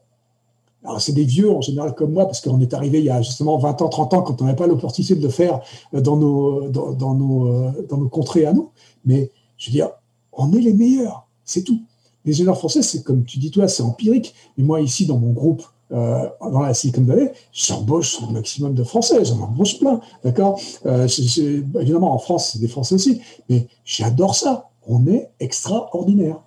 [0.85, 3.21] Alors, c'est des vieux en général comme moi, parce qu'on est arrivé il y a
[3.21, 5.61] justement 20 ans, 30 ans, quand on n'avait pas l'opportunité de le faire
[5.95, 8.71] euh, dans nos, dans, nos, euh, dans nos contrées à nous.
[9.05, 9.91] Mais je veux dire,
[10.33, 11.83] on est les meilleurs, c'est tout.
[12.25, 14.35] Les ingénieurs français, c'est comme tu dis toi, c'est empirique.
[14.57, 15.63] Mais moi, ici, dans mon groupe,
[15.93, 20.61] euh, dans la Silicon Valley, j'embauche le maximum de Français, j'en embauche plein, d'accord?
[20.85, 24.71] Évidemment, en France, c'est des Français aussi, mais j'adore ça.
[24.87, 26.41] On est extraordinaire.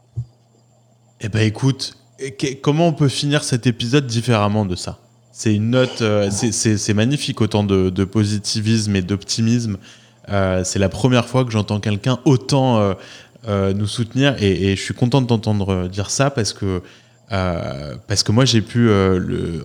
[1.21, 1.97] Eh ben, écoute,
[2.61, 4.99] comment on peut finir cet épisode différemment de ça?
[5.31, 9.77] C'est une note, euh, c'est magnifique, autant de, positivisme et d'optimisme.
[10.29, 12.95] Euh, c'est la première fois que j'entends quelqu'un autant
[13.47, 16.81] euh, nous soutenir et, je suis content de t'entendre dire ça parce que,
[17.29, 18.91] parce que moi j'ai pu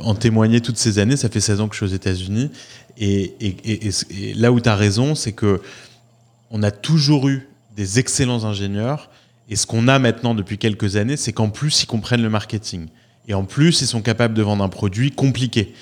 [0.01, 1.19] en témoigner toutes ces années.
[1.19, 2.51] Ça fait 16 ans que je suis aux États-Unis
[2.97, 3.35] et,
[4.37, 5.61] là où tu as raison, c'est que
[6.51, 9.11] on a toujours eu des excellents ingénieurs
[9.49, 12.89] et ce qu'on a maintenant depuis quelques années, c'est qu'en plus, ils comprennent le marketing.
[13.29, 15.75] Et en plus, ils sont capables de vendre un produit compliqué.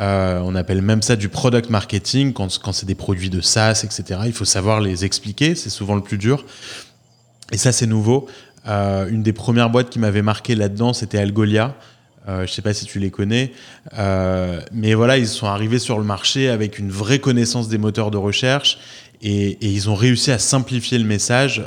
[0.00, 4.20] Euh, on appelle même ça du product marketing quand, c'est des produits de SaaS, etc.
[4.26, 6.44] Il faut savoir les expliquer, c'est souvent le plus dur.
[7.52, 8.26] Et ça, c'est nouveau.
[8.66, 11.76] Euh, une des premières boîtes qui m'avait marqué là-dedans, c'était Algolia.
[12.26, 13.52] Euh, je ne sais pas si tu les connais,
[14.72, 18.16] mais voilà, ils sont arrivés sur le marché avec une vraie connaissance des moteurs de
[18.16, 18.78] recherche
[19.20, 21.62] et ils ont réussi à simplifier le message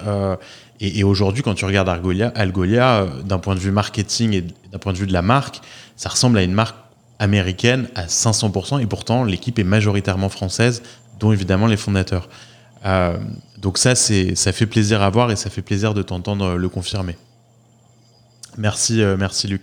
[0.80, 4.78] et, aujourd'hui, quand tu regardes Algolia, Algolia euh, d'un point de vue marketing et d'un
[4.78, 5.62] point de vue de la marque,
[5.96, 6.78] ça ressemble à une marque
[7.20, 10.84] américaine à 500%, et pourtant l'équipe est majoritairement française,
[11.20, 12.30] dont évidemment les fondateurs.
[12.86, 13.18] Euh,
[13.58, 17.18] donc ça, ça fait plaisir à voir et ça fait plaisir de t'entendre le confirmer.
[18.58, 19.62] Merci, euh, merci Luc.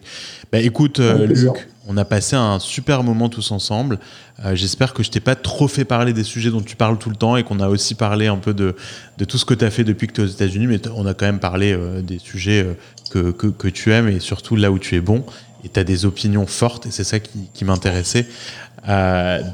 [0.52, 3.98] Bah, écoute, Luc, on a passé un super moment tous ensemble.
[4.44, 7.10] Euh, j'espère que je t'ai pas trop fait parler des sujets dont tu parles tout
[7.10, 8.74] le temps et qu'on a aussi parlé un peu de,
[9.18, 11.06] de tout ce que tu as fait depuis que tu es aux États-Unis, mais on
[11.06, 12.74] a quand même parlé euh, des sujets euh,
[13.10, 15.24] que, que, que, tu aimes et surtout là où tu es bon.
[15.62, 18.26] Et tu as des opinions fortes et c'est ça qui, qui m'intéressait.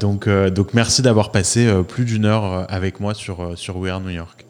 [0.01, 4.09] donc, donc merci d'avoir passé plus d'une heure avec moi sur, sur We Are New
[4.09, 4.45] York.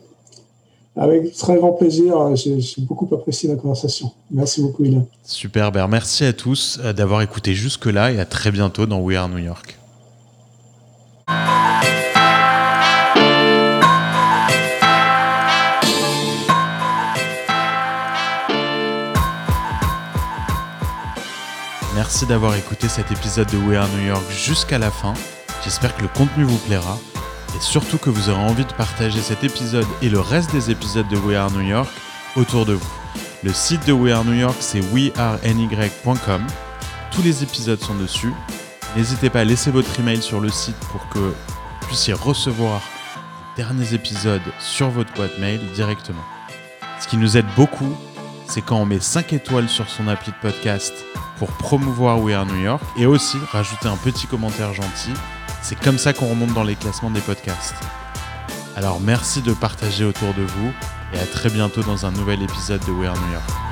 [0.97, 2.35] Avec très grand plaisir.
[2.35, 4.11] J'ai beaucoup apprécié la conversation.
[4.29, 5.07] Merci beaucoup, Ilan.
[5.23, 5.71] Super.
[5.71, 9.29] Ben, merci à tous euh, d'avoir écouté jusque-là et à très bientôt dans We Are
[9.29, 9.77] New York.
[21.95, 25.13] Merci d'avoir écouté cet épisode de We Are New York jusqu'à la fin.
[25.63, 26.97] J'espère que le contenu vous plaira
[27.61, 31.17] surtout que vous aurez envie de partager cet épisode et le reste des épisodes de
[31.17, 31.89] We Are New York
[32.35, 32.89] autour de vous.
[33.43, 36.45] Le site de We Are New York, c'est weareny.com.
[37.11, 38.33] Tous les épisodes sont dessus.
[38.95, 42.81] N'hésitez pas à laisser votre email sur le site pour que vous puissiez recevoir
[43.57, 46.23] les derniers épisodes sur votre boîte mail directement.
[46.99, 47.95] Ce qui nous aide beaucoup,
[48.47, 50.93] c'est quand on met 5 étoiles sur son appli de podcast
[51.37, 55.13] pour promouvoir We Are New York et aussi rajouter un petit commentaire gentil
[55.61, 57.75] c'est comme ça qu'on remonte dans les classements des podcasts.
[58.75, 60.71] Alors merci de partager autour de vous
[61.13, 63.70] et à très bientôt dans un nouvel épisode de We Are New York.